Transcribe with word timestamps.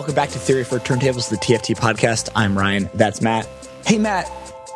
welcome 0.00 0.14
back 0.14 0.30
to 0.30 0.38
Theory 0.38 0.64
for 0.64 0.78
Turntables, 0.78 1.28
the 1.28 1.36
TFT 1.36 1.76
podcast. 1.76 2.30
I'm 2.34 2.56
Ryan. 2.56 2.88
That's 2.94 3.20
Matt. 3.20 3.46
Hey, 3.84 3.98
Matt. 3.98 4.30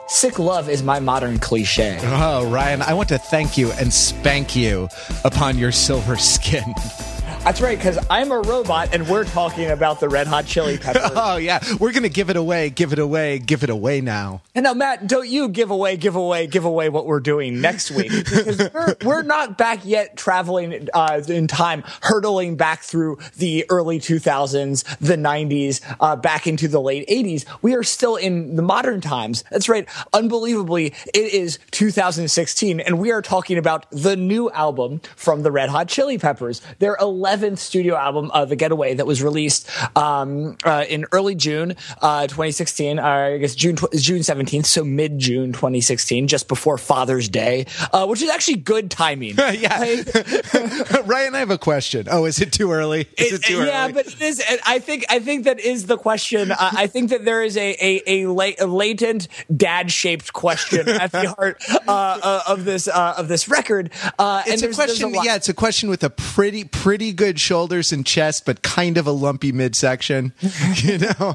Sick 0.06 0.38
love 0.38 0.69
is 0.69 0.83
my 0.83 1.01
modern 1.01 1.38
cliche. 1.38 1.99
Oh, 2.03 2.47
Ryan, 2.51 2.83
I 2.83 2.93
want 2.93 3.08
to 3.08 3.17
thank 3.17 3.56
you 3.56 3.72
and 3.72 3.90
spank 3.90 4.54
you 4.54 4.87
upon 5.24 5.56
your 5.56 5.72
silver 5.72 6.19
skin. 6.19 6.74
That's 7.45 7.61
right, 7.61 7.76
because 7.76 7.99
I'm 8.08 8.33
a 8.33 8.40
robot 8.40 8.95
and 8.95 9.06
we're 9.06 9.24
talking 9.24 9.71
about 9.71 10.01
the 10.01 10.08
Red 10.08 10.26
Hot 10.26 10.47
Chili 10.47 10.79
Peppers. 10.81 11.11
oh, 11.15 11.37
yeah. 11.37 11.63
We're 11.79 11.93
going 11.93 12.04
to 12.04 12.08
give 12.08 12.31
it 12.31 12.37
away, 12.37 12.71
give 12.71 12.94
it 12.94 12.99
away, 12.99 13.38
give 13.38 13.63
it 13.63 13.69
away 13.69 14.01
now. 14.01 14.40
And 14.54 14.65
now, 14.65 14.72
Matt, 14.72 15.06
don't 15.06 15.29
you 15.29 15.51
give 15.51 15.71
away, 15.71 15.99
give 15.99 16.16
away, 16.16 16.47
give 16.47 16.65
away 16.65 16.88
what 16.88 17.05
we're 17.05 17.20
doing 17.20 17.61
next 17.61 17.91
week. 17.91 18.11
Because 18.11 18.59
we're, 18.75 18.97
we're 19.05 19.23
not 19.23 19.59
back 19.59 19.84
yet 19.84 20.17
traveling 20.17 20.89
uh, 20.95 21.20
in 21.29 21.47
time, 21.47 21.84
hurtling 22.01 22.57
back 22.57 22.80
through 22.80 23.19
the 23.37 23.67
early 23.69 24.01
2000s, 24.01 24.97
the 25.01 25.17
90s, 25.17 25.83
uh, 26.01 26.17
back 26.17 26.47
into 26.47 26.67
the 26.67 26.81
late 26.81 27.06
80s. 27.09 27.45
We 27.61 27.75
are 27.75 27.83
still 27.83 28.17
in 28.17 28.56
the 28.56 28.62
modern 28.62 29.03
times. 29.03 29.45
That's 29.51 29.69
right. 29.69 29.87
Unbelievably, 30.15 30.95
it 31.12 31.34
is 31.34 31.59
2016, 31.73 32.81
and 32.81 32.98
we 32.98 33.12
are 33.12 33.20
talking 33.20 33.59
about 33.59 33.84
the 33.91 34.17
new 34.17 34.51
album 34.53 35.03
from 35.15 35.42
the 35.42 35.53
Red 35.53 35.69
Hot 35.69 35.89
Chili 35.89 36.17
Peppers. 36.17 36.62
Their 36.79 36.97
11 36.98 37.34
11th 37.34 37.59
studio 37.59 37.97
album, 37.97 38.30
uh, 38.33 38.45
The 38.45 38.56
Getaway, 38.56 38.95
that 38.95 39.06
was 39.06 39.23
released 39.23 39.69
um, 39.97 40.56
uh, 40.65 40.84
in 40.88 41.06
early 41.12 41.34
June 41.34 41.77
uh, 42.01 42.27
2016. 42.27 42.98
Uh, 42.98 43.02
I 43.02 43.38
guess 43.38 43.55
June 43.55 43.77
tw- 43.77 43.92
June 43.92 44.20
17th, 44.20 44.66
so 44.66 44.84
mid 44.84 45.19
June 45.19 45.52
2016, 45.52 46.28
just 46.28 46.48
before 46.48 46.78
Father's 46.78 47.28
Day, 47.28 47.66
uh, 47.92 48.06
which 48.06 48.23
is 48.23 48.30
actually 48.30 48.56
good 48.56 48.91
timing. 48.91 49.37
yeah, 49.37 49.78
Ryan, 51.05 51.34
I 51.34 51.39
have 51.39 51.51
a 51.51 51.59
question. 51.59 52.06
Oh, 52.11 52.25
is 52.25 52.41
it 52.41 52.53
too 52.53 52.70
early? 52.72 53.00
Is 53.17 53.33
it, 53.33 53.34
it 53.34 53.42
too 53.42 53.64
yeah, 53.64 53.84
early? 53.84 53.92
but 53.92 54.06
it 54.06 54.20
is. 54.20 54.42
I 54.66 54.78
think 54.78 55.05
I 55.09 55.19
think 55.19 55.44
that 55.44 55.61
is 55.61 55.87
the 55.87 55.97
question. 55.97 56.53
Uh, 56.53 56.56
I 56.61 56.87
think 56.87 57.11
that 57.11 57.25
there 57.25 57.42
is 57.42 57.56
a 57.56 57.77
a, 57.81 58.25
a, 58.25 58.56
a 58.61 58.66
latent 58.66 59.28
dad 59.55 59.91
shaped 59.91 60.33
question 60.33 60.89
at 60.89 61.12
the 61.12 61.31
heart 61.31 61.62
of 61.89 62.64
this 62.64 62.87
of 62.89 63.28
this 63.28 63.48
record. 63.48 63.91
it's 64.19 64.62
a 64.62 64.72
question. 64.72 65.14
Yeah, 65.14 65.37
it's 65.37 65.48
a 65.48 65.55
question 65.55 65.89
with 65.89 66.05
a 66.05 66.11
pretty 66.11 66.64
pretty 66.64 67.12
good 67.12 67.23
good 67.25 67.41
shoulders 67.41 67.91
and 67.91 68.05
chest, 68.05 68.44
but 68.44 68.61
kind 68.61 68.98
of 68.98 69.06
a 69.06 69.11
lumpy 69.11 69.50
midsection. 69.50 70.33
You 70.84 70.98
know? 70.98 71.34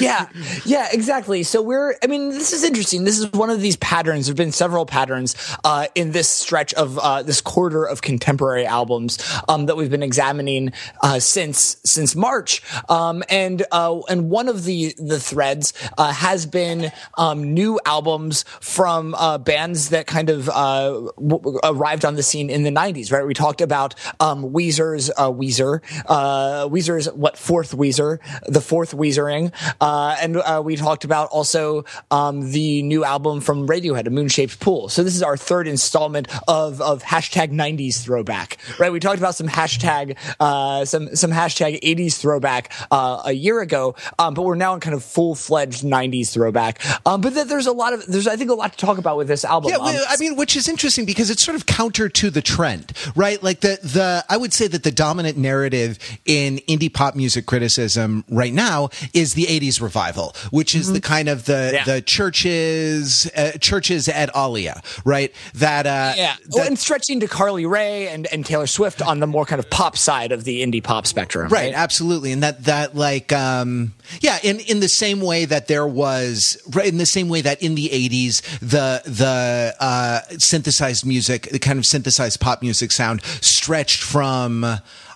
yeah, 0.00 0.28
yeah, 0.64 0.88
exactly. 0.92 1.42
So 1.44 1.62
we're. 1.62 1.94
I 2.02 2.06
mean, 2.06 2.30
this 2.30 2.52
is 2.52 2.64
interesting. 2.64 3.04
This 3.04 3.18
is 3.18 3.32
one 3.32 3.48
of 3.48 3.60
these 3.60 3.76
patterns. 3.76 4.26
There've 4.26 4.36
been 4.36 4.52
several 4.52 4.84
patterns 4.84 5.34
uh, 5.64 5.86
in 5.94 6.12
this 6.12 6.28
stretch 6.28 6.74
of 6.74 6.98
uh, 6.98 7.22
this 7.22 7.40
quarter 7.40 7.84
of 7.84 8.02
contemporary 8.02 8.66
albums 8.66 9.18
um, 9.48 9.66
that 9.66 9.76
we've 9.76 9.90
been 9.90 10.02
examining 10.02 10.72
uh, 11.02 11.20
since 11.20 11.76
since 11.84 12.14
March. 12.14 12.62
Um, 12.88 13.22
and 13.30 13.64
uh, 13.72 14.00
and 14.08 14.28
one 14.30 14.48
of 14.48 14.64
the 14.64 14.94
the 14.98 15.20
threads 15.20 15.72
uh, 15.96 16.12
has 16.12 16.44
been 16.44 16.92
um, 17.16 17.54
new 17.54 17.80
albums 17.86 18.44
from 18.60 19.14
uh, 19.14 19.38
bands 19.38 19.90
that 19.90 20.06
kind 20.06 20.28
of 20.28 20.46
w- 20.46 21.58
arrived 21.64 22.04
on 22.04 22.16
the 22.16 22.22
scene 22.22 22.50
in 22.50 22.62
the 22.62 22.70
'90s. 22.70 23.12
Right? 23.12 23.26
We 23.26 23.34
talked 23.34 23.60
about 23.60 23.94
um, 24.20 24.50
Weezer's 24.50 25.10
uh, 25.22 25.30
Weezer. 25.30 25.80
Uh, 26.06 26.68
Weezer 26.68 26.98
is 26.98 27.10
what 27.12 27.38
fourth 27.38 27.72
Weezer, 27.72 28.18
the 28.46 28.60
fourth 28.60 28.92
Weezering, 28.92 29.52
uh, 29.80 30.16
and 30.20 30.36
uh, 30.36 30.62
we 30.64 30.76
talked 30.76 31.04
about 31.04 31.28
also 31.30 31.84
um, 32.10 32.50
the 32.50 32.82
new 32.82 33.04
album 33.04 33.40
from 33.40 33.66
Radiohead, 33.66 34.06
A 34.06 34.10
Moon 34.10 34.28
Shaped 34.28 34.58
Pool. 34.60 34.88
So 34.88 35.02
this 35.02 35.14
is 35.14 35.22
our 35.22 35.36
third 35.36 35.68
installment 35.68 36.28
of 36.48 36.80
of 36.80 37.02
hashtag 37.02 37.52
'90s 37.52 38.02
throwback. 38.02 38.58
Right? 38.78 38.92
We 38.92 39.00
talked 39.00 39.18
about 39.18 39.34
some 39.34 39.48
hashtag 39.48 40.16
uh, 40.40 40.84
some 40.84 41.14
some 41.14 41.30
hashtag 41.30 41.80
'80s 41.82 42.18
throwback 42.18 42.72
uh, 42.90 43.22
a 43.26 43.32
year 43.32 43.60
ago, 43.60 43.94
um, 44.18 44.34
but 44.34 44.42
we're 44.42 44.56
now 44.56 44.74
in 44.74 44.80
kind 44.80 44.94
of 44.94 45.04
full 45.04 45.34
fledged 45.34 45.84
'90s 45.84 46.32
throwback. 46.32 46.80
Um, 47.06 47.20
but 47.20 47.34
th- 47.34 47.46
there's 47.46 47.66
a 47.66 47.72
lot 47.72 47.92
of 47.92 48.06
there's 48.06 48.26
I 48.26 48.36
think 48.36 48.50
a 48.50 48.54
lot 48.54 48.72
to 48.72 48.78
talk 48.78 48.98
about 48.98 49.16
with 49.16 49.28
this 49.28 49.44
album. 49.44 49.70
Yeah, 49.70 49.78
well, 49.78 50.04
I 50.08 50.16
mean, 50.18 50.36
which 50.36 50.56
is 50.56 50.68
interesting 50.68 51.04
because 51.04 51.30
it's 51.30 51.44
sort 51.44 51.54
of 51.54 51.66
counter 51.66 52.08
to 52.08 52.30
the 52.30 52.42
trend, 52.42 52.92
right? 53.14 53.42
Like 53.42 53.60
the 53.60 53.78
the 53.82 54.24
I 54.28 54.36
would 54.36 54.52
say 54.52 54.66
that 54.66 54.82
the 54.82 54.90
dominant 55.12 55.36
narrative 55.36 55.98
in 56.24 56.56
indie 56.68 56.92
pop 56.92 57.14
music 57.14 57.44
criticism 57.44 58.24
right 58.30 58.54
now 58.54 58.88
is 59.12 59.34
the 59.34 59.44
80s 59.44 59.82
revival, 59.82 60.34
which 60.50 60.74
is 60.74 60.86
mm-hmm. 60.86 60.94
the 60.94 61.00
kind 61.02 61.28
of 61.28 61.44
the 61.44 61.70
yeah. 61.74 61.84
the 61.84 62.00
Chvrches 62.00 63.26
uh, 63.36 63.52
Chvrches 63.58 64.10
at 64.10 64.30
Alia, 64.34 64.80
right? 65.04 65.30
That 65.54 65.86
uh 65.86 66.14
yeah, 66.16 66.36
that, 66.56 66.66
and 66.66 66.78
stretching 66.78 67.20
to 67.20 67.28
Carly 67.28 67.66
Rae 67.66 68.08
and 68.08 68.26
and 68.32 68.46
Taylor 68.46 68.66
Swift 68.66 69.02
on 69.02 69.20
the 69.20 69.26
more 69.26 69.44
kind 69.44 69.58
of 69.58 69.68
pop 69.68 69.98
side 69.98 70.32
of 70.32 70.44
the 70.44 70.62
indie 70.62 70.82
pop 70.82 71.06
spectrum. 71.06 71.48
Right, 71.48 71.66
right? 71.66 71.74
absolutely. 71.74 72.32
And 72.32 72.42
that 72.42 72.64
that 72.64 72.96
like 72.96 73.34
um 73.34 73.92
yeah, 74.20 74.38
in 74.42 74.60
in 74.60 74.80
the 74.80 74.88
same 74.88 75.20
way 75.20 75.44
that 75.44 75.68
there 75.68 75.86
was 75.86 76.60
in 76.84 76.98
the 76.98 77.06
same 77.06 77.28
way 77.28 77.40
that 77.40 77.62
in 77.62 77.74
the 77.74 77.88
80s 77.88 78.42
the 78.60 79.02
the 79.04 79.74
uh 79.80 80.20
synthesized 80.38 81.06
music, 81.06 81.48
the 81.50 81.58
kind 81.58 81.78
of 81.78 81.86
synthesized 81.86 82.40
pop 82.40 82.62
music 82.62 82.92
sound 82.92 83.22
stretched 83.40 84.02
from 84.02 84.64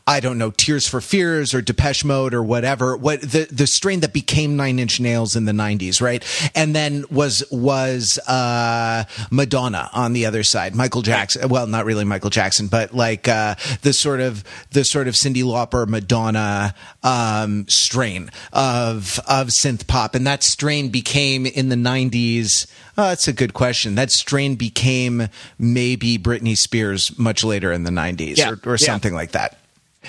I 0.09 0.21
don't 0.21 0.39
know, 0.39 0.53
Tears 0.53 0.87
for 0.87 1.01
Fears 1.01 1.53
or 1.53 1.61
Depeche 1.61 2.05
Mode 2.05 2.33
or 2.33 2.43
whatever, 2.43 2.97
what 2.97 3.23
the, 3.23 3.49
the 3.51 3.67
strain 3.67 4.01
that 4.01 4.13
became 4.13 4.57
Nine 4.57 4.79
Inch 4.79 5.01
Nails 5.01 5.35
in 5.35 5.47
the 5.47 5.53
90s, 5.53 6.01
right? 6.01 6.25
And 6.55 6.77
then 6.77 7.05
was, 7.11 7.43
was, 7.51 8.17
uh, 8.29 9.03
Madonna 9.33 9.91
on 9.93 10.13
the 10.13 10.27
other 10.27 10.45
side, 10.45 10.77
Michael 10.77 11.03
Jackson. 11.03 11.49
Well, 11.49 11.67
not 11.67 11.87
really 11.87 12.05
Michael 12.05 12.31
Jackson, 12.31 12.69
but 12.69 12.95
like, 12.95 13.27
uh, 13.27 13.57
the 13.83 13.93
sort 13.93 14.21
of, 14.21 14.45
the 14.71 14.85
sort 14.85 15.09
of 15.09 15.15
Cyndi 15.15 15.43
Lauper, 15.43 15.89
Madonna, 15.89 16.75
um, 17.03 17.67
strain 17.69 18.31
of, 18.53 19.19
of 19.27 19.49
synth 19.49 19.89
pop. 19.89 20.15
And 20.15 20.25
that 20.29 20.45
strain 20.45 20.91
became 20.91 21.47
in 21.47 21.69
the 21.69 21.77
90s, 21.77 22.69
Oh, 22.99 23.09
that's 23.09 23.29
a 23.29 23.33
good 23.35 23.53
question. 23.53 23.97
That 23.97 24.11
strain 24.11 24.55
became 24.55 25.29
maybe 25.59 26.17
Britney 26.17 26.57
Spears 26.57 27.19
much 27.19 27.45
later 27.45 27.71
in 27.71 27.85
the 27.85 27.91
90s 27.91 28.39
yeah, 28.39 28.53
or, 28.53 28.61
or 28.65 28.77
yeah. 28.77 28.87
something 28.87 29.13
like 29.13 29.33
that. 29.33 29.59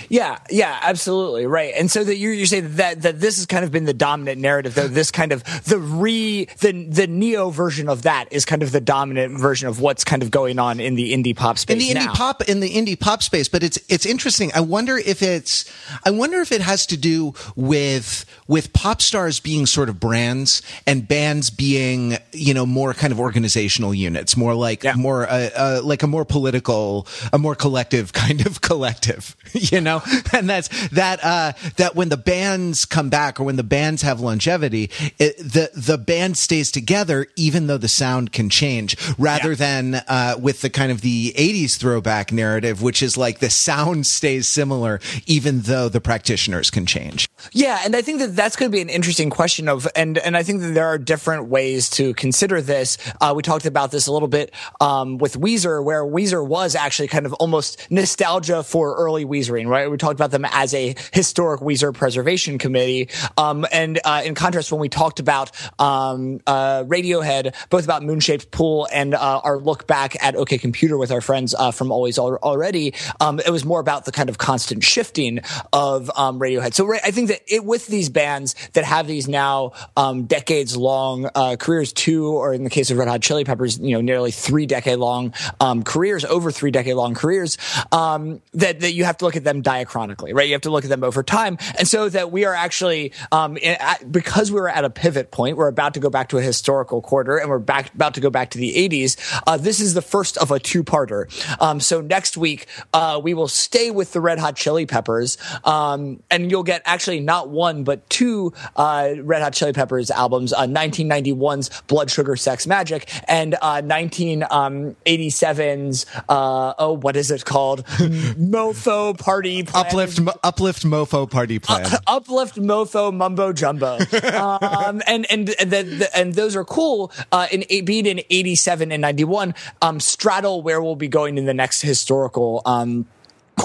Yeah, 0.09 0.39
yeah, 0.49 0.79
absolutely 0.81 1.45
right. 1.45 1.73
And 1.75 1.89
so 1.89 2.03
that 2.03 2.17
you 2.17 2.29
you 2.29 2.45
say 2.45 2.61
that 2.61 3.01
that 3.01 3.19
this 3.19 3.37
has 3.37 3.45
kind 3.45 3.63
of 3.63 3.71
been 3.71 3.85
the 3.85 3.93
dominant 3.93 4.39
narrative. 4.39 4.75
Though 4.75 4.87
this 4.87 5.11
kind 5.11 5.31
of 5.31 5.43
the 5.65 5.79
re 5.79 6.45
the 6.59 6.85
the 6.85 7.07
neo 7.07 7.49
version 7.49 7.89
of 7.89 8.03
that 8.03 8.31
is 8.31 8.45
kind 8.45 8.63
of 8.63 8.71
the 8.71 8.81
dominant 8.81 9.39
version 9.39 9.67
of 9.67 9.81
what's 9.81 10.03
kind 10.03 10.23
of 10.23 10.31
going 10.31 10.59
on 10.59 10.79
in 10.79 10.95
the 10.95 11.13
indie 11.13 11.35
pop 11.35 11.57
space. 11.57 11.73
In 11.73 11.79
the 11.79 11.93
now. 11.93 12.07
indie 12.07 12.15
pop 12.15 12.41
in 12.43 12.59
the 12.59 12.69
indie 12.69 12.99
pop 12.99 13.23
space, 13.23 13.47
but 13.47 13.63
it's 13.63 13.79
it's 13.89 14.05
interesting. 14.05 14.51
I 14.53 14.61
wonder 14.61 14.97
if 14.97 15.21
it's 15.21 15.65
I 16.05 16.11
wonder 16.11 16.39
if 16.39 16.51
it 16.51 16.61
has 16.61 16.85
to 16.87 16.97
do 16.97 17.33
with 17.55 18.25
with 18.47 18.73
pop 18.73 19.01
stars 19.01 19.39
being 19.39 19.65
sort 19.65 19.89
of 19.89 19.99
brands 19.99 20.61
and 20.85 21.07
bands 21.07 21.49
being 21.49 22.17
you 22.31 22.53
know 22.53 22.65
more 22.65 22.93
kind 22.93 23.11
of 23.11 23.19
organizational 23.19 23.93
units, 23.93 24.37
more 24.37 24.53
like 24.53 24.83
yeah. 24.83 24.93
more 24.95 25.27
uh, 25.27 25.49
uh, 25.55 25.81
like 25.83 26.03
a 26.03 26.07
more 26.07 26.25
political, 26.25 27.07
a 27.33 27.37
more 27.37 27.55
collective 27.55 28.13
kind 28.13 28.45
of 28.45 28.61
collective. 28.67 29.35
You 29.53 29.81
know 29.81 29.86
know, 29.87 30.01
and 30.33 30.49
that's 30.49 30.89
that 30.89 31.23
uh, 31.23 31.53
that 31.77 31.95
when 31.95 32.09
the 32.09 32.17
bands 32.17 32.85
come 32.85 33.09
back 33.09 33.39
or 33.39 33.43
when 33.43 33.55
the 33.55 33.63
bands 33.63 34.01
have 34.03 34.19
longevity, 34.19 34.91
it, 35.17 35.37
the 35.37 35.71
the 35.75 35.97
band 35.97 36.37
stays 36.37 36.71
together 36.71 37.27
even 37.35 37.67
though 37.67 37.77
the 37.77 37.87
sound 37.87 38.31
can 38.31 38.49
change, 38.49 38.95
rather 39.17 39.49
yeah. 39.49 39.55
than 39.55 39.95
uh, 40.07 40.35
with 40.39 40.61
the 40.61 40.69
kind 40.69 40.91
of 40.91 41.01
the 41.01 41.33
'80s 41.35 41.77
throwback 41.77 42.31
narrative, 42.31 42.81
which 42.81 43.01
is 43.01 43.17
like 43.17 43.39
the 43.39 43.49
sound 43.49 44.05
stays 44.05 44.47
similar 44.47 44.99
even 45.25 45.61
though 45.61 45.89
the 45.89 46.01
practitioners 46.01 46.69
can 46.69 46.85
change. 46.85 47.27
Yeah, 47.51 47.81
and 47.83 47.95
I 47.95 48.01
think 48.01 48.19
that 48.19 48.35
that's 48.35 48.55
going 48.55 48.71
to 48.71 48.75
be 48.75 48.81
an 48.81 48.89
interesting 48.89 49.29
question 49.29 49.67
of, 49.67 49.87
and 49.95 50.17
and 50.17 50.35
I 50.35 50.43
think 50.43 50.61
that 50.61 50.73
there 50.73 50.87
are 50.87 50.97
different 50.97 51.45
ways 51.45 51.89
to 51.91 52.13
consider 52.13 52.61
this. 52.61 52.97
Uh, 53.21 53.33
we 53.35 53.43
talked 53.43 53.65
about 53.65 53.91
this 53.91 54.07
a 54.07 54.11
little 54.11 54.27
bit 54.27 54.53
um, 54.81 55.17
with 55.17 55.39
Weezer, 55.39 55.83
where 55.83 56.03
Weezer 56.03 56.45
was 56.45 56.75
actually 56.75 57.07
kind 57.07 57.25
of 57.25 57.33
almost 57.33 57.89
nostalgia 57.89 58.63
for 58.63 58.95
early 58.95 59.25
Weezering, 59.25 59.67
right? 59.67 59.76
Right? 59.77 59.91
We 59.91 59.97
talked 59.97 60.15
about 60.15 60.31
them 60.31 60.45
as 60.45 60.73
a 60.73 60.95
historic 61.13 61.61
Weezer 61.61 61.93
preservation 61.93 62.57
committee. 62.57 63.09
Um, 63.37 63.65
and 63.71 63.99
uh, 64.03 64.23
in 64.25 64.33
contrast, 64.33 64.71
when 64.71 64.81
we 64.81 64.89
talked 64.89 65.19
about 65.19 65.51
um, 65.79 66.39
uh, 66.47 66.83
Radiohead, 66.83 67.53
both 67.69 67.83
about 67.83 68.03
Moonshaped 68.03 68.49
Pool 68.51 68.87
and 68.91 69.13
uh, 69.13 69.41
our 69.43 69.59
look 69.59 69.85
back 69.87 70.21
at 70.21 70.35
OK 70.35 70.57
Computer 70.57 70.97
with 70.97 71.11
our 71.11 71.21
friends 71.21 71.53
uh, 71.53 71.71
from 71.71 71.91
Always 71.91 72.17
Already, 72.17 72.93
um, 73.19 73.39
it 73.39 73.51
was 73.51 73.65
more 73.65 73.79
about 73.79 74.05
the 74.05 74.11
kind 74.11 74.29
of 74.29 74.37
constant 74.37 74.83
shifting 74.83 75.39
of 75.71 76.09
um, 76.15 76.39
Radiohead. 76.39 76.73
So 76.73 76.91
I 76.93 77.11
think 77.11 77.27
that 77.27 77.41
it, 77.47 77.63
with 77.63 77.87
these 77.87 78.09
bands 78.09 78.55
that 78.73 78.83
have 78.83 79.05
these 79.05 79.27
now 79.27 79.73
um, 79.95 80.23
decades 80.25 80.75
long 80.75 81.29
uh, 81.35 81.55
careers, 81.59 81.93
two, 81.93 82.27
or 82.27 82.53
in 82.53 82.63
the 82.63 82.69
case 82.69 82.89
of 82.89 82.97
Red 82.97 83.07
Hot 83.07 83.21
Chili 83.21 83.43
Peppers, 83.43 83.77
you 83.79 83.91
know, 83.91 84.01
nearly 84.01 84.31
three 84.31 84.65
decade 84.65 84.97
long 84.97 85.33
um, 85.59 85.83
careers, 85.83 86.25
over 86.25 86.51
three 86.51 86.71
decade 86.71 86.95
long 86.95 87.13
careers, 87.13 87.57
that, 87.91 88.79
that 88.79 88.93
you 88.93 89.03
have 89.03 89.17
to 89.17 89.25
look 89.25 89.35
at 89.35 89.43
them 89.43 89.56
them 89.61 89.73
diachronically, 89.73 90.33
right? 90.33 90.47
You 90.47 90.53
have 90.53 90.61
to 90.61 90.69
look 90.69 90.83
at 90.83 90.89
them 90.89 91.03
over 91.03 91.23
time. 91.23 91.57
And 91.77 91.87
so 91.87 92.09
that 92.09 92.31
we 92.31 92.45
are 92.45 92.53
actually, 92.53 93.13
um, 93.31 93.57
at, 93.63 94.11
because 94.11 94.51
we 94.51 94.59
were 94.59 94.69
at 94.69 94.85
a 94.85 94.89
pivot 94.89 95.31
point, 95.31 95.57
we're 95.57 95.67
about 95.67 95.93
to 95.95 95.99
go 95.99 96.09
back 96.09 96.29
to 96.29 96.37
a 96.37 96.41
historical 96.41 97.01
quarter 97.01 97.37
and 97.37 97.49
we're 97.49 97.59
back, 97.59 97.93
about 97.93 98.13
to 98.15 98.21
go 98.21 98.29
back 98.29 98.51
to 98.51 98.57
the 98.57 98.73
80s. 98.89 99.41
Uh, 99.45 99.57
this 99.57 99.79
is 99.79 99.93
the 99.93 100.01
first 100.01 100.37
of 100.37 100.51
a 100.51 100.59
two 100.59 100.83
parter. 100.83 101.27
Um, 101.61 101.79
so 101.79 102.01
next 102.01 102.37
week, 102.37 102.67
uh, 102.93 103.19
we 103.23 103.33
will 103.33 103.47
stay 103.47 103.91
with 103.91 104.13
the 104.13 104.21
Red 104.21 104.39
Hot 104.39 104.55
Chili 104.55 104.85
Peppers. 104.85 105.37
Um, 105.63 106.21
and 106.29 106.51
you'll 106.51 106.63
get 106.63 106.81
actually 106.85 107.19
not 107.19 107.49
one, 107.49 107.83
but 107.83 108.09
two, 108.09 108.53
uh, 108.75 109.13
Red 109.21 109.41
Hot 109.41 109.53
Chili 109.53 109.73
Peppers 109.73 110.11
albums, 110.11 110.53
uh, 110.53 110.67
1991's 110.67 111.81
Blood 111.87 112.11
Sugar 112.11 112.35
Sex 112.35 112.65
Magik 112.65 113.07
and, 113.27 113.55
uh, 113.61 113.81
1987's, 113.81 116.05
uh, 116.29 116.73
oh, 116.77 116.93
what 116.93 117.15
is 117.15 117.31
it 117.31 117.45
called? 117.45 117.85
Mofo 117.85 119.17
Party 119.17 119.46
Plan. 119.63 119.85
Uplift, 119.85 120.19
uplift, 120.43 120.83
mofo 120.83 121.29
party 121.29 121.59
plan. 121.59 121.85
Uh, 121.85 121.97
uplift 122.07 122.55
mofo 122.55 123.13
mumbo 123.13 123.53
jumbo 123.53 123.97
um, 124.33 125.01
and 125.07 125.29
and 125.31 125.49
and, 125.59 125.71
the, 125.71 125.83
the, 125.83 126.09
and 126.17 126.33
those 126.33 126.55
are 126.55 126.65
cool 126.65 127.11
uh, 127.31 127.47
in 127.51 127.85
being 127.85 128.05
in 128.05 128.21
87 128.29 128.91
and 128.91 129.01
91 129.01 129.55
um, 129.81 129.99
straddle 129.99 130.61
where 130.61 130.81
we'll 130.81 130.95
be 130.95 131.07
going 131.07 131.37
in 131.37 131.45
the 131.45 131.53
next 131.53 131.81
historical 131.81 132.61
um, 132.65 133.05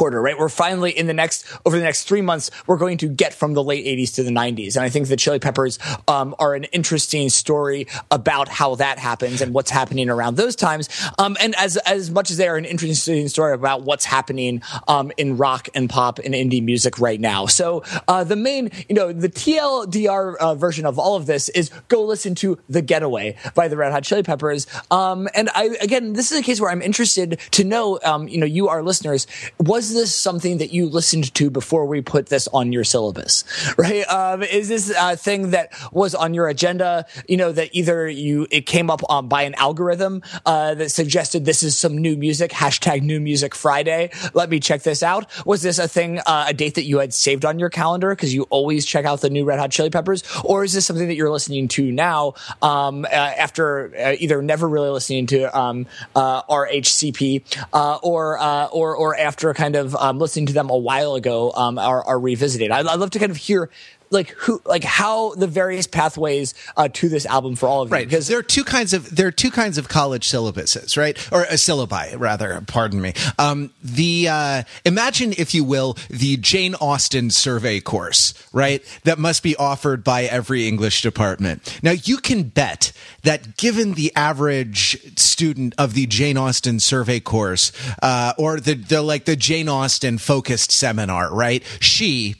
quarter, 0.02 0.20
right? 0.20 0.36
We're 0.36 0.48
finally 0.48 0.90
in 0.90 1.06
the 1.06 1.14
next, 1.14 1.46
over 1.64 1.76
the 1.76 1.84
next 1.84 2.08
three 2.08 2.22
months, 2.22 2.50
we're 2.66 2.76
going 2.76 2.98
to 2.98 3.06
get 3.06 3.32
from 3.32 3.54
the 3.54 3.62
late 3.62 3.86
80s 3.86 4.16
to 4.16 4.24
the 4.24 4.32
90s. 4.32 4.74
And 4.74 4.84
I 4.84 4.88
think 4.88 5.06
the 5.06 5.16
Chili 5.16 5.38
Peppers 5.38 5.78
um, 6.08 6.34
are 6.40 6.56
an 6.56 6.64
interesting 6.64 7.28
story 7.28 7.86
about 8.10 8.48
how 8.48 8.74
that 8.74 8.98
happens 8.98 9.40
and 9.40 9.54
what's 9.54 9.70
happening 9.70 10.10
around 10.10 10.36
those 10.36 10.56
times. 10.56 10.88
Um, 11.20 11.36
and 11.40 11.54
as, 11.54 11.76
as 11.76 12.10
much 12.10 12.32
as 12.32 12.36
they 12.36 12.48
are 12.48 12.56
an 12.56 12.64
interesting 12.64 13.28
story 13.28 13.54
about 13.54 13.82
what's 13.82 14.04
happening 14.04 14.62
um, 14.88 15.12
in 15.18 15.36
rock 15.36 15.68
and 15.72 15.88
pop 15.88 16.18
and 16.18 16.34
indie 16.34 16.64
music 16.64 16.98
right 16.98 17.20
now. 17.20 17.46
So 17.46 17.84
uh, 18.08 18.24
the 18.24 18.34
main, 18.34 18.72
you 18.88 18.96
know, 18.96 19.12
the 19.12 19.28
TLDR 19.28 20.34
uh, 20.34 20.56
version 20.56 20.84
of 20.84 20.98
all 20.98 21.14
of 21.14 21.26
this 21.26 21.48
is 21.50 21.70
go 21.86 22.02
listen 22.02 22.34
to 22.36 22.58
The 22.68 22.82
Getaway 22.82 23.36
by 23.54 23.68
the 23.68 23.76
Red 23.76 23.92
Hot 23.92 24.02
Chili 24.02 24.24
Peppers. 24.24 24.66
Um, 24.90 25.28
and 25.32 25.48
I, 25.54 25.76
again, 25.80 26.14
this 26.14 26.32
is 26.32 26.40
a 26.40 26.42
case 26.42 26.60
where 26.60 26.72
I'm 26.72 26.82
interested 26.82 27.38
to 27.52 27.62
know, 27.62 28.00
um, 28.02 28.26
you 28.26 28.38
know, 28.38 28.46
you, 28.46 28.66
our 28.66 28.82
listeners, 28.82 29.28
was 29.60 29.91
was 29.92 30.04
this 30.04 30.14
something 30.14 30.56
that 30.58 30.72
you 30.72 30.88
listened 30.88 31.34
to 31.34 31.50
before 31.50 31.84
we 31.84 32.00
put 32.00 32.26
this 32.26 32.48
on 32.48 32.72
your 32.72 32.84
syllabus? 32.84 33.44
Right? 33.82 34.06
Um, 34.08 34.42
is 34.42 34.68
this 34.68 34.92
a 34.96 35.16
thing 35.16 35.50
that 35.50 35.72
was 35.92 36.14
on 36.14 36.34
your 36.34 36.46
agenda? 36.46 37.06
You 37.26 37.36
know, 37.36 37.52
that 37.52 37.70
either 37.72 38.08
you 38.08 38.46
it 38.50 38.66
came 38.66 38.90
up 38.90 39.00
um, 39.10 39.28
by 39.28 39.42
an 39.42 39.54
algorithm 39.54 40.22
uh, 40.46 40.74
that 40.74 40.90
suggested 40.90 41.44
this 41.44 41.62
is 41.62 41.76
some 41.76 41.96
new 41.98 42.16
music. 42.16 42.52
Hashtag 42.52 43.02
New 43.02 43.18
Music 43.18 43.54
Friday. 43.54 44.10
Let 44.34 44.50
me 44.50 44.60
check 44.60 44.82
this 44.82 45.02
out. 45.02 45.26
Was 45.46 45.62
this 45.62 45.78
a 45.78 45.88
thing, 45.88 46.20
uh, 46.26 46.46
a 46.48 46.54
date 46.54 46.74
that 46.74 46.84
you 46.84 46.98
had 46.98 47.12
saved 47.12 47.44
on 47.44 47.58
your 47.58 47.70
calendar 47.70 48.10
because 48.10 48.32
you 48.32 48.44
always 48.50 48.84
check 48.84 49.04
out 49.04 49.20
the 49.20 49.30
new 49.30 49.44
Red 49.44 49.58
Hot 49.58 49.70
Chili 49.70 49.90
Peppers, 49.90 50.22
or 50.44 50.62
is 50.62 50.72
this 50.72 50.86
something 50.86 51.08
that 51.08 51.16
you're 51.16 51.30
listening 51.30 51.66
to 51.68 51.90
now 51.90 52.34
um, 52.60 53.04
uh, 53.04 53.08
after 53.08 53.92
uh, 53.96 54.14
either 54.18 54.42
never 54.42 54.68
really 54.68 54.90
listening 54.90 55.26
to 55.28 55.58
um, 55.58 55.86
uh, 56.14 56.42
RHCP 56.42 57.42
uh, 57.72 57.96
or 58.02 58.38
or 58.70 58.94
or 58.94 59.18
after 59.18 59.50
a 59.50 59.54
kind 59.54 59.76
of 59.76 59.81
um, 59.94 60.18
listening 60.18 60.46
to 60.46 60.52
them 60.52 60.70
a 60.70 60.76
while 60.76 61.14
ago 61.14 61.52
um, 61.52 61.78
are, 61.78 62.04
are 62.04 62.18
revisited. 62.18 62.70
I'd, 62.70 62.86
I'd 62.86 62.98
love 62.98 63.10
to 63.10 63.18
kind 63.18 63.30
of 63.30 63.36
hear 63.36 63.70
like 64.12 64.30
who 64.30 64.60
like 64.64 64.84
how 64.84 65.34
the 65.34 65.46
various 65.46 65.86
pathways 65.86 66.54
uh, 66.76 66.88
to 66.92 67.08
this 67.08 67.26
album 67.26 67.56
for 67.56 67.66
all 67.66 67.82
of 67.82 67.88
you. 67.88 67.94
Right. 67.94 68.08
Because 68.08 68.28
there 68.28 68.38
are 68.38 68.42
two 68.42 68.64
kinds 68.64 68.92
of 68.92 69.14
there 69.14 69.26
are 69.26 69.32
two 69.32 69.50
kinds 69.50 69.78
of 69.78 69.88
college 69.88 70.28
syllabuses 70.28 70.96
right? 70.96 71.16
Or 71.32 71.42
a 71.44 71.54
syllabi 71.54 72.18
rather 72.18 72.62
pardon 72.66 73.00
me. 73.00 73.14
Um, 73.38 73.72
the 73.82 74.28
uh, 74.28 74.62
imagine 74.84 75.32
if 75.38 75.54
you 75.54 75.64
will 75.64 75.96
the 76.10 76.36
jane 76.36 76.74
austen 76.76 77.30
survey 77.30 77.80
course 77.80 78.34
right? 78.52 78.84
That 79.04 79.18
must 79.18 79.42
be 79.42 79.56
offered 79.56 80.04
by 80.04 80.24
every 80.24 80.68
english 80.68 81.02
department. 81.02 81.80
Now 81.82 81.92
you 81.92 82.18
can 82.18 82.44
bet 82.44 82.92
that 83.22 83.56
given 83.56 83.94
the 83.94 84.14
average 84.14 85.18
student 85.18 85.74
of 85.78 85.94
the 85.94 86.06
jane 86.06 86.36
austen 86.36 86.80
survey 86.80 87.20
course 87.20 87.72
uh, 88.02 88.34
or 88.36 88.60
the, 88.60 88.74
the 88.74 89.02
like 89.02 89.24
the 89.24 89.36
jane 89.36 89.68
austen 89.68 90.18
focused 90.18 90.70
seminar 90.72 91.32
right? 91.34 91.62
She 91.80 92.36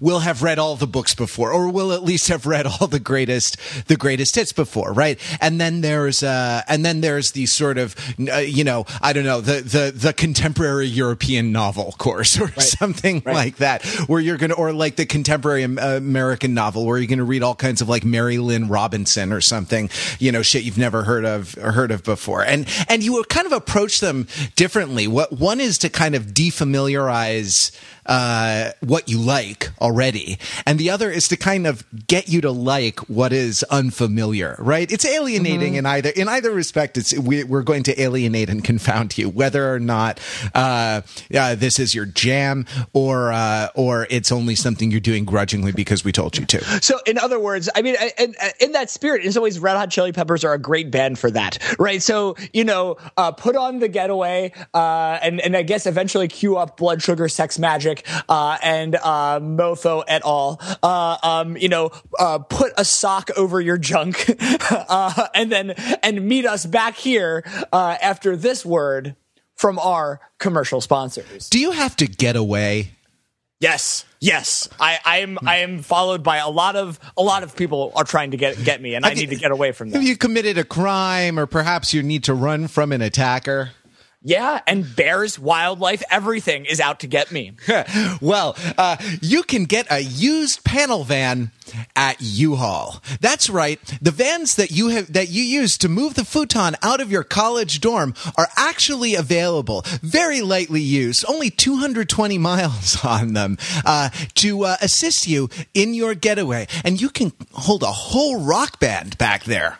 will 0.00 0.20
have 0.20 0.42
read 0.42 0.58
all 0.58 0.76
the 0.76 0.86
books 0.86 1.14
before 1.14 1.52
or 1.52 1.68
will 1.68 1.92
at 1.92 2.02
least 2.02 2.28
have 2.28 2.46
read 2.46 2.66
all 2.66 2.86
the 2.86 3.00
greatest 3.00 3.56
the 3.88 3.96
greatest 3.96 4.34
hits 4.34 4.52
before 4.52 4.92
right 4.92 5.18
and 5.40 5.60
then 5.60 5.80
there's 5.80 6.22
uh 6.22 6.62
and 6.68 6.84
then 6.84 7.00
there's 7.00 7.32
the 7.32 7.46
sort 7.46 7.78
of 7.78 7.94
uh, 8.32 8.36
you 8.36 8.64
know 8.64 8.84
i 9.00 9.12
don't 9.12 9.24
know 9.24 9.40
the 9.40 9.60
the 9.60 9.92
the 9.94 10.12
contemporary 10.12 10.86
european 10.86 11.52
novel 11.52 11.94
course 11.98 12.38
or 12.40 12.46
right. 12.46 12.62
something 12.62 13.22
right. 13.24 13.34
like 13.34 13.56
that 13.56 13.84
where 14.06 14.20
you're 14.20 14.36
going 14.36 14.50
to 14.50 14.56
or 14.56 14.72
like 14.72 14.96
the 14.96 15.06
contemporary 15.06 15.62
american 15.62 16.54
novel 16.54 16.86
where 16.86 16.98
you're 16.98 17.06
going 17.06 17.18
to 17.18 17.24
read 17.24 17.42
all 17.42 17.54
kinds 17.54 17.80
of 17.80 17.88
like 17.88 18.02
Marilynne 18.02 18.70
Robinson 18.70 19.32
or 19.32 19.40
something 19.40 19.90
you 20.18 20.32
know 20.32 20.42
shit 20.42 20.62
you've 20.62 20.78
never 20.78 21.04
heard 21.04 21.24
of 21.24 21.54
heard 21.54 21.90
of 21.90 22.02
before 22.02 22.44
and 22.44 22.66
and 22.88 23.02
you 23.02 23.22
kind 23.28 23.46
of 23.46 23.52
approach 23.52 24.00
them 24.00 24.26
differently 24.56 25.06
what 25.06 25.32
one 25.32 25.60
is 25.60 25.78
to 25.78 25.88
kind 25.88 26.14
of 26.14 26.26
defamiliarize 26.26 27.70
uh, 28.08 28.72
what 28.80 29.08
you 29.08 29.18
like 29.18 29.70
already, 29.80 30.38
and 30.66 30.78
the 30.78 30.90
other 30.90 31.10
is 31.10 31.28
to 31.28 31.36
kind 31.36 31.66
of 31.66 31.84
get 32.06 32.28
you 32.28 32.40
to 32.40 32.50
like 32.50 33.00
what 33.08 33.32
is 33.32 33.62
unfamiliar. 33.64 34.56
Right? 34.58 34.90
It's 34.90 35.04
alienating 35.04 35.74
mm-hmm. 35.74 35.78
in 35.78 35.86
either 35.86 36.10
in 36.10 36.28
either 36.28 36.50
respect. 36.50 36.96
It's 36.96 37.16
we, 37.18 37.42
are 37.42 37.62
going 37.62 37.82
to 37.84 38.00
alienate 38.00 38.48
and 38.48 38.64
confound 38.64 39.16
you, 39.18 39.28
whether 39.28 39.72
or 39.72 39.78
not 39.78 40.20
uh, 40.54 41.02
uh, 41.34 41.54
this 41.54 41.78
is 41.78 41.94
your 41.94 42.06
jam 42.06 42.66
or 42.92 43.32
uh, 43.32 43.68
or 43.74 44.06
it's 44.10 44.32
only 44.32 44.54
something 44.54 44.90
you're 44.90 45.00
doing 45.00 45.24
grudgingly 45.24 45.72
because 45.72 46.04
we 46.04 46.12
told 46.12 46.36
you 46.36 46.46
to. 46.46 46.64
So, 46.82 46.98
in 47.06 47.18
other 47.18 47.38
words, 47.38 47.68
I 47.74 47.82
mean, 47.82 47.96
in, 48.18 48.34
in 48.60 48.72
that 48.72 48.90
spirit, 48.90 49.24
in 49.24 49.32
some 49.32 49.42
ways, 49.42 49.58
Red 49.58 49.76
Hot 49.76 49.90
Chili 49.90 50.12
Peppers 50.12 50.44
are 50.44 50.52
a 50.52 50.58
great 50.58 50.90
band 50.90 51.18
for 51.18 51.30
that, 51.30 51.58
right? 51.78 52.02
So, 52.02 52.36
you 52.52 52.64
know, 52.64 52.96
uh, 53.16 53.32
put 53.32 53.56
on 53.56 53.78
the 53.78 53.88
Getaway, 53.88 54.52
uh, 54.74 55.18
and 55.22 55.40
and 55.40 55.56
I 55.56 55.62
guess 55.62 55.86
eventually 55.86 56.28
cue 56.28 56.56
up 56.56 56.76
Blood 56.76 57.02
Sugar 57.02 57.28
Sex 57.28 57.58
Uh, 58.28 58.58
and 58.62 58.94
uh, 58.96 59.40
Mofo 59.40 60.04
et 60.06 60.22
al. 60.24 60.60
Uh, 60.82 61.16
um, 61.22 61.56
you 61.56 61.68
know, 61.68 61.90
uh, 62.18 62.38
put 62.38 62.72
a 62.76 62.84
sock 62.84 63.30
over 63.36 63.60
your 63.60 63.78
junk, 63.78 64.24
uh, 64.70 65.28
and 65.34 65.50
then 65.52 65.70
and 66.02 66.26
meet 66.26 66.46
us 66.46 66.66
back 66.66 66.96
here 66.96 67.44
uh, 67.72 67.96
after 68.00 68.36
this 68.36 68.64
word 68.64 69.16
from 69.54 69.78
our 69.78 70.20
commercial 70.38 70.80
sponsors. 70.80 71.48
Do 71.48 71.58
you 71.58 71.72
have 71.72 71.96
to 71.96 72.06
get 72.06 72.36
away? 72.36 72.92
Yes, 73.60 74.04
yes. 74.20 74.68
I, 74.78 74.98
I 75.04 75.18
am. 75.18 75.36
I 75.44 75.58
am 75.58 75.82
followed 75.82 76.22
by 76.22 76.36
a 76.36 76.48
lot 76.48 76.76
of 76.76 77.00
a 77.16 77.22
lot 77.22 77.42
of 77.42 77.56
people 77.56 77.90
are 77.96 78.04
trying 78.04 78.30
to 78.30 78.36
get 78.36 78.62
get 78.62 78.80
me, 78.80 78.94
and 78.94 79.04
I 79.04 79.14
need 79.14 79.30
to 79.30 79.36
get 79.36 79.50
away 79.50 79.72
from 79.72 79.90
them. 79.90 80.00
Have 80.00 80.08
you 80.08 80.16
committed 80.16 80.58
a 80.58 80.64
crime, 80.64 81.40
or 81.40 81.46
perhaps 81.46 81.92
you 81.92 82.04
need 82.04 82.22
to 82.24 82.34
run 82.34 82.68
from 82.68 82.92
an 82.92 83.02
attacker? 83.02 83.70
Yeah, 84.20 84.60
and 84.66 84.96
bears, 84.96 85.38
wildlife, 85.38 86.02
everything 86.10 86.64
is 86.64 86.80
out 86.80 87.00
to 87.00 87.06
get 87.06 87.30
me. 87.30 87.52
well, 88.20 88.56
uh, 88.76 88.96
you 89.22 89.44
can 89.44 89.64
get 89.64 89.86
a 89.92 90.00
used 90.00 90.64
panel 90.64 91.04
van 91.04 91.52
at 91.94 92.16
U-Haul. 92.18 93.00
That's 93.20 93.48
right. 93.48 93.78
The 94.02 94.10
vans 94.10 94.56
that 94.56 94.72
you 94.72 94.88
have 94.88 95.12
that 95.12 95.28
you 95.28 95.44
use 95.44 95.78
to 95.78 95.88
move 95.88 96.14
the 96.14 96.24
futon 96.24 96.74
out 96.82 97.00
of 97.00 97.12
your 97.12 97.22
college 97.22 97.80
dorm 97.80 98.12
are 98.36 98.48
actually 98.56 99.14
available, 99.14 99.84
very 100.02 100.40
lightly 100.40 100.82
used, 100.82 101.24
only 101.28 101.48
220 101.48 102.38
miles 102.38 103.04
on 103.04 103.34
them, 103.34 103.56
uh, 103.84 104.10
to 104.34 104.64
uh, 104.64 104.76
assist 104.80 105.28
you 105.28 105.48
in 105.74 105.94
your 105.94 106.16
getaway, 106.16 106.66
and 106.84 107.00
you 107.00 107.08
can 107.08 107.32
hold 107.52 107.84
a 107.84 107.86
whole 107.86 108.40
rock 108.40 108.80
band 108.80 109.16
back 109.16 109.44
there. 109.44 109.78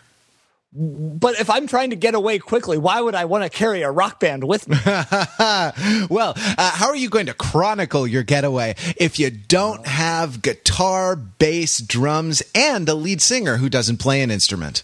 But 0.71 1.39
if 1.39 1.49
I'm 1.49 1.65
trying 1.65 1.89
to 1.89 1.95
get 1.95 2.13
away 2.13 2.37
quickly, 2.37 2.77
why 2.77 3.01
would 3.01 3.15
I 3.15 3.25
want 3.25 3.43
to 3.43 3.49
carry 3.49 3.81
a 3.81 3.89
rock 3.89 4.19
band 4.19 4.43
with 4.43 4.67
me? 4.67 4.77
well, 4.85 6.33
uh, 6.35 6.71
how 6.71 6.89
are 6.89 6.95
you 6.95 7.09
going 7.09 7.25
to 7.25 7.33
chronicle 7.33 8.05
your 8.05 8.21
getaway 8.21 8.75
if 8.95 9.17
you 9.17 9.31
don't 9.31 9.87
have 9.87 10.43
guitar, 10.43 11.15
bass, 11.15 11.79
drums, 11.79 12.43
and 12.53 12.87
a 12.87 12.93
lead 12.93 13.19
singer 13.19 13.57
who 13.57 13.67
doesn't 13.67 13.97
play 13.97 14.21
an 14.21 14.29
instrument? 14.29 14.83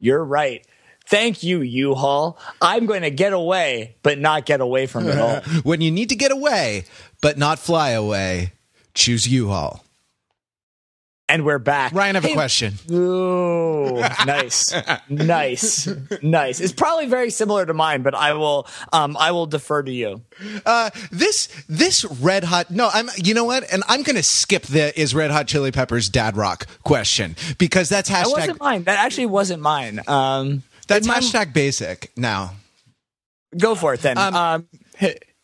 You're 0.00 0.24
right. 0.24 0.66
Thank 1.06 1.44
you, 1.44 1.60
U-Haul. 1.60 2.36
I'm 2.60 2.86
going 2.86 3.02
to 3.02 3.10
get 3.10 3.32
away, 3.32 3.96
but 4.02 4.18
not 4.18 4.46
get 4.46 4.60
away 4.60 4.86
from 4.86 5.08
it 5.08 5.18
all. 5.18 5.40
when 5.62 5.80
you 5.80 5.92
need 5.92 6.08
to 6.08 6.16
get 6.16 6.32
away, 6.32 6.84
but 7.20 7.38
not 7.38 7.60
fly 7.60 7.90
away, 7.90 8.52
choose 8.94 9.28
U-Haul. 9.28 9.84
And 11.30 11.44
we're 11.44 11.60
back. 11.60 11.92
Ryan, 11.92 12.16
I 12.16 12.18
have 12.18 12.24
hey, 12.24 12.32
a 12.32 12.34
question. 12.34 12.74
Ooh, 12.90 14.00
nice, 14.26 14.74
nice, 15.08 15.88
nice. 16.22 16.58
It's 16.58 16.72
probably 16.72 17.06
very 17.06 17.30
similar 17.30 17.64
to 17.64 17.72
mine, 17.72 18.02
but 18.02 18.16
I 18.16 18.32
will, 18.32 18.66
um, 18.92 19.16
I 19.16 19.30
will 19.30 19.46
defer 19.46 19.80
to 19.84 19.92
you. 19.92 20.22
Uh, 20.66 20.90
this, 21.12 21.46
this 21.68 22.04
red 22.04 22.42
hot. 22.42 22.72
No, 22.72 22.90
I'm. 22.92 23.10
You 23.16 23.34
know 23.34 23.44
what? 23.44 23.62
And 23.72 23.84
I'm 23.86 24.02
going 24.02 24.16
to 24.16 24.24
skip 24.24 24.62
the 24.64 24.98
is 25.00 25.14
red 25.14 25.30
hot 25.30 25.46
chili 25.46 25.70
peppers 25.70 26.08
dad 26.08 26.36
rock 26.36 26.66
question 26.82 27.36
because 27.58 27.88
that's 27.88 28.10
hashtag. 28.10 28.24
That 28.24 28.32
wasn't 28.32 28.60
mine. 28.60 28.82
That 28.84 28.98
actually 28.98 29.26
wasn't 29.26 29.62
mine. 29.62 30.00
Um, 30.08 30.64
that's 30.88 31.06
hashtag 31.06 31.52
basic 31.52 32.10
now. 32.16 32.56
Go 33.56 33.76
for 33.76 33.94
it 33.94 34.00
then. 34.00 34.18
Um, 34.18 34.34
um 34.34 34.68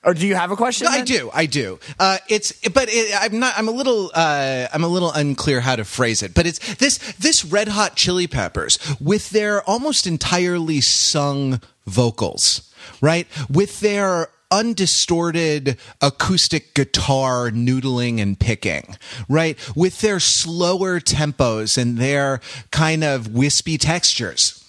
Or 0.07 0.15
do 0.15 0.25
you 0.25 0.37
have 0.37 0.53
a 0.53 0.57
question? 0.57 0.85
No, 0.85 0.93
I 0.93 0.99
then? 0.99 1.05
do, 1.05 1.31
I 1.35 1.47
do. 1.47 1.81
Uh, 1.99 2.19
it's, 2.29 2.53
but 2.69 2.89
it, 2.89 3.13
I'm 3.21 3.41
not. 3.41 3.55
I'm 3.59 3.67
a 3.67 3.73
little. 3.73 4.13
Uh, 4.15 4.69
I'm 4.73 4.85
a 4.85 4.89
little 4.89 5.11
unclear 5.11 5.61
how 5.61 5.75
to 5.75 5.85
phrase 5.85 6.23
it. 6.23 6.33
But 6.33 6.47
it's 6.47 6.77
this 6.77 6.99
this 7.17 7.45
Red 7.45 7.67
Hot 7.67 7.97
Chili 7.97 8.29
Peppers 8.29 8.79
with 9.01 9.31
their 9.31 9.63
almost 9.69 10.07
entirely 10.07 10.81
sung 10.81 11.61
vocals, 11.87 12.73
right? 13.01 13.27
With 13.51 13.81
their 13.81 14.29
undistorted 14.53 15.77
acoustic 16.01 16.73
guitar 16.75 17.51
noodling 17.51 18.21
and 18.21 18.39
picking, 18.39 18.97
right? 19.29 19.59
With 19.75 20.03
their 20.03 20.21
slower 20.21 21.01
tempos 21.01 21.77
and 21.77 21.99
their 21.99 22.41
kind 22.71 23.03
of 23.03 23.35
wispy 23.35 23.77
textures. 23.77 24.63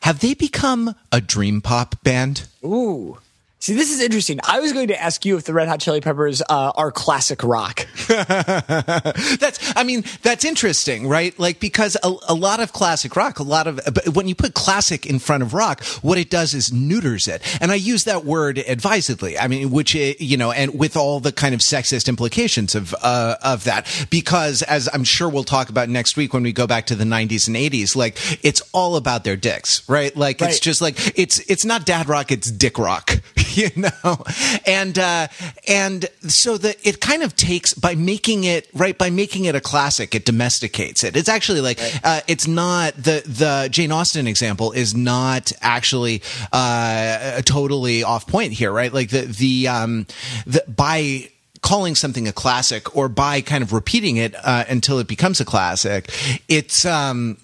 Have 0.00 0.18
they 0.18 0.34
become 0.34 0.96
a 1.12 1.20
dream 1.20 1.60
pop 1.60 2.02
band? 2.02 2.48
Ooh. 2.64 3.18
See, 3.62 3.74
this 3.74 3.92
is 3.92 4.00
interesting. 4.00 4.40
I 4.42 4.58
was 4.58 4.72
going 4.72 4.88
to 4.88 5.00
ask 5.00 5.24
you 5.24 5.36
if 5.36 5.44
the 5.44 5.52
Red 5.52 5.68
Hot 5.68 5.78
Chili 5.78 6.00
Peppers 6.00 6.42
uh, 6.50 6.72
are 6.74 6.90
classic 6.90 7.44
rock. 7.44 7.86
that's, 8.08 9.72
I 9.76 9.84
mean, 9.84 10.02
that's 10.22 10.44
interesting, 10.44 11.06
right? 11.06 11.38
Like, 11.38 11.60
because 11.60 11.96
a, 12.02 12.12
a, 12.28 12.34
lot 12.34 12.58
of 12.58 12.72
classic 12.72 13.14
rock, 13.14 13.38
a 13.38 13.44
lot 13.44 13.68
of, 13.68 13.78
but 13.84 14.08
when 14.08 14.26
you 14.26 14.34
put 14.34 14.54
classic 14.54 15.06
in 15.06 15.20
front 15.20 15.44
of 15.44 15.54
rock, 15.54 15.84
what 16.02 16.18
it 16.18 16.28
does 16.28 16.54
is 16.54 16.72
neuters 16.72 17.28
it. 17.28 17.40
And 17.62 17.70
I 17.70 17.76
use 17.76 18.02
that 18.02 18.24
word 18.24 18.58
advisedly. 18.58 19.38
I 19.38 19.46
mean, 19.46 19.70
which, 19.70 19.94
you 19.94 20.36
know, 20.36 20.50
and 20.50 20.76
with 20.76 20.96
all 20.96 21.20
the 21.20 21.30
kind 21.30 21.54
of 21.54 21.60
sexist 21.60 22.08
implications 22.08 22.74
of, 22.74 22.96
uh, 23.00 23.36
of 23.44 23.62
that, 23.62 23.86
because 24.10 24.62
as 24.62 24.88
I'm 24.92 25.04
sure 25.04 25.28
we'll 25.28 25.44
talk 25.44 25.68
about 25.68 25.88
next 25.88 26.16
week 26.16 26.34
when 26.34 26.42
we 26.42 26.52
go 26.52 26.66
back 26.66 26.86
to 26.86 26.96
the 26.96 27.04
90s 27.04 27.46
and 27.46 27.54
80s, 27.54 27.94
like, 27.94 28.18
it's 28.44 28.60
all 28.72 28.96
about 28.96 29.22
their 29.22 29.36
dicks, 29.36 29.88
right? 29.88 30.16
Like, 30.16 30.40
right. 30.40 30.50
it's 30.50 30.58
just 30.58 30.82
like, 30.82 31.16
it's, 31.16 31.38
it's 31.48 31.64
not 31.64 31.86
dad 31.86 32.08
rock, 32.08 32.32
it's 32.32 32.50
dick 32.50 32.76
rock. 32.76 33.20
you 33.56 33.70
know? 33.76 34.24
And 34.66 34.98
uh 34.98 35.28
and 35.68 36.06
so 36.22 36.56
that 36.58 36.76
it 36.86 37.00
kind 37.00 37.22
of 37.22 37.36
takes 37.36 37.74
by 37.74 37.94
making 37.94 38.44
it 38.44 38.68
right 38.74 38.96
by 38.96 39.10
making 39.10 39.44
it 39.44 39.54
a 39.54 39.60
classic 39.60 40.14
it 40.14 40.24
domesticates 40.24 41.04
it. 41.04 41.16
It's 41.16 41.28
actually 41.28 41.60
like 41.60 41.78
right. 41.78 42.00
uh 42.04 42.20
it's 42.28 42.46
not 42.46 42.94
the 42.96 43.22
the 43.26 43.68
jane 43.70 43.92
austen 43.92 44.26
example 44.26 44.72
is 44.72 44.94
not 44.94 45.52
actually 45.60 46.22
uh 46.52 47.42
totally 47.42 48.02
off 48.02 48.26
point 48.26 48.52
here 48.52 48.72
right? 48.72 48.92
Like 48.92 49.10
the 49.10 49.22
the 49.22 49.68
um 49.68 50.06
the 50.46 50.64
by 50.68 51.28
calling 51.62 51.94
something 51.94 52.26
a 52.26 52.32
classic 52.32 52.96
or 52.96 53.08
by 53.08 53.40
kind 53.40 53.62
of 53.62 53.72
repeating 53.72 54.16
it 54.16 54.34
uh, 54.42 54.64
until 54.68 54.98
it 54.98 55.06
becomes 55.06 55.40
a 55.40 55.44
classic 55.44 56.10
it's 56.48 56.84
um 56.84 57.38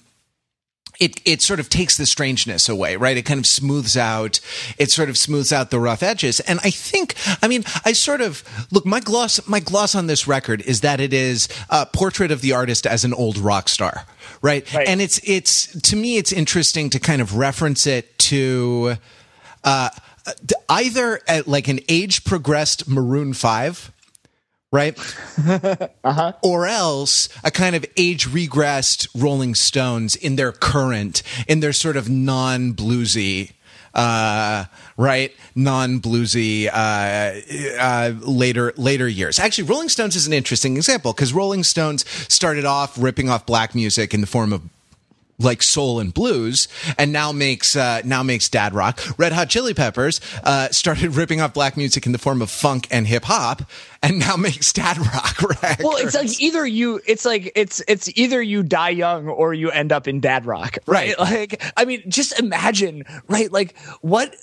it 0.99 1.21
it 1.25 1.43
sort 1.43 1.61
of 1.61 1.69
takes 1.69 1.97
the 1.97 2.07
strangeness 2.07 2.69
away, 2.69 2.97
right? 2.97 3.17
It 3.17 3.23
kind 3.23 3.39
of 3.39 3.47
smooths 3.47 3.97
out, 3.97 4.41
it 4.79 4.91
sort 4.91 5.09
of 5.09 5.17
smooths 5.17 5.53
out 5.53 5.71
the 5.71 5.81
rough 5.81 6.03
edges. 6.03 6.41
And 6.41 6.59
I 6.63 6.71
think, 6.71 7.15
I 7.43 7.49
mean, 7.49 7.65
I 7.85 7.93
sort 7.93 8.21
of 8.21 8.43
look 8.71 8.85
my 8.85 9.01
gloss 9.01 9.47
my 9.49 9.61
gloss 9.61 9.95
on 9.95 10.07
this 10.07 10.27
record 10.27 10.61
is 10.63 10.81
that 10.81 11.01
it 11.01 11.13
is 11.13 11.49
a 11.71 11.87
portrait 11.87 12.31
of 12.31 12.41
the 12.41 12.53
artist 12.53 12.87
as 12.87 13.05
an 13.05 13.15
old 13.15 13.39
rock 13.39 13.69
star, 13.69 14.05
right? 14.43 14.73
right. 14.75 14.89
And 14.89 15.01
it's 15.01 15.21
it's 15.25 15.81
to 15.83 15.97
me 15.97 16.17
it's 16.17 16.33
interesting 16.33 16.91
to 16.91 16.99
kind 16.99 17.23
of 17.23 17.37
reference 17.37 17.87
it 17.87 18.19
to 18.19 18.97
uh, 19.65 19.91
either 20.69 21.21
at 21.29 21.47
like 21.47 21.69
an 21.69 21.81
age 21.89 22.25
progressed 22.25 22.89
Maroon 22.89 23.33
Five 23.33 23.93
right? 24.71 24.99
uh-huh. 26.05 26.33
Or 26.43 26.67
else 26.67 27.29
a 27.45 27.51
kind 27.51 27.75
of 27.75 27.85
age 27.97 28.29
regressed 28.29 29.09
Rolling 29.17 29.55
Stones 29.55 30.17
in 30.17 30.37
their 30.37 30.53
current, 30.53 31.23
in 31.47 31.61
their 31.61 31.73
sort 31.73 31.97
of 31.97 32.09
non 32.09 32.75
bluesy. 32.75 33.53
Uh, 33.95 34.67
right, 34.97 35.35
non 35.55 35.99
bluesy 35.99 36.69
uh, 36.69 37.81
uh, 37.81 38.13
later 38.21 38.73
later 38.77 39.09
years. 39.09 39.39
Actually, 39.39 39.65
Rolling 39.65 39.89
Stones 39.89 40.15
is 40.15 40.27
an 40.27 40.33
interesting 40.33 40.77
example 40.77 41.13
because 41.13 41.33
Rolling 41.33 41.65
Stones 41.65 42.05
started 42.33 42.65
off 42.65 42.97
ripping 43.01 43.29
off 43.29 43.47
black 43.47 43.75
music 43.75 44.13
in 44.13 44.21
the 44.21 44.27
form 44.27 44.53
of 44.53 44.63
like 45.39 45.63
soul 45.63 46.01
and 46.01 46.13
blues, 46.13 46.69
and 46.99 47.13
now 47.13 47.31
makes 47.33 47.77
uh, 47.77 48.03
now 48.05 48.23
makes 48.23 48.49
dad 48.49 48.75
rock. 48.75 49.01
Red 49.19 49.33
Hot 49.33 49.49
Chili 49.49 49.73
Peppers 49.73 50.21
uh, 50.43 50.69
started 50.71 51.15
ripping 51.15 51.41
off 51.41 51.55
black 51.55 51.77
music 51.77 52.07
in 52.07 52.13
the 52.13 52.19
form 52.19 52.43
of 52.43 52.51
funk 52.51 52.89
and 52.91 53.07
hip 53.07 53.25
hop, 53.25 53.63
and 54.03 54.19
now 54.19 54.37
makes 54.39 54.73
dad 54.73 54.99
rock. 54.99 55.41
Records. 55.63 55.83
Well, 55.83 55.97
it's 55.97 56.15
like 56.15 56.41
either 56.41 56.67
you, 56.67 57.01
it's 57.07 57.25
like 57.25 57.53
it's 57.55 57.83
it's 57.87 58.09
either 58.19 58.43
you 58.43 58.63
die 58.63 58.91
young 58.91 59.29
or 59.29 59.55
you 59.55 59.71
end 59.71 59.93
up 59.93 60.09
in 60.09 60.21
dad 60.21 60.45
rock, 60.45 60.79
right? 60.87 61.17
right. 61.19 61.19
Like, 61.19 61.63
I 61.77 61.85
mean, 61.85 62.03
just 62.09 62.39
imagine, 62.39 63.05
right? 63.29 63.51
Like, 63.53 63.79
what 64.01 64.35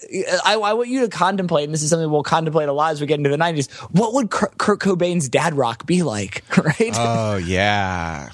I, 0.46 0.56
I 0.56 0.74
want 0.74 0.90
you 0.90 1.02
to 1.02 1.10
contemplate, 1.10 1.66
and 1.66 1.74
this 1.74 1.84
is 1.84 1.90
something 1.90 2.10
we'll 2.10 2.24
contemplate 2.24 2.70
a 2.70 2.74
lot 2.74 2.92
as 2.92 3.02
we 3.02 3.08
get 3.08 3.18
into 3.20 3.30
the 3.30 3.38
'90s. 3.38 3.72
What 3.92 4.14
would 4.14 4.30
Kurt 4.30 4.80
Cobain's 4.80 5.28
dad 5.28 5.56
rock 5.56 5.86
be 5.86 6.04
like, 6.04 6.44
right? 6.58 6.94
Oh 6.96 7.36
yeah. 7.36 8.30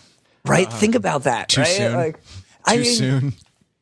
Right, 0.46 0.68
uh, 0.68 0.72
think 0.72 0.96
about 0.96 1.24
that. 1.24 1.50
Too 1.50 1.62
right? 1.62 1.70
soon. 1.70 1.94
Like, 1.94 2.20
too 2.68 2.74
I 2.74 2.77
mean, 2.77 2.86
soon? 2.86 3.34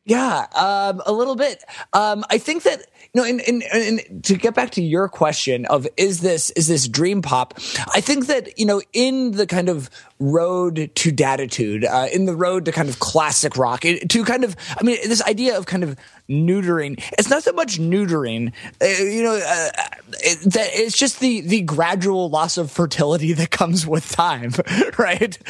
Yeah, 0.04 0.46
um, 0.56 1.02
a 1.06 1.12
little 1.12 1.36
bit. 1.36 1.62
Um, 1.92 2.24
I 2.30 2.38
think 2.38 2.64
that 2.64 2.80
you 3.12 3.20
know, 3.20 3.28
and, 3.28 3.40
and, 3.40 3.62
and 3.62 4.24
to 4.24 4.34
get 4.34 4.54
back 4.54 4.70
to 4.70 4.82
your 4.82 5.08
question 5.08 5.66
of 5.66 5.86
is 5.96 6.20
this 6.20 6.50
is 6.50 6.68
this 6.68 6.88
dream 6.88 7.22
pop? 7.22 7.54
I 7.94 8.00
think 8.00 8.26
that 8.26 8.58
you 8.58 8.66
know, 8.66 8.82
in 8.92 9.32
the 9.32 9.46
kind 9.46 9.68
of 9.68 9.90
road 10.18 10.90
to 10.94 11.12
datitude, 11.12 11.84
uh, 11.84 12.08
in 12.12 12.24
the 12.24 12.34
road 12.34 12.64
to 12.64 12.72
kind 12.72 12.88
of 12.88 12.98
classic 12.98 13.56
rock, 13.56 13.82
to 13.82 14.24
kind 14.24 14.44
of, 14.44 14.56
I 14.78 14.82
mean, 14.82 14.98
this 15.04 15.22
idea 15.22 15.56
of 15.56 15.66
kind 15.66 15.82
of 15.82 15.96
neutering. 16.30 17.02
It's 17.18 17.28
not 17.28 17.42
so 17.42 17.52
much 17.52 17.78
neutering, 17.78 18.52
uh, 18.80 18.86
you 18.86 19.22
know, 19.22 19.34
uh, 19.34 19.68
it, 20.20 20.52
that 20.52 20.70
it's 20.72 20.96
just 20.96 21.20
the 21.20 21.40
the 21.42 21.62
gradual 21.62 22.30
loss 22.30 22.56
of 22.56 22.70
fertility 22.70 23.32
that 23.40 23.50
comes 23.50 23.86
with 23.86 24.08
time, 24.10 24.52
right? 24.98 25.38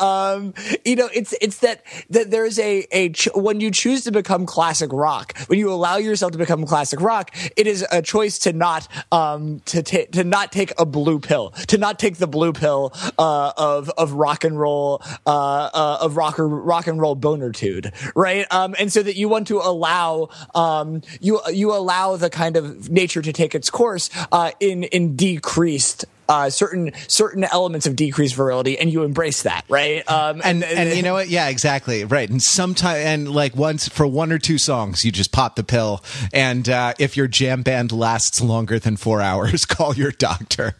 Um, 0.00 0.54
you 0.84 0.96
know, 0.96 1.10
it's 1.12 1.34
it's 1.42 1.58
that 1.58 1.82
that 2.08 2.30
there's 2.30 2.58
a 2.58 2.86
a 2.90 3.10
ch- 3.10 3.28
when 3.34 3.60
you 3.60 3.70
choose 3.70 4.04
to 4.04 4.12
become 4.12 4.46
classic 4.46 4.90
rock, 4.92 5.36
when 5.48 5.58
you 5.58 5.70
allow 5.70 5.96
yourself 5.96 6.32
to 6.32 6.38
become 6.38 6.64
classic 6.64 7.00
rock, 7.02 7.34
it 7.56 7.66
is 7.66 7.84
a 7.92 8.00
choice 8.00 8.38
to 8.40 8.52
not 8.54 8.88
um 9.12 9.60
to 9.66 9.82
ta- 9.82 10.06
to 10.12 10.24
not 10.24 10.52
take 10.52 10.72
a 10.78 10.86
blue 10.86 11.18
pill, 11.18 11.50
to 11.68 11.76
not 11.76 11.98
take 11.98 12.16
the 12.16 12.26
blue 12.26 12.52
pill 12.52 12.92
uh, 13.18 13.52
of 13.56 13.90
of 13.90 14.12
rock 14.12 14.44
and 14.44 14.58
roll, 14.58 15.02
uh, 15.26 15.70
uh, 15.74 15.98
of 16.00 16.16
rock, 16.16 16.36
rock 16.38 16.86
and 16.86 17.00
roll 17.00 17.14
bonertude, 17.16 17.92
right? 18.14 18.46
Um, 18.50 18.74
and 18.78 18.92
so 18.92 19.02
that 19.02 19.16
you 19.16 19.28
want 19.28 19.46
to 19.48 19.58
allow, 19.58 20.19
um, 20.54 21.02
you, 21.20 21.40
you 21.50 21.72
allow 21.72 22.16
the 22.16 22.30
kind 22.30 22.56
of 22.56 22.90
nature 22.90 23.22
to 23.22 23.32
take 23.32 23.54
its 23.54 23.70
course, 23.70 24.10
uh, 24.32 24.50
in, 24.60 24.84
in 24.84 25.16
decreased, 25.16 26.04
uh, 26.30 26.48
certain 26.48 26.92
certain 27.08 27.42
elements 27.44 27.86
of 27.86 27.96
decreased 27.96 28.36
virility, 28.36 28.78
and 28.78 28.92
you 28.92 29.02
embrace 29.02 29.42
that, 29.42 29.64
right? 29.68 30.08
Um, 30.08 30.40
and, 30.44 30.62
and, 30.62 30.88
and 30.88 30.96
you 30.96 31.02
know 31.02 31.14
what? 31.14 31.28
Yeah, 31.28 31.48
exactly, 31.48 32.04
right. 32.04 32.30
And 32.30 32.40
sometimes, 32.40 33.04
and 33.04 33.28
like 33.28 33.56
once 33.56 33.88
for 33.88 34.06
one 34.06 34.30
or 34.30 34.38
two 34.38 34.56
songs, 34.56 35.04
you 35.04 35.10
just 35.10 35.32
pop 35.32 35.56
the 35.56 35.64
pill, 35.64 36.04
and 36.32 36.68
uh, 36.68 36.94
if 37.00 37.16
your 37.16 37.26
jam 37.26 37.62
band 37.62 37.90
lasts 37.90 38.40
longer 38.40 38.78
than 38.78 38.96
four 38.96 39.20
hours, 39.20 39.64
call 39.66 39.96
your 39.96 40.12
doctor. 40.12 40.76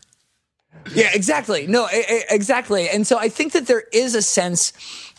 Yeah, 0.95 1.11
exactly. 1.13 1.67
No, 1.67 1.89
exactly. 1.91 2.89
And 2.89 3.07
so 3.07 3.19
I 3.19 3.29
think 3.29 3.53
that 3.53 3.67
there 3.67 3.85
is 3.93 4.15
a 4.15 4.23
sense 4.23 4.73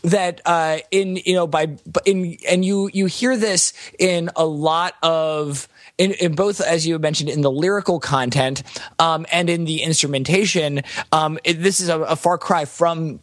that 0.04 0.42
uh, 0.46 0.80
in 0.90 1.18
you 1.18 1.36
know 1.36 1.48
by 1.48 1.78
in 2.06 2.38
and 2.50 2.66
you 2.66 2.90
you 2.94 3.06
hear 3.06 3.38
this 3.38 3.74
in 4.00 4.30
a 4.36 4.46
lot 4.46 4.96
of 5.04 5.68
in, 5.98 6.14
in, 6.14 6.34
both, 6.34 6.62
as 6.62 6.88
you 6.88 6.98
mentioned, 6.98 7.30
in 7.30 7.42
the 7.42 7.52
lyrical 7.52 8.00
content 8.00 8.64
um, 8.98 9.26
and 9.32 9.52
in 9.52 9.66
the 9.66 9.84
instrumentation. 9.84 10.82
Um, 11.12 11.38
it, 11.44 11.62
this 11.62 11.80
is 11.80 11.90
a, 11.90 12.00
a, 12.00 12.16
far 12.16 12.40
cry 12.40 12.66
from 12.66 13.20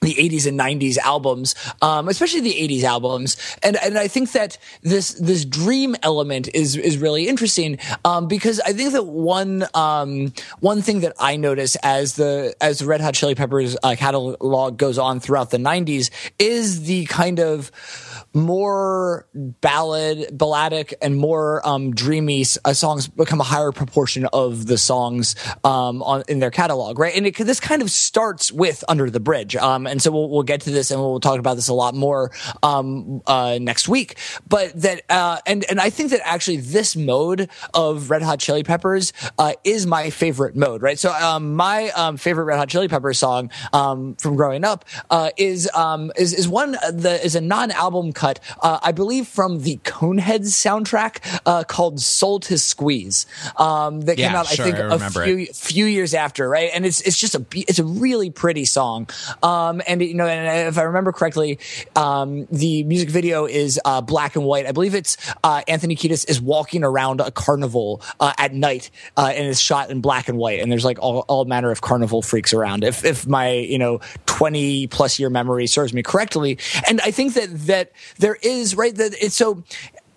the 0.00 0.14
80s 0.14 0.46
and 0.46 0.58
90s 0.58 0.96
albums, 0.96 1.54
um, 1.82 2.08
especially 2.08 2.40
the 2.40 2.54
80s 2.54 2.84
albums. 2.84 3.36
And, 3.62 3.76
and 3.76 3.98
I 3.98 4.08
think 4.08 4.32
that 4.32 4.56
this, 4.82 5.12
this 5.14 5.44
dream 5.44 5.94
element 6.02 6.48
is, 6.54 6.76
is 6.76 6.96
really 6.96 7.28
interesting, 7.28 7.78
um, 8.04 8.26
because 8.26 8.60
I 8.60 8.72
think 8.72 8.92
that 8.92 9.04
one, 9.04 9.66
um, 9.74 10.32
one 10.60 10.80
thing 10.80 11.00
that 11.00 11.12
I 11.18 11.36
notice 11.36 11.76
as 11.76 12.14
the, 12.14 12.54
as 12.62 12.78
the 12.78 12.86
Red 12.86 13.02
Hot 13.02 13.12
Chili 13.12 13.34
Peppers 13.34 13.76
uh, 13.82 13.94
catalog 13.98 14.78
goes 14.78 14.96
on 14.96 15.20
throughout 15.20 15.50
the 15.50 15.58
90s 15.58 16.10
is 16.38 16.84
the 16.84 17.04
kind 17.06 17.38
of, 17.38 17.70
more 18.32 19.26
ballad, 19.34 20.28
balladic, 20.36 20.94
and 21.02 21.16
more 21.16 21.66
um, 21.66 21.92
dreamy 21.92 22.44
uh, 22.64 22.72
songs 22.72 23.08
become 23.08 23.40
a 23.40 23.44
higher 23.44 23.72
proportion 23.72 24.26
of 24.32 24.66
the 24.66 24.78
songs 24.78 25.34
um, 25.64 26.02
on 26.02 26.22
in 26.28 26.38
their 26.38 26.50
catalog, 26.50 26.98
right? 26.98 27.14
And 27.14 27.26
it, 27.26 27.36
this 27.36 27.60
kind 27.60 27.82
of 27.82 27.90
starts 27.90 28.52
with 28.52 28.84
"Under 28.88 29.10
the 29.10 29.20
Bridge," 29.20 29.56
um, 29.56 29.86
and 29.86 30.00
so 30.00 30.10
we'll, 30.10 30.28
we'll, 30.28 30.42
get 30.42 30.62
to 30.62 30.70
this 30.70 30.90
and 30.90 31.00
we'll 31.00 31.20
talk 31.20 31.38
about 31.38 31.54
this 31.54 31.68
a 31.68 31.74
lot 31.74 31.94
more 31.94 32.30
um, 32.62 33.22
uh, 33.26 33.58
next 33.60 33.88
week. 33.88 34.16
But 34.48 34.80
that, 34.80 35.02
uh, 35.08 35.38
and 35.46 35.64
and 35.68 35.80
I 35.80 35.90
think 35.90 36.10
that 36.10 36.20
actually 36.24 36.58
this 36.58 36.94
mode 36.94 37.50
of 37.74 38.10
Red 38.10 38.22
Hot 38.22 38.38
Chili 38.38 38.62
Peppers 38.62 39.12
uh, 39.38 39.54
is 39.64 39.86
my 39.86 40.10
favorite 40.10 40.54
mode, 40.54 40.82
right? 40.82 40.98
So 40.98 41.12
um, 41.12 41.56
my 41.56 41.90
um, 41.90 42.16
favorite 42.16 42.44
Red 42.44 42.58
Hot 42.58 42.68
Chili 42.68 42.88
Peppers 42.88 43.18
song 43.18 43.50
from 43.72 44.36
growing 44.36 44.64
up 44.64 44.84
uh, 45.10 45.30
is 45.36 45.68
is 46.16 46.32
is 46.32 46.48
one 46.48 46.76
that 46.92 47.24
is 47.24 47.34
a 47.34 47.40
non 47.40 47.70
album 47.72 48.12
cut, 48.20 48.40
uh, 48.60 48.78
I 48.82 48.92
believe 48.92 49.26
from 49.26 49.60
the 49.62 49.76
Coneheads 49.84 50.52
soundtrack 50.52 51.40
uh, 51.46 51.64
called 51.64 52.00
"Soul 52.00 52.40
to 52.40 52.58
Squeeze," 52.58 53.26
um, 53.56 54.02
that 54.02 54.18
Yeah, 54.18 54.28
came 54.28 54.36
out 54.36 54.46
sure, 54.46 54.66
I 54.66 54.70
think 54.70 54.78
I 54.78 54.94
a 54.94 54.98
few 55.10 55.46
few 55.46 55.86
years 55.86 56.12
after, 56.14 56.48
right? 56.48 56.70
And 56.74 56.84
it's 56.84 57.00
it's 57.00 57.18
just 57.18 57.34
a 57.34 57.44
it's 57.54 57.78
a 57.78 57.84
really 57.84 58.30
pretty 58.30 58.64
song, 58.64 59.08
um, 59.42 59.80
and 59.86 60.02
you 60.02 60.14
know, 60.14 60.26
and 60.26 60.68
if 60.68 60.78
I 60.78 60.82
remember 60.82 61.12
correctly, 61.12 61.58
um, 61.96 62.46
the 62.50 62.84
music 62.84 63.08
video 63.10 63.46
is 63.46 63.80
uh, 63.84 64.00
black 64.00 64.36
and 64.36 64.44
white. 64.44 64.66
I 64.66 64.72
believe 64.72 64.94
it's 64.94 65.16
uh, 65.42 65.62
Anthony 65.66 65.96
Kiedis 65.96 66.28
is 66.28 66.40
walking 66.40 66.84
around 66.84 67.20
a 67.20 67.30
carnival 67.30 68.02
uh, 68.20 68.32
at 68.38 68.52
night, 68.52 68.90
uh, 69.16 69.32
and 69.34 69.46
it's 69.46 69.60
shot 69.60 69.90
in 69.90 70.00
black 70.00 70.28
and 70.28 70.36
white, 70.38 70.60
and 70.60 70.70
there's 70.70 70.84
like 70.84 70.98
all, 71.00 71.24
all 71.28 71.44
manner 71.44 71.70
of 71.70 71.80
carnival 71.80 72.22
freaks 72.22 72.52
around. 72.52 72.84
If 72.84 73.04
if 73.04 73.26
my 73.26 73.50
you 73.52 73.78
know 73.78 74.00
twenty 74.40 74.86
plus 74.86 75.18
year 75.18 75.28
memory 75.28 75.66
serves 75.66 75.92
me 75.92 76.02
correctly, 76.02 76.56
and 76.88 76.98
I 77.02 77.10
think 77.10 77.34
that 77.34 77.50
that 77.66 77.92
there 78.18 78.38
is 78.42 78.74
right 78.74 78.94
that 78.96 79.12
it's 79.20 79.36
so. 79.36 79.62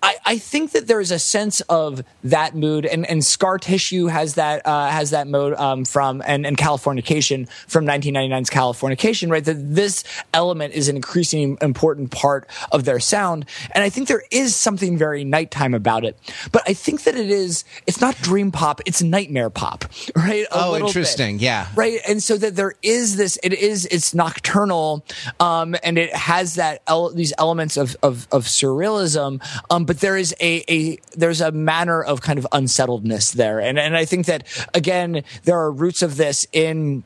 I, 0.03 0.15
I 0.25 0.37
think 0.37 0.71
that 0.73 0.87
there 0.87 0.99
is 0.99 1.11
a 1.11 1.17
sense 1.19 1.61
of 1.61 2.03
that 2.25 2.55
mood, 2.55 2.85
and, 2.85 3.05
and 3.09 3.23
Scar 3.23 3.57
Tissue 3.57 4.07
has 4.07 4.35
that 4.35 4.61
uh, 4.67 4.89
has 4.89 5.11
that 5.11 5.27
mode 5.27 5.53
um, 5.53 5.85
from 5.85 6.21
and, 6.27 6.45
and 6.45 6.57
Californication 6.57 7.49
from 7.67 7.85
1999's 7.85 8.49
Californication, 8.49 9.31
right? 9.31 9.43
That 9.45 9.73
this 9.75 10.03
element 10.33 10.73
is 10.73 10.89
an 10.89 10.97
increasingly 10.97 11.57
important 11.61 12.11
part 12.11 12.47
of 12.71 12.83
their 12.83 12.99
sound, 12.99 13.45
and 13.71 13.83
I 13.83 13.89
think 13.89 14.07
there 14.09 14.23
is 14.29 14.55
something 14.55 14.97
very 14.97 15.23
nighttime 15.23 15.73
about 15.73 16.03
it. 16.05 16.17
But 16.51 16.63
I 16.67 16.73
think 16.73 17.03
that 17.03 17.15
it 17.15 17.29
is 17.31 17.63
it's 17.87 18.01
not 18.01 18.15
dream 18.17 18.51
pop, 18.51 18.81
it's 18.85 19.01
nightmare 19.01 19.49
pop, 19.49 19.85
right? 20.15 20.43
A 20.51 20.65
Oh, 20.65 20.71
little 20.73 20.87
bit 20.87 20.95
interesting. 20.97 21.39
Yeah. 21.39 21.67
right 21.75 21.99
and 22.07 22.21
so 22.21 22.37
that 22.37 22.55
there 22.55 22.73
is 22.83 23.15
this 23.15 23.39
it 23.41 23.53
is 23.53 23.85
it's 23.85 24.13
nocturnal 24.13 25.05
um 25.39 25.75
and 25.83 25.97
it 25.97 26.13
has 26.13 26.55
that 26.55 26.81
el- 26.87 27.09
these 27.13 27.33
elements 27.37 27.77
of 27.77 27.95
of, 28.03 28.27
of 28.31 28.43
surrealism 28.45 29.41
um 29.69 29.85
but 29.85 29.92
there 29.99 30.17
is 30.17 30.33
a 30.39 30.63
a 30.69 30.97
there's 31.15 31.41
a 31.41 31.51
manner 31.51 32.01
of 32.03 32.21
kind 32.21 32.39
of 32.39 32.47
unsettledness 32.51 33.33
there. 33.33 33.59
And 33.59 33.79
and 33.79 33.95
i 33.95 34.05
think 34.05 34.25
that 34.27 34.45
again 34.73 35.23
there 35.43 35.57
are 35.57 35.71
roots 35.71 36.01
of 36.01 36.17
this 36.17 36.45
in 36.51 37.03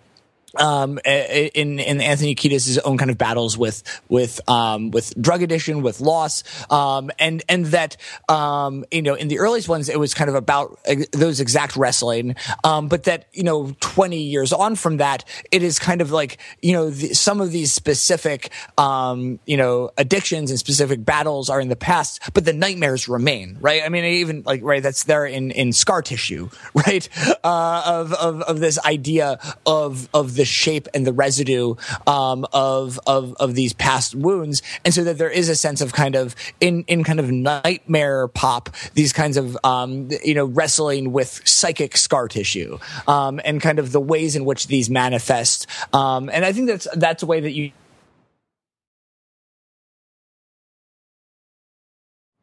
um, 0.56 1.00
in 1.06 1.80
in 1.80 2.02
Anthony 2.02 2.36
Kiedis' 2.36 2.80
own 2.86 2.98
kind 2.98 3.12
of 3.12 3.18
battles 3.18 3.58
with 3.58 3.84
with 4.08 4.40
um, 4.50 4.92
with 4.92 5.14
drug 5.20 5.42
addiction, 5.42 5.82
with 5.82 6.00
loss, 6.00 6.44
um, 6.72 7.12
and 7.20 7.44
and 7.50 7.66
that 7.68 7.98
um, 8.30 8.86
you 8.92 9.02
know 9.02 9.16
in 9.16 9.28
the 9.28 9.40
earliest 9.40 9.68
ones 9.68 9.90
it 9.90 10.00
was 10.00 10.14
kind 10.14 10.30
of 10.30 10.36
about 10.36 10.80
those 11.12 11.40
exact 11.40 11.76
wrestling, 11.76 12.36
um, 12.64 12.88
but 12.88 13.04
that 13.04 13.28
you 13.34 13.44
know 13.44 13.76
twenty 13.82 14.22
years 14.22 14.54
on 14.54 14.76
from 14.76 14.98
that 14.98 15.26
it 15.52 15.64
is 15.64 15.80
kind 15.80 16.02
of 16.02 16.12
like 16.12 16.38
you 16.62 16.74
know 16.74 16.90
the, 16.90 17.14
some 17.14 17.42
of 17.42 17.52
these 17.52 17.74
specific 17.74 18.50
um, 18.78 19.40
you 19.46 19.58
know 19.58 19.92
addictions 19.98 20.50
and 20.50 20.60
specific 20.60 21.04
battles 21.04 21.50
are 21.50 21.60
in 21.60 21.68
the 21.68 21.76
past, 21.76 22.22
but 22.34 22.46
the 22.46 22.54
nightmares 22.54 23.10
remain, 23.10 23.58
right? 23.60 23.82
I 23.84 23.90
mean 23.90 24.06
even 24.06 24.44
like 24.44 24.62
right 24.64 24.82
that's 24.82 25.04
there 25.04 25.26
in 25.26 25.52
in 25.52 25.74
scar 25.74 26.02
tissue, 26.02 26.50
right? 26.74 27.08
Uh, 27.44 27.84
of 27.86 28.14
of 28.14 28.42
of 28.44 28.60
this 28.62 28.80
idea 28.86 29.40
of 29.66 30.08
of 30.14 30.37
the 30.38 30.46
shape 30.46 30.88
and 30.94 31.06
the 31.06 31.14
residue 31.14 31.76
um, 32.06 32.46
of 32.54 33.00
of 33.06 33.36
of 33.40 33.56
these 33.56 33.74
past 33.74 34.16
wounds, 34.16 34.62
and 34.86 34.94
so 34.94 35.04
that 35.04 35.18
there 35.18 35.30
is 35.30 35.50
a 35.50 35.56
sense 35.56 35.82
of 35.82 35.92
kind 35.92 36.16
of 36.16 36.36
in 36.62 36.86
in 36.88 37.04
kind 37.04 37.20
of 37.20 37.30
nightmare 37.30 38.28
pop 38.30 38.70
these 38.94 39.12
kinds 39.12 39.36
of 39.36 39.58
um, 39.64 40.10
you 40.24 40.34
know 40.34 40.46
wrestling 40.46 41.12
with 41.12 41.42
psychic 41.46 41.98
scar 41.98 42.28
tissue 42.28 42.78
um, 43.08 43.42
and 43.44 43.62
kind 43.62 43.80
of 43.80 43.92
the 43.92 44.02
ways 44.02 44.36
in 44.36 44.46
which 44.46 44.68
these 44.68 44.90
manifest, 44.90 45.68
um, 45.94 46.30
and 46.32 46.46
I 46.46 46.54
think 46.54 46.68
that's 46.68 46.88
that's 46.96 47.24
a 47.24 47.26
way 47.26 47.42
that 47.42 47.52
you. 47.52 47.72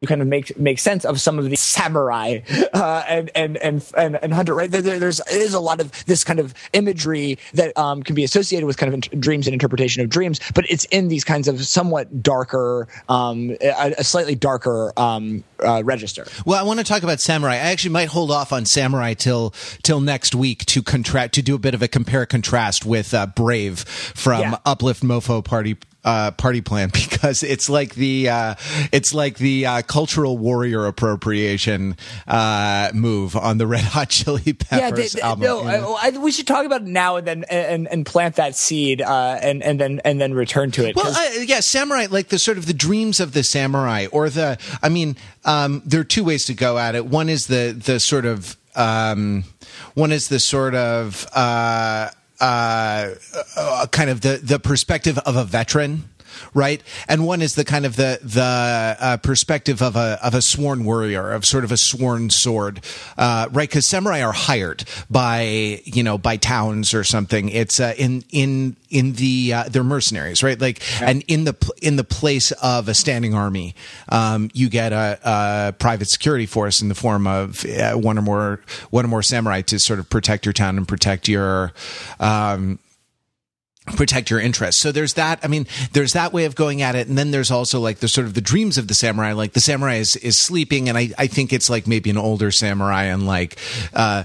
You 0.01 0.07
kind 0.09 0.21
of 0.21 0.27
make 0.27 0.57
make 0.59 0.77
sense 0.77 1.05
of 1.05 1.21
some 1.21 1.39
of 1.39 1.49
the 1.49 1.55
samurai 1.55 2.39
uh, 2.73 3.03
and, 3.07 3.31
and 3.33 3.55
and 3.57 3.89
and 3.97 4.19
and 4.21 4.33
hunter. 4.33 4.53
Right 4.53 4.69
there, 4.69 4.81
there's 4.81 5.21
is 5.31 5.53
a 5.53 5.59
lot 5.59 5.79
of 5.79 5.91
this 6.05 6.23
kind 6.25 6.39
of 6.39 6.53
imagery 6.73 7.39
that 7.53 7.75
um, 7.77 8.03
can 8.03 8.13
be 8.13 8.25
associated 8.25 8.67
with 8.67 8.75
kind 8.77 8.89
of 8.89 8.93
int- 8.95 9.21
dreams 9.21 9.47
and 9.47 9.53
interpretation 9.53 10.03
of 10.03 10.09
dreams, 10.09 10.41
but 10.53 10.65
it's 10.69 10.83
in 10.85 11.07
these 11.07 11.23
kinds 11.23 11.47
of 11.47 11.65
somewhat 11.65 12.21
darker, 12.21 12.89
um, 13.07 13.55
a, 13.61 13.95
a 13.97 14.03
slightly 14.03 14.35
darker 14.35 14.91
um, 14.97 15.43
uh, 15.65 15.81
register. 15.85 16.27
Well, 16.45 16.59
I 16.59 16.63
want 16.63 16.79
to 16.79 16.85
talk 16.85 17.03
about 17.03 17.21
Samurai. 17.21 17.53
I 17.53 17.57
actually 17.57 17.91
might 17.91 18.09
hold 18.09 18.31
off 18.31 18.51
on 18.51 18.65
Samurai 18.65 19.13
till 19.13 19.51
till 19.81 20.01
next 20.01 20.35
week 20.35 20.65
to 20.65 20.83
contract 20.83 21.33
to 21.35 21.41
do 21.41 21.55
a 21.55 21.59
bit 21.59 21.73
of 21.73 21.81
a 21.81 21.87
compare 21.87 22.25
contrast 22.25 22.85
with 22.85 23.13
uh, 23.13 23.27
Brave 23.27 23.79
from 23.79 24.41
Yeah. 24.41 24.57
Uplift 24.65 25.03
Mofo 25.03 25.43
Party 25.43 25.77
uh, 26.05 26.31
Party 26.31 26.61
Plan 26.61 26.89
because 26.93 27.43
it's 27.43 27.69
like 27.69 27.95
the 27.95 28.29
uh, 28.29 28.55
it's 28.93 29.13
like 29.13 29.37
the 29.37 29.65
uh, 29.65 29.81
cultural 29.81 30.37
warrior 30.37 30.85
appropriation 30.85 31.97
uh, 32.27 32.91
move 32.93 33.35
on 33.35 33.57
the 33.57 33.67
Red 33.75 33.83
Hot 33.83 34.09
Chili 34.09 34.53
Peppers 34.53 35.11
they- 35.13 35.19
they- 35.19 35.25
album. 35.25 35.43
no, 35.43 35.59
you 35.59 35.65
know? 35.65 35.97
I, 35.99 36.11
I, 36.13 36.17
we 36.17 36.31
should 36.31 36.47
talk 36.47 36.65
about 36.65 36.83
it 36.83 36.87
now 36.87 37.17
and 37.17 37.27
then 37.27 37.43
and, 37.49 37.87
and 37.87 38.05
plant 38.05 38.35
that 38.35 38.55
seed 38.55 39.01
uh, 39.01 39.39
and 39.41 39.61
and 39.63 39.79
then 39.79 39.99
and 40.05 40.21
then 40.21 40.33
return 40.33 40.71
to 40.71 40.87
it. 40.87 40.95
Well, 40.95 41.13
yeah, 41.43 41.59
samurai, 41.59 42.07
like 42.09 42.29
the 42.29 42.39
sort 42.39 42.57
of 42.57 42.67
the 42.67 42.73
dreams 42.73 43.19
of 43.19 43.33
the 43.33 43.43
samurai, 43.43 44.05
or 44.11 44.29
the. 44.29 44.57
I 44.83 44.89
mean, 44.89 45.17
um, 45.43 45.81
there 45.85 45.99
are 46.01 46.05
two 46.05 46.23
ways 46.23 46.45
to 46.45 46.53
go 46.53 46.77
at 46.77 46.95
it. 46.95 47.05
One 47.07 47.27
is 47.29 47.47
the 47.47 47.75
the 47.77 47.99
sort 47.99 48.25
of. 48.25 48.55
Um, 48.77 49.45
one 49.93 50.11
is 50.11 50.27
the 50.27 50.39
sort 50.39 50.75
of 50.75 51.25
uh, 52.39 53.09
uh, 53.57 53.87
kind 53.91 54.09
of 54.09 54.21
the 54.21 54.39
the 54.41 54.59
perspective 54.59 55.17
of 55.19 55.35
a 55.35 55.43
veteran. 55.43 56.09
Right, 56.53 56.81
and 57.07 57.25
one 57.25 57.41
is 57.41 57.55
the 57.55 57.65
kind 57.65 57.85
of 57.85 57.95
the 57.95 58.19
the 58.21 58.97
uh, 58.99 59.17
perspective 59.17 59.81
of 59.81 59.95
a 59.95 60.19
of 60.23 60.33
a 60.33 60.41
sworn 60.41 60.85
warrior, 60.85 61.31
of 61.31 61.45
sort 61.45 61.63
of 61.63 61.71
a 61.71 61.77
sworn 61.77 62.29
sword, 62.29 62.81
uh, 63.17 63.47
right? 63.51 63.69
Because 63.69 63.85
samurai 63.85 64.21
are 64.21 64.33
hired 64.33 64.83
by 65.09 65.81
you 65.85 66.03
know 66.03 66.17
by 66.17 66.37
towns 66.37 66.93
or 66.93 67.03
something. 67.03 67.49
It's 67.49 67.79
uh, 67.79 67.93
in 67.97 68.23
in 68.31 68.75
in 68.89 69.13
the 69.13 69.53
uh, 69.53 69.63
they're 69.69 69.83
mercenaries, 69.83 70.41
right? 70.41 70.59
Like, 70.59 70.81
and 71.01 71.23
in 71.27 71.43
the 71.43 71.55
in 71.81 71.97
the 71.97 72.03
place 72.03 72.51
of 72.53 72.87
a 72.87 72.93
standing 72.93 73.33
army, 73.33 73.75
um, 74.09 74.49
you 74.53 74.69
get 74.69 74.93
a, 74.93 75.19
a 75.23 75.73
private 75.73 76.07
security 76.07 76.45
force 76.45 76.81
in 76.81 76.89
the 76.89 76.95
form 76.95 77.27
of 77.27 77.65
uh, 77.65 77.93
one 77.93 78.17
or 78.17 78.21
more 78.21 78.61
one 78.89 79.05
or 79.05 79.07
more 79.07 79.23
samurai 79.23 79.61
to 79.63 79.79
sort 79.79 79.99
of 79.99 80.09
protect 80.09 80.45
your 80.45 80.53
town 80.53 80.77
and 80.77 80.87
protect 80.87 81.27
your. 81.27 81.73
Um, 82.19 82.79
protect 83.87 84.29
your 84.29 84.39
interests. 84.39 84.81
So 84.81 84.91
there's 84.91 85.13
that. 85.13 85.39
I 85.43 85.47
mean, 85.47 85.67
there's 85.93 86.13
that 86.13 86.33
way 86.33 86.45
of 86.45 86.55
going 86.55 86.81
at 86.81 86.95
it. 86.95 87.07
And 87.07 87.17
then 87.17 87.31
there's 87.31 87.51
also 87.51 87.79
like 87.79 87.99
the 87.99 88.07
sort 88.07 88.25
of 88.27 88.33
the 88.33 88.41
dreams 88.41 88.77
of 88.77 88.87
the 88.87 88.93
samurai. 88.93 89.33
Like 89.33 89.53
the 89.53 89.59
samurai 89.61 89.95
is, 89.95 90.15
is 90.17 90.37
sleeping. 90.37 90.89
And 90.89 90.97
I, 90.97 91.09
I 91.17 91.27
think 91.27 91.53
it's 91.53 91.69
like 91.69 91.87
maybe 91.87 92.09
an 92.09 92.17
older 92.17 92.51
samurai 92.51 93.03
and 93.03 93.27
like, 93.27 93.57
uh, 93.93 94.23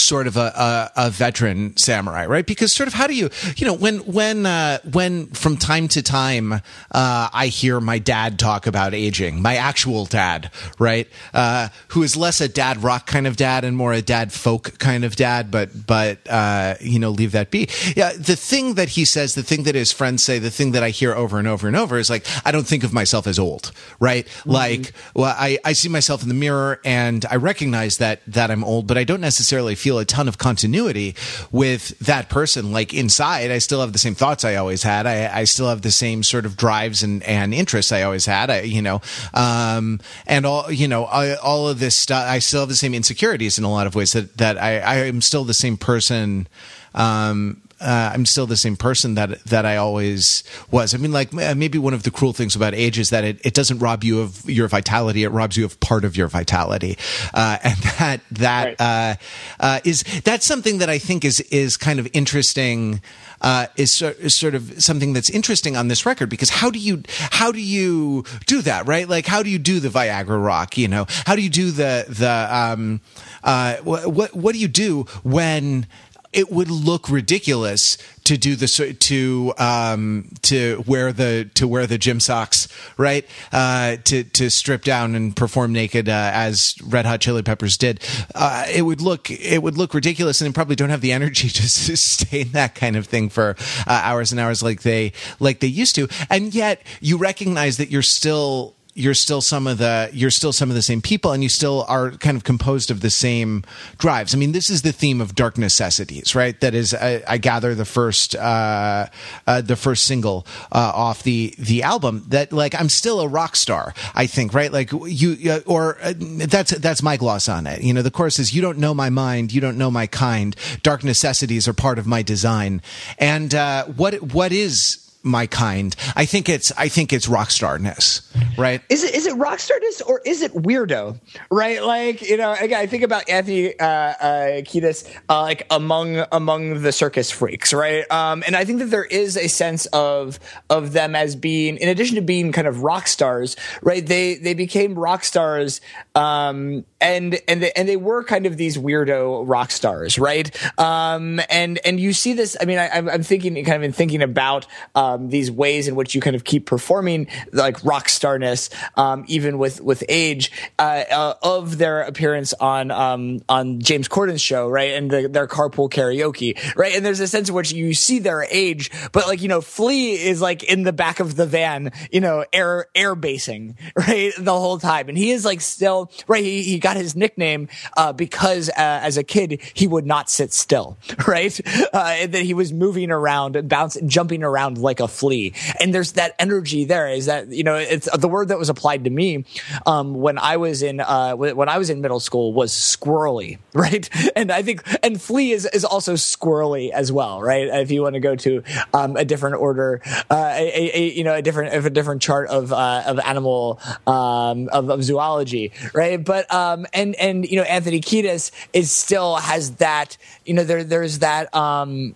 sort 0.00 0.26
of 0.26 0.36
a, 0.36 0.90
a, 0.96 1.06
a 1.06 1.10
veteran 1.10 1.76
samurai, 1.76 2.26
right? 2.26 2.46
Because 2.46 2.74
sort 2.74 2.86
of 2.86 2.94
how 2.94 3.06
do 3.06 3.14
you, 3.14 3.30
you 3.56 3.66
know, 3.66 3.74
when, 3.74 3.98
when, 4.00 4.46
uh, 4.46 4.78
when 4.90 5.26
from 5.28 5.56
time 5.56 5.88
to 5.88 6.02
time, 6.02 6.52
uh, 6.52 6.60
I 6.92 7.46
hear 7.46 7.80
my 7.80 7.98
dad 7.98 8.38
talk 8.38 8.66
about 8.66 8.94
aging, 8.94 9.42
my 9.42 9.56
actual 9.56 10.06
dad, 10.06 10.50
right? 10.78 11.08
Uh, 11.34 11.68
who 11.88 12.02
is 12.02 12.16
less 12.16 12.40
a 12.40 12.48
dad 12.48 12.82
rock 12.82 13.06
kind 13.06 13.26
of 13.26 13.36
dad 13.36 13.64
and 13.64 13.76
more 13.76 13.92
a 13.92 14.02
dad 14.02 14.32
folk 14.32 14.78
kind 14.78 15.04
of 15.04 15.16
dad, 15.16 15.50
but, 15.50 15.86
but, 15.86 16.18
uh, 16.28 16.74
you 16.80 16.98
know, 16.98 17.10
leave 17.10 17.32
that 17.32 17.50
be. 17.50 17.68
Yeah. 17.96 18.12
The 18.12 18.36
thing 18.36 18.74
that 18.74 18.90
he 18.90 19.04
says, 19.04 19.34
the 19.34 19.42
thing 19.42 19.64
that 19.64 19.74
his 19.74 19.92
friends 19.92 20.24
say, 20.24 20.38
the 20.38 20.50
thing 20.50 20.72
that 20.72 20.82
I 20.82 20.90
hear 20.90 21.14
over 21.14 21.38
and 21.38 21.48
over 21.48 21.66
and 21.66 21.76
over 21.76 21.98
is 21.98 22.10
like, 22.10 22.26
I 22.44 22.50
don't 22.50 22.66
think 22.66 22.84
of 22.84 22.92
myself 22.92 23.26
as 23.26 23.38
old, 23.38 23.72
right? 23.98 24.26
Like, 24.44 24.92
well, 25.14 25.34
I, 25.36 25.58
I 25.64 25.72
see 25.72 25.88
myself 25.88 26.22
in 26.22 26.28
the 26.28 26.34
mirror 26.34 26.80
and 26.84 27.24
I 27.30 27.36
recognize 27.36 27.98
that, 27.98 28.20
that 28.26 28.50
I'm 28.50 28.64
old, 28.64 28.86
but 28.86 28.98
I 28.98 29.04
don't 29.04 29.20
necessarily 29.20 29.74
feel 29.74 29.89
a 29.98 30.04
ton 30.04 30.28
of 30.28 30.38
continuity 30.38 31.14
with 31.50 31.98
that 32.00 32.28
person. 32.28 32.72
Like 32.72 32.94
inside, 32.94 33.50
I 33.50 33.58
still 33.58 33.80
have 33.80 33.92
the 33.92 33.98
same 33.98 34.14
thoughts 34.14 34.44
I 34.44 34.56
always 34.56 34.82
had. 34.82 35.06
I, 35.06 35.40
I 35.40 35.44
still 35.44 35.68
have 35.68 35.82
the 35.82 35.90
same 35.90 36.22
sort 36.22 36.46
of 36.46 36.56
drives 36.56 37.02
and, 37.02 37.22
and 37.24 37.52
interests 37.52 37.92
I 37.92 38.02
always 38.02 38.26
had. 38.26 38.50
I, 38.50 38.60
you 38.62 38.82
know, 38.82 39.00
um, 39.34 40.00
and 40.26 40.46
all, 40.46 40.70
you 40.70 40.88
know, 40.88 41.04
I, 41.04 41.36
all 41.36 41.68
of 41.68 41.78
this 41.78 41.96
stuff, 41.96 42.26
I 42.28 42.38
still 42.38 42.60
have 42.60 42.68
the 42.68 42.74
same 42.74 42.94
insecurities 42.94 43.58
in 43.58 43.64
a 43.64 43.70
lot 43.70 43.86
of 43.86 43.94
ways 43.94 44.12
that, 44.12 44.36
that 44.38 44.58
I, 44.58 44.78
I 44.78 44.94
am 45.06 45.20
still 45.20 45.44
the 45.44 45.54
same 45.54 45.76
person. 45.76 46.48
Um, 46.94 47.62
uh, 47.80 48.10
I'm 48.12 48.26
still 48.26 48.46
the 48.46 48.56
same 48.56 48.76
person 48.76 49.14
that 49.14 49.42
that 49.44 49.64
I 49.64 49.76
always 49.76 50.44
was. 50.70 50.94
I 50.94 50.98
mean, 50.98 51.12
like 51.12 51.32
maybe 51.32 51.78
one 51.78 51.94
of 51.94 52.02
the 52.02 52.10
cruel 52.10 52.32
things 52.32 52.54
about 52.54 52.74
age 52.74 52.98
is 52.98 53.10
that 53.10 53.24
it, 53.24 53.40
it 53.44 53.54
doesn't 53.54 53.78
rob 53.78 54.04
you 54.04 54.20
of 54.20 54.48
your 54.48 54.68
vitality; 54.68 55.24
it 55.24 55.30
robs 55.30 55.56
you 55.56 55.64
of 55.64 55.78
part 55.80 56.04
of 56.04 56.16
your 56.16 56.28
vitality, 56.28 56.98
uh, 57.34 57.58
and 57.62 57.76
that 57.98 58.20
that 58.30 58.64
Right. 58.78 58.80
uh, 58.80 59.14
uh, 59.60 59.80
is 59.84 60.02
that's 60.24 60.46
something 60.46 60.78
that 60.78 60.90
I 60.90 60.98
think 60.98 61.24
is 61.24 61.40
is 61.50 61.76
kind 61.76 61.98
of 61.98 62.08
interesting. 62.12 63.00
Uh, 63.42 63.68
is, 63.76 64.02
is 64.02 64.36
sort 64.36 64.54
of 64.54 64.82
something 64.82 65.14
that's 65.14 65.30
interesting 65.30 65.74
on 65.74 65.88
this 65.88 66.04
record 66.04 66.28
because 66.28 66.50
how 66.50 66.70
do 66.70 66.78
you 66.78 67.02
how 67.30 67.50
do 67.50 67.58
you 67.58 68.22
do 68.46 68.60
that 68.60 68.86
right 68.86 69.08
like 69.08 69.24
how 69.24 69.42
do 69.42 69.48
you 69.48 69.58
do 69.58 69.80
the 69.80 69.88
Viagra 69.88 70.44
rock 70.44 70.76
you 70.76 70.86
know 70.86 71.06
how 71.24 71.34
do 71.34 71.40
you 71.40 71.48
do 71.48 71.70
the 71.70 72.04
the 72.06 72.48
um 72.54 73.00
uh 73.42 73.76
what 73.76 74.06
what, 74.08 74.36
what 74.36 74.52
do 74.52 74.58
you 74.58 74.68
do 74.68 75.04
when 75.22 75.86
it 76.32 76.50
would 76.50 76.70
look 76.70 77.10
ridiculous 77.10 77.98
to 78.24 78.36
do 78.36 78.54
the 78.54 78.66
to 79.00 79.52
um 79.58 80.30
to 80.42 80.84
wear 80.86 81.12
the 81.12 81.50
to 81.54 81.66
wear 81.66 81.86
the 81.86 81.98
gym 81.98 82.20
socks 82.20 82.68
right? 82.96 83.26
Uh 83.52 83.96
to 84.04 84.24
to 84.24 84.50
strip 84.50 84.84
down 84.84 85.14
and 85.14 85.34
perform 85.34 85.72
naked 85.72 86.08
uh, 86.08 86.30
as 86.32 86.76
red 86.84 87.06
hot 87.06 87.20
chili 87.20 87.42
peppers 87.42 87.76
did. 87.76 88.04
Uh 88.34 88.66
it 88.72 88.82
would 88.82 89.00
look 89.00 89.30
it 89.30 89.62
would 89.62 89.76
look 89.76 89.94
ridiculous 89.94 90.40
and 90.40 90.48
they 90.48 90.54
probably 90.54 90.76
don't 90.76 90.90
have 90.90 91.00
the 91.00 91.12
energy 91.12 91.48
to 91.60 91.68
sustain 91.68 92.52
that 92.52 92.74
kind 92.74 92.96
of 92.96 93.06
thing 93.06 93.28
for 93.28 93.56
uh, 93.86 94.00
hours 94.04 94.30
and 94.30 94.40
hours 94.40 94.62
like 94.62 94.82
they 94.82 95.12
like 95.40 95.60
they 95.60 95.66
used 95.66 95.94
to. 95.96 96.08
And 96.28 96.54
yet 96.54 96.82
you 97.00 97.16
recognize 97.16 97.76
that 97.78 97.90
you're 97.90 98.02
still 98.02 98.74
you're 98.94 99.14
still 99.14 99.40
some 99.40 99.66
of 99.66 99.78
the 99.78 100.10
you're 100.12 100.30
still 100.30 100.52
some 100.52 100.68
of 100.68 100.74
the 100.74 100.82
same 100.82 101.00
people 101.00 101.32
and 101.32 101.42
you 101.42 101.48
still 101.48 101.84
are 101.88 102.12
kind 102.12 102.36
of 102.36 102.44
composed 102.44 102.90
of 102.90 103.00
the 103.00 103.10
same 103.10 103.64
drives. 103.98 104.34
I 104.34 104.38
mean 104.38 104.52
this 104.52 104.70
is 104.70 104.82
the 104.82 104.92
theme 104.92 105.20
of 105.20 105.34
dark 105.34 105.58
necessities 105.58 106.34
right? 106.34 106.58
That 106.60 106.74
is 106.74 106.94
i, 106.94 107.22
I 107.26 107.38
gather 107.38 107.74
the 107.74 107.84
first 107.84 108.36
uh, 108.36 109.06
uh, 109.46 109.60
the 109.60 109.76
first 109.76 110.04
single 110.04 110.46
uh, 110.72 110.92
off 110.94 111.22
the 111.22 111.54
the 111.58 111.82
album 111.82 112.24
that 112.28 112.52
like 112.52 112.74
i'm 112.74 112.88
still 112.88 113.20
a 113.20 113.28
rock 113.28 113.56
star 113.56 113.94
i 114.14 114.26
think 114.26 114.54
right? 114.54 114.72
Like 114.72 114.92
you 114.92 115.50
uh, 115.50 115.60
or 115.66 115.98
uh, 116.02 116.14
that's 116.16 116.72
that's 116.72 117.02
my 117.02 117.16
gloss 117.16 117.48
on 117.48 117.66
it. 117.66 117.82
You 117.82 117.94
know 117.94 118.02
the 118.02 118.10
chorus 118.10 118.38
is 118.38 118.54
you 118.54 118.62
don't 118.62 118.78
know 118.78 118.94
my 118.94 119.10
mind 119.10 119.52
you 119.52 119.60
don't 119.60 119.78
know 119.78 119.90
my 119.90 120.06
kind. 120.06 120.56
Dark 120.82 121.04
necessities 121.04 121.68
are 121.68 121.72
part 121.72 121.98
of 121.98 122.06
my 122.06 122.22
design. 122.22 122.82
And 123.18 123.54
uh, 123.54 123.86
what 123.86 124.22
what 124.22 124.52
is 124.52 125.09
my 125.22 125.46
kind. 125.46 125.94
I 126.16 126.24
think 126.24 126.48
it's 126.48 126.72
I 126.76 126.88
think 126.88 127.12
it's 127.12 127.28
rock 127.28 127.50
starness, 127.50 128.22
right? 128.56 128.82
Is 128.88 129.04
it 129.04 129.14
is 129.14 129.26
it 129.26 129.36
rock 129.36 129.58
starness 129.58 130.00
or 130.00 130.20
is 130.24 130.42
it 130.42 130.52
weirdo? 130.54 131.20
Right? 131.50 131.82
Like 131.82 132.22
you 132.22 132.36
know, 132.36 132.52
again, 132.58 132.80
I 132.80 132.86
think 132.86 133.02
about 133.02 133.28
Anthony 133.28 133.78
uh, 133.78 133.84
uh, 133.84 134.14
Kiedis 134.62 135.08
uh, 135.28 135.42
like 135.42 135.66
among 135.70 136.24
among 136.32 136.82
the 136.82 136.92
circus 136.92 137.30
freaks, 137.30 137.72
right? 137.72 138.10
Um, 138.10 138.42
and 138.46 138.56
I 138.56 138.64
think 138.64 138.78
that 138.78 138.86
there 138.86 139.04
is 139.04 139.36
a 139.36 139.48
sense 139.48 139.86
of 139.86 140.38
of 140.68 140.92
them 140.92 141.14
as 141.14 141.36
being, 141.36 141.76
in 141.76 141.88
addition 141.88 142.16
to 142.16 142.22
being 142.22 142.52
kind 142.52 142.66
of 142.66 142.82
rock 142.82 143.06
stars, 143.06 143.56
right? 143.82 144.04
They 144.04 144.36
they 144.36 144.54
became 144.54 144.98
rock 144.98 145.24
stars, 145.24 145.80
um, 146.14 146.84
and 147.00 147.38
and 147.46 147.62
they, 147.62 147.72
and 147.72 147.88
they 147.88 147.96
were 147.96 148.24
kind 148.24 148.46
of 148.46 148.56
these 148.56 148.78
weirdo 148.78 149.44
rock 149.46 149.70
stars, 149.70 150.18
right? 150.18 150.50
Um, 150.78 151.40
and 151.50 151.78
and 151.84 152.00
you 152.00 152.12
see 152.12 152.32
this. 152.32 152.56
I 152.60 152.64
mean, 152.64 152.78
I, 152.78 152.88
I'm 152.88 153.22
thinking 153.22 153.54
kind 153.64 153.76
of 153.76 153.82
in 153.82 153.92
thinking 153.92 154.22
about. 154.22 154.66
Uh, 154.94 155.09
um, 155.10 155.28
these 155.28 155.50
ways 155.50 155.88
in 155.88 155.94
which 155.94 156.14
you 156.14 156.20
kind 156.20 156.36
of 156.36 156.44
keep 156.44 156.66
performing 156.66 157.26
like 157.52 157.82
rock 157.84 158.08
starness, 158.08 158.70
um, 158.96 159.24
even 159.28 159.58
with 159.58 159.80
with 159.80 160.04
age, 160.08 160.52
uh, 160.78 161.04
uh, 161.10 161.34
of 161.42 161.78
their 161.78 162.02
appearance 162.02 162.52
on 162.54 162.90
um, 162.90 163.40
on 163.48 163.80
James 163.80 164.08
Corden's 164.08 164.40
show, 164.40 164.68
right, 164.68 164.92
and 164.92 165.10
the, 165.10 165.28
their 165.28 165.46
carpool 165.46 165.90
karaoke, 165.90 166.56
right, 166.76 166.94
and 166.94 167.04
there's 167.04 167.20
a 167.20 167.28
sense 167.28 167.48
in 167.48 167.54
which 167.54 167.72
you 167.72 167.94
see 167.94 168.18
their 168.18 168.44
age, 168.44 168.90
but 169.12 169.26
like 169.26 169.42
you 169.42 169.48
know, 169.48 169.60
Flea 169.60 170.14
is 170.14 170.40
like 170.40 170.62
in 170.64 170.82
the 170.82 170.92
back 170.92 171.20
of 171.20 171.36
the 171.36 171.46
van, 171.46 171.92
you 172.10 172.20
know, 172.20 172.44
air 172.52 172.86
air 172.94 173.14
basing, 173.14 173.76
right, 173.96 174.32
the 174.38 174.52
whole 174.52 174.78
time, 174.78 175.08
and 175.08 175.18
he 175.18 175.30
is 175.30 175.44
like 175.44 175.60
still 175.60 176.10
right. 176.26 176.44
He, 176.44 176.62
he 176.62 176.78
got 176.78 176.96
his 176.96 177.16
nickname 177.16 177.68
uh, 177.96 178.12
because 178.12 178.68
uh, 178.70 178.72
as 178.76 179.16
a 179.16 179.22
kid 179.22 179.60
he 179.74 179.86
would 179.86 180.06
not 180.06 180.30
sit 180.30 180.52
still, 180.52 180.98
right, 181.26 181.58
uh, 181.92 182.26
that 182.26 182.42
he 182.42 182.54
was 182.54 182.72
moving 182.72 183.10
around 183.10 183.56
and 183.56 183.68
bouncing, 183.68 184.08
jumping 184.08 184.42
around 184.42 184.78
like 184.78 184.99
a 185.00 185.08
flea. 185.08 185.52
And 185.80 185.94
there's 185.94 186.12
that 186.12 186.34
energy 186.38 186.84
there. 186.84 187.08
Is 187.08 187.26
that 187.26 187.48
you 187.48 187.64
know 187.64 187.76
it's 187.76 188.08
the 188.16 188.28
word 188.28 188.48
that 188.48 188.58
was 188.58 188.68
applied 188.68 189.04
to 189.04 189.10
me 189.10 189.44
um, 189.86 190.14
when 190.14 190.38
I 190.38 190.56
was 190.56 190.82
in 190.82 191.00
uh, 191.00 191.34
when 191.34 191.68
I 191.68 191.78
was 191.78 191.90
in 191.90 192.00
middle 192.00 192.20
school 192.20 192.52
was 192.52 192.72
squirrely, 192.72 193.58
right? 193.74 194.08
And 194.36 194.50
I 194.50 194.62
think 194.62 194.82
and 195.02 195.20
flea 195.20 195.52
is 195.52 195.66
is 195.66 195.84
also 195.84 196.14
squirrely 196.14 196.90
as 196.90 197.10
well, 197.10 197.40
right? 197.42 197.66
If 197.68 197.90
you 197.90 198.02
want 198.02 198.14
to 198.14 198.20
go 198.20 198.36
to 198.36 198.62
um, 198.94 199.16
a 199.16 199.24
different 199.24 199.56
order, 199.56 200.00
uh, 200.30 200.54
a, 200.56 200.90
a, 200.94 201.08
you 201.10 201.24
know 201.24 201.34
a 201.34 201.42
different 201.42 201.74
if 201.74 201.84
a 201.84 201.90
different 201.90 202.22
chart 202.22 202.48
of 202.48 202.72
uh, 202.72 203.02
of 203.06 203.18
animal 203.20 203.80
um, 204.06 204.68
of, 204.68 204.90
of, 204.90 205.02
zoology, 205.04 205.72
right? 205.94 206.22
But 206.22 206.52
um, 206.52 206.86
and 206.92 207.14
and 207.16 207.48
you 207.48 207.56
know 207.56 207.62
Anthony 207.62 208.00
Kiedis 208.00 208.50
is 208.72 208.90
still 208.90 209.36
has 209.36 209.76
that 209.76 210.16
you 210.44 210.54
know 210.54 210.64
there 210.64 210.84
there's 210.84 211.20
that 211.20 211.54
um 211.54 212.14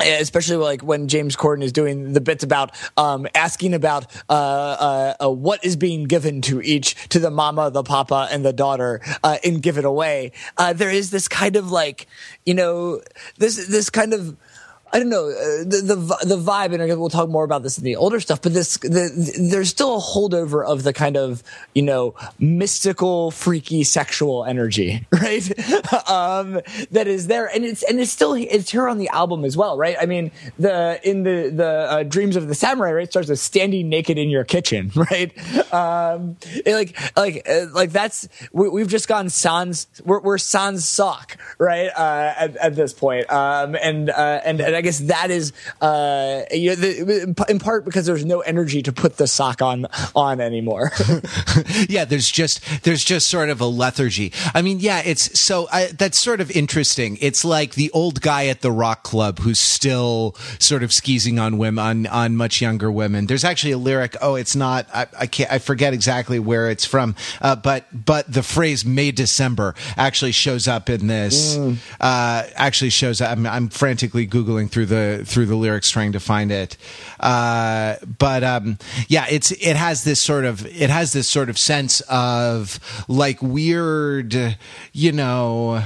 especially 0.00 0.56
like 0.56 0.82
when 0.82 1.08
James 1.08 1.36
Corden 1.36 1.62
is 1.62 1.72
doing 1.72 2.12
the 2.12 2.20
bits 2.20 2.44
about 2.44 2.74
um, 2.96 3.26
asking 3.34 3.74
about 3.74 4.06
uh, 4.28 4.32
uh, 4.32 5.14
uh, 5.24 5.30
what 5.30 5.64
is 5.64 5.76
being 5.76 6.04
given 6.04 6.40
to 6.42 6.60
each 6.60 6.94
to 7.08 7.18
the 7.18 7.30
mama, 7.30 7.70
the 7.70 7.82
papa, 7.82 8.28
and 8.30 8.44
the 8.44 8.52
daughter, 8.52 9.00
uh, 9.24 9.38
and 9.44 9.62
give 9.62 9.78
it 9.78 9.84
away. 9.84 10.32
Uh, 10.56 10.72
there 10.72 10.90
is 10.90 11.10
this 11.10 11.26
kind 11.28 11.56
of 11.56 11.70
like 11.70 12.06
you 12.46 12.54
know 12.54 13.00
this 13.38 13.66
this 13.66 13.90
kind 13.90 14.14
of 14.14 14.36
I 14.92 14.98
don't 14.98 15.10
know 15.10 15.28
uh, 15.28 15.64
the, 15.64 15.82
the 15.84 16.26
the 16.26 16.38
vibe, 16.38 16.72
and 16.72 17.00
we'll 17.00 17.10
talk 17.10 17.28
more 17.28 17.44
about 17.44 17.62
this 17.62 17.76
in 17.76 17.84
the 17.84 17.96
older 17.96 18.20
stuff. 18.20 18.40
But 18.40 18.54
this, 18.54 18.78
the, 18.78 19.38
there's 19.50 19.68
still 19.68 19.96
a 19.96 20.00
holdover 20.00 20.64
of 20.64 20.82
the 20.82 20.92
kind 20.92 21.16
of 21.16 21.42
you 21.74 21.82
know 21.82 22.14
mystical, 22.38 23.30
freaky, 23.30 23.84
sexual 23.84 24.44
energy, 24.46 25.06
right? 25.12 25.46
um, 26.08 26.60
that 26.90 27.06
is 27.06 27.26
there, 27.26 27.46
and 27.46 27.64
it's 27.64 27.82
and 27.82 28.00
it's 28.00 28.10
still 28.10 28.32
it's 28.32 28.70
here 28.70 28.88
on 28.88 28.98
the 28.98 29.08
album 29.08 29.44
as 29.44 29.56
well, 29.56 29.76
right? 29.76 29.96
I 30.00 30.06
mean, 30.06 30.30
the 30.58 30.98
in 31.02 31.22
the 31.22 31.50
the 31.54 31.68
uh, 31.68 32.02
Dreams 32.04 32.36
of 32.36 32.48
the 32.48 32.54
Samurai, 32.54 32.92
right, 32.92 33.10
starts 33.10 33.28
with 33.28 33.40
standing 33.40 33.90
naked 33.90 34.16
in 34.16 34.30
your 34.30 34.44
kitchen, 34.44 34.90
right? 35.10 35.32
Um, 35.72 36.36
like 36.64 36.98
like 37.16 37.46
uh, 37.48 37.66
like 37.72 37.92
that's 37.92 38.28
we, 38.52 38.80
have 38.80 38.88
just 38.88 39.08
gone 39.08 39.28
sans 39.28 39.86
we're, 40.04 40.20
we're 40.20 40.38
sans 40.38 40.88
sock, 40.88 41.36
right? 41.58 41.88
Uh, 41.88 42.34
at, 42.38 42.56
at, 42.56 42.74
this 42.74 42.92
point, 42.92 43.30
um, 43.30 43.74
and 43.74 44.08
uh, 44.08 44.40
and 44.44 44.60
and 44.60 44.77
I 44.78 44.80
guess 44.80 45.00
that 45.00 45.32
is, 45.32 45.52
uh, 45.80 46.42
you 46.52 46.70
know, 46.70 46.76
the, 46.76 47.46
in 47.48 47.58
part 47.58 47.84
because 47.84 48.06
there's 48.06 48.24
no 48.24 48.40
energy 48.40 48.80
to 48.82 48.92
put 48.92 49.16
the 49.16 49.26
sock 49.26 49.60
on 49.60 49.86
on 50.14 50.40
anymore. 50.40 50.92
yeah, 51.88 52.04
there's 52.04 52.30
just 52.30 52.62
there's 52.84 53.04
just 53.04 53.26
sort 53.26 53.50
of 53.50 53.60
a 53.60 53.66
lethargy. 53.66 54.32
I 54.54 54.62
mean, 54.62 54.78
yeah, 54.78 55.02
it's 55.04 55.40
so 55.40 55.66
I, 55.72 55.86
that's 55.86 56.20
sort 56.20 56.40
of 56.40 56.52
interesting. 56.52 57.18
It's 57.20 57.44
like 57.44 57.74
the 57.74 57.90
old 57.90 58.20
guy 58.20 58.46
at 58.46 58.60
the 58.60 58.70
rock 58.70 59.02
club 59.02 59.40
who's 59.40 59.60
still 59.60 60.36
sort 60.60 60.84
of 60.84 60.92
skeezing 60.92 61.40
on 61.40 61.58
women 61.58 61.78
on 61.84 62.06
on 62.06 62.36
much 62.36 62.60
younger 62.60 62.92
women. 62.92 63.26
There's 63.26 63.44
actually 63.44 63.72
a 63.72 63.78
lyric. 63.78 64.16
Oh, 64.20 64.36
it's 64.36 64.54
not. 64.54 64.86
I, 64.94 65.06
I 65.18 65.26
can't. 65.26 65.50
I 65.50 65.58
forget 65.58 65.92
exactly 65.92 66.38
where 66.38 66.70
it's 66.70 66.84
from. 66.84 67.16
Uh, 67.40 67.56
but 67.56 67.86
but 67.92 68.32
the 68.32 68.44
phrase 68.44 68.84
"May 68.84 69.10
December" 69.10 69.74
actually 69.96 70.32
shows 70.32 70.68
up 70.68 70.88
in 70.88 71.08
this. 71.08 71.56
Mm. 71.56 71.78
Uh, 72.00 72.44
actually 72.54 72.90
shows 72.90 73.20
up. 73.20 73.36
I'm, 73.36 73.46
I'm 73.46 73.68
frantically 73.68 74.26
googling 74.26 74.67
through 74.68 74.86
the 74.86 75.22
through 75.24 75.46
the 75.46 75.56
lyrics 75.56 75.90
trying 75.90 76.12
to 76.12 76.20
find 76.20 76.52
it. 76.52 76.76
Uh, 77.20 77.96
but 78.18 78.44
um, 78.44 78.78
yeah, 79.08 79.26
it's 79.28 79.50
it 79.52 79.76
has 79.76 80.04
this 80.04 80.22
sort 80.22 80.44
of 80.44 80.66
it 80.66 80.90
has 80.90 81.12
this 81.12 81.28
sort 81.28 81.48
of 81.48 81.58
sense 81.58 82.00
of 82.08 82.78
like 83.08 83.42
weird, 83.42 84.56
you 84.92 85.12
know 85.12 85.82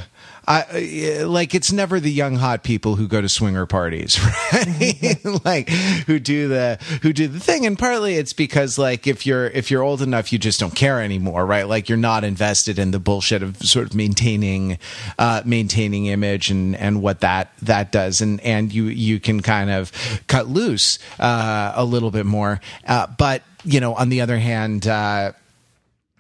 I, 0.47 1.23
like 1.25 1.55
it's 1.55 1.71
never 1.71 2.01
the 2.01 2.11
young 2.11 2.35
hot 2.35 2.65
people 2.65 2.97
who 2.97 3.07
go 3.07 3.21
to 3.21 3.29
swinger 3.29 3.65
parties, 3.65 4.19
right? 4.53 5.17
like 5.45 5.69
who 5.69 6.19
do 6.19 6.49
the 6.49 6.79
who 7.03 7.13
do 7.13 7.29
the 7.29 7.39
thing, 7.39 7.65
and 7.65 7.79
partly 7.79 8.17
it's 8.17 8.33
because 8.33 8.77
like 8.77 9.07
if 9.07 9.25
you're 9.25 9.47
if 9.47 9.71
you're 9.71 9.83
old 9.83 10.03
enough, 10.03 10.33
you 10.33 10.39
just 10.39 10.59
don't 10.59 10.75
care 10.75 11.01
anymore, 11.01 11.47
right? 11.47 11.69
Like 11.69 11.89
you're 11.89 11.97
not 11.97 12.25
invested 12.25 12.79
in 12.79 12.91
the 12.91 12.99
bullshit 12.99 13.43
of 13.43 13.57
sort 13.59 13.87
of 13.87 13.95
maintaining 13.95 14.79
uh, 15.17 15.43
maintaining 15.45 16.07
image 16.07 16.51
and 16.51 16.75
and 16.75 17.03
what 17.03 17.21
that 17.21 17.53
that 17.63 17.93
does, 17.93 18.21
and 18.21 18.41
and 18.41 18.73
you 18.73 18.87
you 18.87 19.21
can 19.21 19.43
kind 19.43 19.71
of 19.71 19.93
cut 20.27 20.49
loose 20.49 20.99
uh, 21.21 21.73
a 21.77 21.85
little 21.85 22.11
bit 22.11 22.27
more, 22.27 22.61
uh, 22.89 23.07
but 23.17 23.43
you 23.65 23.79
know, 23.79 23.95
on 23.95 24.09
the 24.09 24.21
other 24.21 24.39
hand. 24.39 24.87
Uh, 24.87 25.33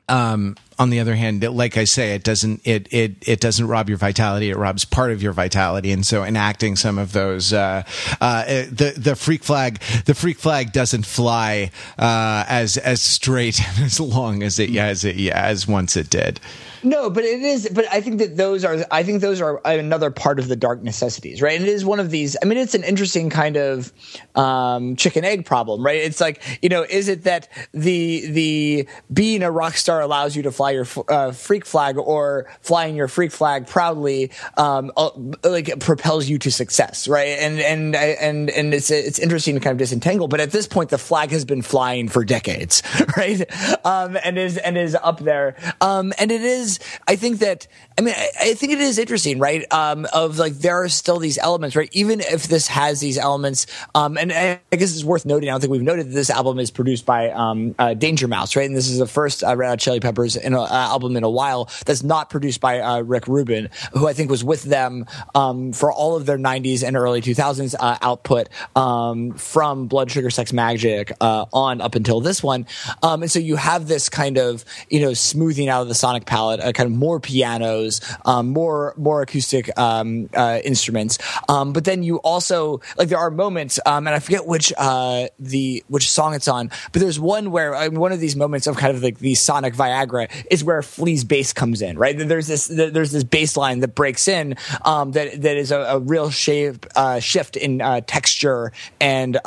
um, 0.09 0.57
on 0.83 0.91
the 0.91 0.99
other 0.99 1.15
hand, 1.15 1.45
like 1.45 1.77
I 1.77 1.85
say, 1.85 2.13
it 2.17 2.25
doesn't 2.25 2.61
it 2.65 2.89
it 2.93 3.13
it 3.27 3.41
doesn't 3.41 3.69
rob 3.69 3.89
your 3.89 3.99
vitality. 3.99 4.51
It 4.51 4.57
robs 4.57 4.85
part 4.85 5.13
of 5.13 5.23
your 5.23 5.33
vitality, 5.33 5.93
and 5.93 6.05
so 6.05 6.25
enacting 6.25 6.75
some 6.75 6.99
of 6.99 7.13
those, 7.13 7.53
uh, 7.53 7.85
uh, 8.21 8.45
the 8.45 8.93
the 8.97 9.15
freak 9.15 9.45
flag, 9.45 9.81
the 10.07 10.15
freak 10.15 10.41
flag 10.41 10.73
doesn't 10.73 11.07
fly 11.07 11.71
uh, 11.99 12.45
as 12.49 12.79
as 12.79 13.01
straight 13.01 13.61
and 13.69 13.85
as 13.85 14.01
long 14.01 14.43
as 14.43 14.59
it 14.59 14.75
as 14.77 15.05
it 15.05 15.17
as 15.29 15.69
once 15.69 15.97
it 15.97 16.11
did. 16.11 16.41
No, 16.83 17.11
but 17.11 17.25
it 17.25 17.43
is. 17.43 17.69
But 17.73 17.87
I 17.93 18.01
think 18.01 18.19
that 18.19 18.37
those 18.37 18.65
are. 18.65 18.85
I 18.91 19.03
think 19.03 19.21
those 19.21 19.41
are 19.41 19.61
another 19.65 20.11
part 20.11 20.39
of 20.39 20.49
the 20.49 20.57
dark 20.57 20.83
necessities, 20.83 21.41
right? 21.41 21.55
And 21.55 21.69
it 21.69 21.71
is 21.71 21.85
one 21.85 22.01
of 22.01 22.11
these. 22.11 22.37
I 22.43 22.47
mean, 22.47 22.59
it's 22.59 22.75
an 22.75 22.83
interesting 22.83 23.31
kind 23.31 23.57
of 23.57 23.93
um, 24.35 24.97
chicken 24.97 25.25
egg 25.25 25.47
problem, 25.47 25.85
right? 25.85 26.01
It's 26.01 26.21
like 26.21 26.43
you 26.61 26.69
know, 26.69 26.83
is 26.83 27.09
it 27.09 27.25
that 27.25 27.49
the 27.73 28.29
the 28.31 28.89
being 29.13 29.43
a 29.43 29.51
rock 29.51 29.75
star 29.75 30.01
allows 30.01 30.35
you 30.35 30.43
to 30.43 30.51
fly 30.51 30.73
your 30.73 30.87
uh, 31.09 31.33
freak 31.33 31.67
flag, 31.67 31.99
or 31.99 32.51
flying 32.61 32.97
your 32.97 33.09
freak 33.09 33.31
flag 33.31 33.67
proudly, 33.69 34.33
um, 34.57 34.91
uh, 34.97 35.11
like 35.45 35.79
propels 35.79 36.29
you 36.29 36.39
to 36.39 36.51
success, 36.51 37.07
right? 37.07 37.39
And 37.39 37.61
and 37.61 37.95
and 37.95 38.51
and 38.51 38.75
it's 38.75 38.91
it's 38.91 39.21
interesting 39.21 39.55
to 39.55 39.61
kind 39.61 39.73
of 39.73 39.79
disentangle. 39.79 40.27
But 40.27 40.41
at 40.41 40.51
this 40.51 40.67
point, 40.67 40.91
the 40.91 40.99
flag 40.99 41.31
has 41.31 41.45
been 41.45 41.63
flying 41.63 42.09
for 42.09 42.25
decades, 42.25 42.83
right? 43.17 43.41
Um, 43.87 44.19
and 44.25 44.37
is 44.37 44.57
and 44.57 44.77
is 44.77 44.97
up 44.97 45.21
there, 45.21 45.55
um, 45.81 46.13
and 46.19 46.33
it 46.33 46.43
is 46.43 46.72
I 47.09 47.17
think 47.17 47.39
that, 47.41 47.67
I 47.99 48.03
mean, 48.03 48.15
I, 48.17 48.31
I 48.41 48.55
think 48.55 48.73
it 48.73 48.81
is 48.81 48.99
interesting, 48.99 49.39
right? 49.39 49.71
Um, 49.73 50.07
of 50.13 50.39
like, 50.39 50.55
there 50.55 50.83
are 50.83 50.89
still 50.89 51.19
these 51.19 51.39
elements, 51.39 51.77
right? 51.77 51.89
Even 51.93 52.21
if 52.21 52.45
this 52.45 52.69
has 52.69 53.01
these 53.01 53.19
elements, 53.19 53.67
um, 53.95 54.17
and 54.17 54.33
I, 54.33 54.61
I 54.71 54.77
guess 54.77 54.93
it's 54.93 55.05
worth 55.05 55.27
noting, 55.27 55.49
I 55.49 55.53
don't 55.53 55.61
think 55.61 55.73
we've 55.73 55.83
noted 55.83 56.07
that 56.09 56.15
this 56.15 56.31
album 56.31 56.59
is 56.59 56.71
produced 56.71 57.07
by, 57.07 57.31
um, 57.31 57.75
uh, 57.79 57.95
Danger 57.95 58.29
Mouse, 58.29 58.57
right? 58.57 58.67
And 58.67 58.77
this 58.77 58.89
is 58.89 58.99
the 58.99 59.07
first 59.07 59.45
uh, 59.45 59.57
Red 59.57 59.69
Hot 59.69 59.79
Chili 59.79 60.01
Peppers 60.01 60.37
in 60.37 60.55
a, 60.55 60.63
uh, 60.63 60.69
album 60.69 61.17
in 61.17 61.25
a 61.25 61.31
while 61.31 61.69
that's 61.87 62.03
not 62.03 62.31
produced 62.31 62.61
by, 62.61 62.81
uh, 62.81 63.01
Rick 63.01 63.29
Rubin, 63.29 63.71
who 63.93 64.09
I 64.09 64.13
think 64.13 64.31
was 64.31 64.45
with 64.45 64.63
them, 64.63 65.07
um, 65.35 65.73
for 65.73 65.93
all 65.93 66.17
of 66.17 66.27
their 66.27 66.39
90s 66.39 66.87
and 66.87 66.97
early 66.97 67.21
2000s, 67.21 67.75
uh, 67.79 67.99
output, 68.01 68.49
um, 68.77 69.33
from 69.35 69.87
Blood 69.87 70.11
Sugar 70.11 70.31
Sex 70.31 70.53
Magik 70.53 71.13
uh, 71.21 71.47
on 71.53 71.81
up 71.81 71.95
until 71.95 72.21
this 72.21 72.43
one. 72.43 72.67
Um, 73.03 73.23
and 73.23 73.31
so 73.31 73.39
you 73.39 73.57
have 73.57 73.89
this 73.89 74.09
kind 74.09 74.39
of, 74.39 74.65
you 74.89 75.01
know, 75.01 75.15
smoothing 75.15 75.69
out 75.69 75.83
of 75.83 75.89
the 75.89 75.95
sonic 75.95 76.27
palette, 76.27 76.61
uh, 76.63 76.73
kind 76.73 76.87
of 76.87 76.97
more 76.97 77.21
pianos, 77.21 78.01
um, 78.25 78.51
more 78.51 78.95
more 78.97 79.23
acoustic 79.23 79.77
um, 79.79 80.29
uh, 80.35 80.61
instruments. 80.65 81.19
Um, 81.49 81.73
but 81.73 81.85
then 81.85 82.03
you 82.03 82.17
also 82.19 82.81
like 82.97 83.09
there 83.09 83.19
are 83.19 83.31
moments, 83.31 83.79
um, 83.87 84.07
and 84.07 84.15
I 84.15 84.19
forget 84.19 84.47
which 84.47 84.73
uh, 84.77 85.29
the 85.39 85.85
which 85.89 86.11
song 86.11 86.35
it's 86.35 86.49
on, 86.49 86.71
but 86.93 87.01
there's 87.01 87.21
one 87.21 87.51
where 87.51 87.75
uh, 87.75 87.91
one 87.91 88.13
of 88.13 88.21
these 88.21 88.37
moments 88.37 88.67
of 88.67 88.77
kind 88.77 88.97
of 88.97 89.03
like 89.03 89.19
the 89.19 89.35
sonic 89.35 89.75
Viagra 89.75 90.31
is 90.51 90.65
where 90.65 90.83
Flea's 90.83 91.25
bass 91.25 91.53
comes 91.53 91.83
in, 91.83 91.99
right? 91.99 92.17
There's 92.17 92.47
this 92.47 92.67
there's 92.69 93.13
this 93.13 93.25
bass 93.25 93.57
line 93.57 93.81
that 93.81 93.95
breaks 93.95 94.29
in 94.29 94.57
um, 94.85 95.13
that 95.13 95.43
that 95.43 95.57
is 95.57 95.71
a, 95.71 95.81
a 95.81 95.99
real 95.99 96.31
shape 96.31 96.87
uh, 96.97 97.21
shift 97.21 97.57
in 97.57 97.79
texture 98.07 98.73
and. 99.01 99.39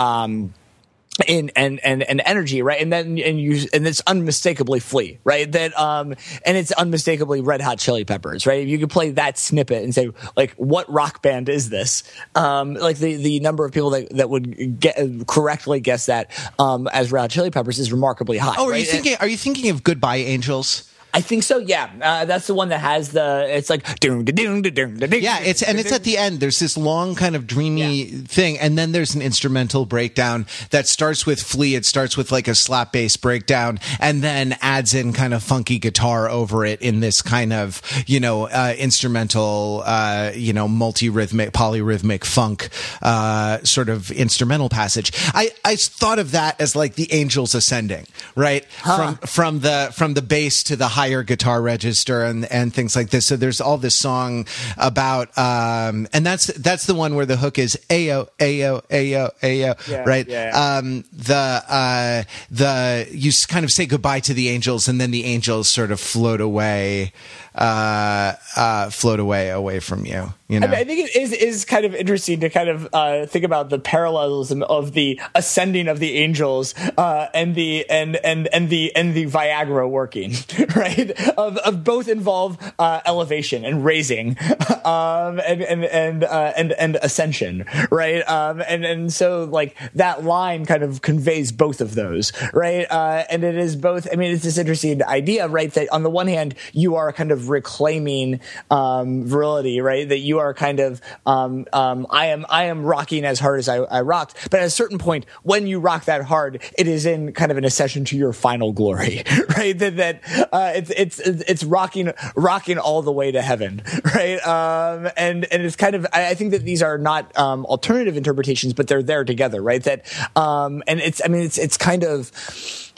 In 1.27 1.49
and 1.55 1.79
and 1.79 2.03
and 2.03 2.21
energy 2.25 2.61
right? 2.61 2.81
And 2.81 2.91
then 2.91 3.17
and 3.19 3.39
you 3.39 3.67
and 3.73 3.87
it's 3.87 4.01
unmistakably 4.05 4.81
flea 4.81 5.17
right? 5.23 5.49
That 5.49 5.77
um 5.79 6.13
and 6.45 6.57
it's 6.57 6.73
unmistakably 6.73 7.39
red 7.39 7.61
hot 7.61 7.79
chili 7.79 8.03
peppers 8.03 8.45
right? 8.45 8.61
If 8.61 8.67
you 8.67 8.77
could 8.79 8.89
play 8.89 9.11
that 9.11 9.37
snippet 9.37 9.81
and 9.83 9.95
say 9.95 10.09
like 10.35 10.53
what 10.55 10.91
rock 10.91 11.21
band 11.21 11.47
is 11.47 11.69
this? 11.69 12.03
Um 12.35 12.73
like 12.73 12.97
the 12.97 13.15
the 13.15 13.39
number 13.39 13.63
of 13.63 13.71
people 13.71 13.91
that 13.91 14.09
that 14.09 14.29
would 14.29 14.79
get 14.79 14.97
correctly 15.25 15.79
guess 15.79 16.07
that 16.07 16.31
um 16.59 16.87
as 16.89 17.13
red 17.13 17.21
hot 17.21 17.29
chili 17.31 17.49
peppers 17.49 17.79
is 17.79 17.93
remarkably 17.93 18.37
high 18.37 18.55
oh 18.57 18.65
are 18.65 18.71
right? 18.71 18.81
you 18.81 18.85
thinking 18.85 19.15
are 19.21 19.27
you 19.27 19.37
thinking 19.37 19.69
of 19.69 19.83
goodbye 19.83 20.17
angels 20.17 20.91
I 21.15 21.21
think 21.21 21.43
so. 21.43 21.59
Yeah, 21.59 21.89
uh, 22.01 22.25
that's 22.25 22.45
the 22.45 22.53
one 22.53 22.67
that 22.69 22.81
has 22.81 23.13
the. 23.13 23.45
It's 23.47 23.69
like 23.69 24.01
doom 24.01 24.25
doom 24.25 24.61
doom 24.61 24.97
doom. 24.97 25.13
Yeah, 25.13 25.39
it's 25.39 25.63
and 25.63 25.79
it's 25.79 25.93
at 25.93 26.03
the 26.03 26.17
end. 26.17 26.41
There's 26.41 26.59
this 26.59 26.75
long 26.75 27.15
kind 27.15 27.37
of 27.37 27.47
dreamy 27.47 28.03
yeah. 28.03 28.23
thing, 28.27 28.59
and 28.59 28.77
then 28.77 28.91
there's 28.91 29.15
an 29.15 29.21
instrumental 29.21 29.85
breakdown 29.85 30.45
that 30.71 30.89
starts 30.89 31.25
with 31.25 31.41
Flea. 31.41 31.75
It 31.75 31.85
starts 31.85 32.17
with 32.17 32.33
like 32.33 32.49
a 32.49 32.53
slap 32.53 32.91
bass 32.91 33.15
breakdown, 33.15 33.79
and 34.01 34.21
then 34.21 34.57
adds 34.61 34.93
in 34.93 35.13
kind 35.13 35.33
of 35.33 35.41
funky 35.41 35.79
guitar 35.79 36.29
over 36.29 36.65
it 36.65 36.81
in 36.81 36.99
this 36.99 37.21
kind 37.21 37.53
of 37.53 37.81
you 38.07 38.19
know 38.19 38.49
uh, 38.49 38.75
instrumental, 38.77 39.83
uh, 39.85 40.33
you 40.35 40.51
know, 40.51 40.67
multi 40.67 41.07
rhythmic, 41.07 41.53
polyrhythmic 41.53 42.25
funk 42.25 42.67
uh, 43.01 43.59
sort 43.63 43.87
of 43.87 44.11
instrumental 44.11 44.67
passage. 44.67 45.13
I 45.33 45.51
I 45.63 45.77
thought 45.77 46.19
of 46.19 46.31
that 46.31 46.59
as 46.59 46.75
like 46.75 46.95
the 46.95 47.13
angels 47.13 47.55
ascending, 47.55 48.05
right 48.35 48.65
huh. 48.81 48.97
from 48.97 49.15
from 49.27 49.59
the 49.61 49.93
from 49.95 50.13
the 50.13 50.21
bass 50.21 50.61
to 50.63 50.75
the 50.75 50.89
high 50.89 51.04
higher 51.05 51.21
guitar 51.21 51.61
register 51.61 52.23
and 52.23 52.45
and 52.51 52.73
things 52.73 52.95
like 52.95 53.11
this. 53.11 53.27
So 53.27 53.35
there's 53.35 53.61
all 53.61 53.77
this 53.77 53.95
song 53.95 54.47
about, 54.75 55.29
um, 55.37 56.07
and 56.13 56.25
that's 56.25 56.47
that's 56.47 56.87
the 56.87 56.95
one 56.95 57.15
where 57.15 57.27
the 57.27 57.37
hook 57.37 57.59
is 57.59 57.77
ayo 57.89 58.27
ayo 58.39 58.83
ayo 58.89 59.29
ayo, 59.41 59.87
yeah, 59.87 60.03
right? 60.03 60.27
Yeah. 60.27 60.49
Um, 60.49 61.03
the 61.13 61.63
uh, 61.69 62.23
the 62.49 63.07
you 63.11 63.31
kind 63.47 63.63
of 63.63 63.71
say 63.71 63.85
goodbye 63.85 64.19
to 64.21 64.33
the 64.33 64.49
angels, 64.49 64.87
and 64.87 64.99
then 64.99 65.11
the 65.11 65.25
angels 65.25 65.71
sort 65.71 65.91
of 65.91 65.99
float 65.99 66.41
away 66.41 67.13
uh, 67.55 68.33
uh, 68.55 68.89
float 68.89 69.19
away 69.19 69.49
away 69.49 69.79
from 69.79 70.05
you. 70.05 70.33
You 70.47 70.59
know, 70.59 70.67
I, 70.67 70.69
mean, 70.69 70.79
I 70.79 70.83
think 70.83 71.09
it 71.09 71.15
is 71.15 71.31
is 71.31 71.65
kind 71.65 71.85
of 71.85 71.95
interesting 71.95 72.41
to 72.41 72.49
kind 72.51 72.69
of 72.69 72.87
uh, 72.93 73.25
think 73.25 73.45
about 73.45 73.69
the 73.69 73.79
parallelism 73.79 74.61
of 74.61 74.93
the 74.93 75.19
ascending 75.33 75.87
of 75.87 75.99
the 75.99 76.17
angels 76.17 76.75
uh, 76.97 77.29
and 77.33 77.55
the 77.55 77.89
and 77.89 78.17
and 78.17 78.47
and 78.53 78.69
the 78.69 78.95
and 78.95 79.15
the 79.15 79.25
Viagra 79.25 79.89
working, 79.89 80.33
right? 80.75 81.09
Of 81.31 81.57
of 81.57 81.83
both 81.83 82.07
involve 82.07 82.59
uh, 82.77 83.01
elevation 83.07 83.65
and 83.65 83.83
raising, 83.83 84.37
um, 84.85 85.39
and 85.39 85.63
and 85.63 85.85
and 85.85 86.23
uh, 86.23 86.53
and 86.55 86.73
and 86.73 86.97
ascension, 87.01 87.65
right? 87.89 88.21
Um, 88.29 88.61
and 88.67 88.85
and 88.85 89.11
so 89.11 89.45
like 89.45 89.75
that 89.95 90.23
line 90.23 90.65
kind 90.67 90.83
of 90.83 91.01
conveys 91.01 91.51
both 91.51 91.81
of 91.81 91.95
those, 91.95 92.31
right? 92.53 92.85
Uh, 92.91 93.23
and 93.31 93.43
it 93.43 93.55
is 93.55 93.75
both. 93.75 94.07
I 94.11 94.15
mean, 94.15 94.31
it's 94.31 94.43
this 94.43 94.59
interesting 94.59 95.03
idea, 95.03 95.47
right? 95.47 95.73
That 95.73 95.91
on 95.91 96.03
the 96.03 96.09
one 96.11 96.27
hand, 96.27 96.53
you 96.71 96.95
are 96.95 97.11
kind 97.11 97.31
of 97.31 97.44
reclaiming 97.49 98.39
um, 98.69 99.25
virility, 99.25 99.81
right? 99.81 100.07
That 100.07 100.19
you 100.19 100.39
are 100.39 100.53
kind 100.53 100.79
of 100.79 101.01
um, 101.25 101.65
um, 101.73 102.07
I 102.09 102.27
am 102.27 102.45
I 102.49 102.65
am 102.65 102.83
rocking 102.83 103.25
as 103.25 103.39
hard 103.39 103.59
as 103.59 103.69
I, 103.69 103.77
I, 103.77 104.01
rocked, 104.01 104.49
but 104.49 104.59
at 104.59 104.65
a 104.65 104.69
certain 104.69 104.97
point, 104.97 105.25
when 105.43 105.67
you 105.67 105.79
rock 105.79 106.05
that 106.05 106.23
hard, 106.23 106.61
it 106.77 106.87
is 106.87 107.05
in 107.05 107.33
kind 107.33 107.51
of 107.51 107.57
an 107.57 107.65
accession 107.65 108.05
to 108.05 108.17
your 108.17 108.33
final 108.33 108.71
glory, 108.71 109.23
right? 109.57 109.77
That 109.77 109.97
that 109.97 110.49
uh, 110.51 110.73
it's 110.75 110.91
it's 110.91 111.19
it's 111.19 111.63
rocking 111.63 112.11
rocking 112.35 112.77
all 112.77 113.01
the 113.01 113.11
way 113.11 113.31
to 113.31 113.41
heaven, 113.41 113.81
right? 114.15 114.45
Um, 114.45 115.09
and 115.17 115.45
and 115.45 115.63
it's 115.63 115.75
kind 115.75 115.95
of 115.95 116.05
I, 116.13 116.29
I 116.29 116.33
think 116.35 116.51
that 116.51 116.63
these 116.63 116.81
are 116.81 116.97
not 116.97 117.37
um, 117.37 117.65
alternative 117.65 118.17
interpretations, 118.17 118.73
but 118.73 118.87
they're 118.87 119.03
there 119.03 119.23
together, 119.23 119.61
right? 119.61 119.83
That 119.83 120.05
um, 120.35 120.83
and 120.87 120.99
it's 120.99 121.21
I 121.23 121.27
mean 121.27 121.43
it's 121.43 121.57
it's 121.57 121.77
kind 121.77 122.03
of 122.03 122.31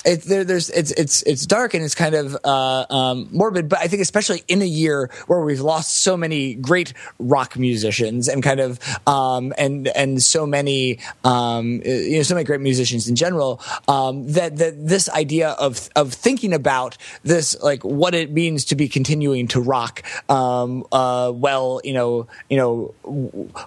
it, 0.07 0.21
there, 0.23 0.43
there's 0.45 0.69
it's 0.69 0.91
it's 0.91 1.21
it's 1.23 1.45
dark 1.45 1.73
and 1.73 1.83
it's 1.83 1.93
kind 1.93 2.15
of 2.15 2.37
uh, 2.43 2.85
um, 2.89 3.27
morbid. 3.31 3.67
But 3.67 3.79
I 3.79 3.87
think 3.87 4.01
especially 4.01 4.41
in 4.47 4.61
a 4.61 4.65
year 4.65 5.11
where 5.27 5.41
we've 5.41 5.59
lost 5.59 5.97
so 5.97 6.15
many 6.15 6.55
great 6.55 6.93
rock 7.19 7.57
musicians 7.59 8.29
and 8.29 8.41
kind 8.41 8.61
of 8.61 8.79
um, 9.05 9.53
and 9.57 9.89
and 9.89 10.23
so 10.23 10.45
many 10.45 10.99
um, 11.25 11.81
you 11.83 12.17
know 12.17 12.23
so 12.23 12.35
many 12.35 12.45
great 12.45 12.61
musicians 12.61 13.09
in 13.09 13.15
general 13.15 13.61
um, 13.89 14.25
that 14.31 14.55
that 14.57 14.87
this 14.87 15.09
idea 15.09 15.49
of 15.49 15.89
of 15.97 16.13
thinking 16.13 16.53
about 16.53 16.97
this 17.23 17.61
like 17.61 17.83
what 17.83 18.15
it 18.15 18.31
means 18.31 18.63
to 18.65 18.75
be 18.75 18.87
continuing 18.87 19.47
to 19.49 19.59
rock 19.59 20.03
um, 20.29 20.85
uh, 20.93 21.33
well 21.35 21.81
you 21.83 21.93
know 21.93 22.27
you 22.49 22.55
know 22.55 22.95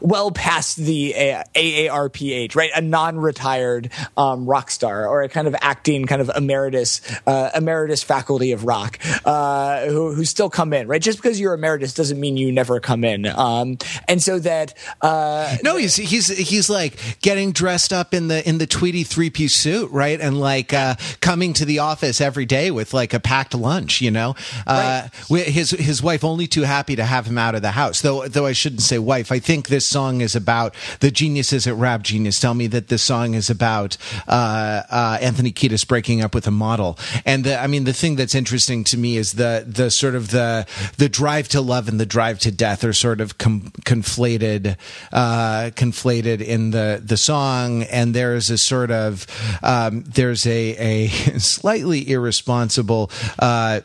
well 0.01 0.31
past 0.31 0.79
the 0.79 1.15
AARP 1.55 2.57
right 2.57 2.71
a 2.75 2.81
non-retired 2.81 3.91
um, 4.17 4.47
rock 4.47 4.71
star 4.71 5.07
or 5.07 5.21
a 5.21 5.29
kind 5.29 5.47
of 5.47 5.55
acting 5.61 6.07
kind 6.07 6.23
of 6.23 6.30
emeritus 6.37 7.01
uh, 7.27 7.51
emeritus 7.55 8.03
faculty 8.03 8.53
of 8.53 8.65
rock 8.65 8.99
uh, 9.25 9.87
who 9.87 10.15
who 10.15 10.25
still 10.25 10.51
come 10.51 10.73
in, 10.73 10.89
right? 10.89 11.03
Just 11.03 11.19
because 11.19 11.41
you're 11.41 11.55
emeritus 11.55 11.95
doesn't 11.95 12.19
mean 12.19 12.37
you 12.37 12.53
never 12.53 12.81
come 12.81 13.05
in. 13.05 13.27
Um, 13.27 13.79
and 14.09 14.23
so 14.23 14.39
that 14.41 14.75
uh, 15.01 15.57
no, 15.63 15.77
he's 15.77 15.97
he's 15.97 16.29
he's 16.29 16.71
like 16.71 17.21
getting 17.21 17.53
dressed 17.53 17.93
up 17.93 18.15
in 18.15 18.29
the 18.29 18.47
in 18.49 18.59
the 18.59 18.67
Tweety 18.67 19.05
three 19.05 19.31
piece 19.31 19.55
suit, 19.55 19.91
right? 19.91 20.21
And 20.21 20.41
like 20.41 20.73
uh, 20.73 20.97
coming 21.21 21.53
to 21.55 21.65
the 21.65 21.81
office 21.81 22.21
every 22.21 22.47
day 22.47 22.71
with 22.71 22.95
like 22.95 23.15
a 23.15 23.21
packed 23.21 23.55
lunch, 23.55 24.01
you 24.01 24.11
know. 24.11 24.35
Uh, 24.67 25.09
right. 25.31 25.47
His 25.47 25.71
his 25.71 26.03
wife 26.03 26.25
only 26.25 26.47
too 26.47 26.63
happy 26.63 26.97
to 26.97 27.05
have 27.05 27.27
him 27.27 27.39
out 27.39 27.55
of 27.55 27.63
the 27.63 27.73
house. 27.73 28.01
Though 28.01 28.27
though 28.29 28.47
I 28.47 28.53
shouldn't 28.53 28.83
say 28.83 28.99
wife. 28.99 29.33
I 29.33 29.39
think 29.39 29.69
this 29.69 29.87
song 29.87 30.21
is 30.21 30.35
about 30.37 30.75
the 31.01 31.11
geniuses 31.11 31.67
at 31.67 31.75
Rap 31.75 32.03
Genius. 32.03 32.41
Tell 32.41 32.55
me 32.55 32.67
that 32.69 32.89
this 32.89 33.03
song 33.03 33.35
is 33.35 33.51
about 33.51 33.97
uh, 34.29 34.83
uh, 34.91 35.19
Anthony 35.21 35.53
Kiedis 35.53 35.87
breaking 35.87 36.10
up 36.19 36.35
with 36.35 36.47
a 36.47 36.51
model. 36.51 36.99
And 37.25 37.45
the, 37.45 37.61
I 37.61 37.67
mean, 37.67 37.85
the 37.85 37.93
thing 37.93 38.17
that's 38.17 38.35
interesting 38.35 38.85
to 38.85 38.99
me 38.99 39.17
is 39.17 39.33
the 39.33 39.65
the 39.67 39.91
sort 39.91 40.15
of 40.15 40.31
the 40.31 40.67
the 40.97 41.09
drive 41.09 41.49
to 41.51 41.61
love 41.61 41.89
and 41.89 42.01
the 42.01 42.07
drive 42.07 42.39
to 42.41 42.51
death 42.51 42.83
are 42.83 42.93
sort 42.93 43.21
of 43.21 43.39
com- 43.39 43.73
conflated 43.85 44.77
uh, 45.13 45.71
conflated 45.77 46.41
in 46.41 46.71
the 46.71 47.01
the 47.05 47.17
song. 47.17 47.83
And 47.85 48.15
there's 48.15 48.51
a 48.51 48.59
sort 48.59 48.91
of 48.91 49.27
um, 49.63 50.03
there's 50.03 50.47
a 50.47 50.77
a 50.77 51.09
slightly 51.39 52.11
irresponsible. 52.11 53.11
Uh, 53.39 53.81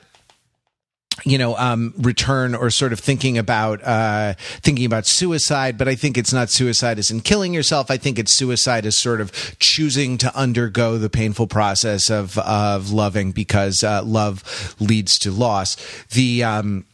you 1.23 1.37
know 1.37 1.55
um, 1.57 1.93
return 1.97 2.55
or 2.55 2.69
sort 2.69 2.91
of 2.91 2.99
thinking 2.99 3.37
about 3.37 3.81
uh, 3.83 4.33
thinking 4.61 4.85
about 4.85 5.05
suicide 5.05 5.77
but 5.77 5.87
i 5.87 5.95
think 5.95 6.17
it's 6.17 6.33
not 6.33 6.49
suicide 6.49 6.99
as 6.99 7.11
in 7.11 7.21
killing 7.21 7.53
yourself. 7.53 7.89
I 7.89 7.97
think 7.97 8.19
it's 8.19 8.33
suicide 8.33 8.85
as 8.85 8.97
sort 8.97 9.21
of 9.21 9.31
choosing 9.59 10.17
to 10.19 10.35
undergo 10.35 10.97
the 10.97 11.09
painful 11.09 11.47
process 11.47 12.09
of 12.09 12.37
of 12.39 12.91
loving 12.91 13.31
because 13.31 13.83
uh, 13.83 14.03
love 14.03 14.75
leads 14.79 15.17
to 15.19 15.31
loss. 15.31 15.75
The 16.09 16.43
um, 16.43 16.85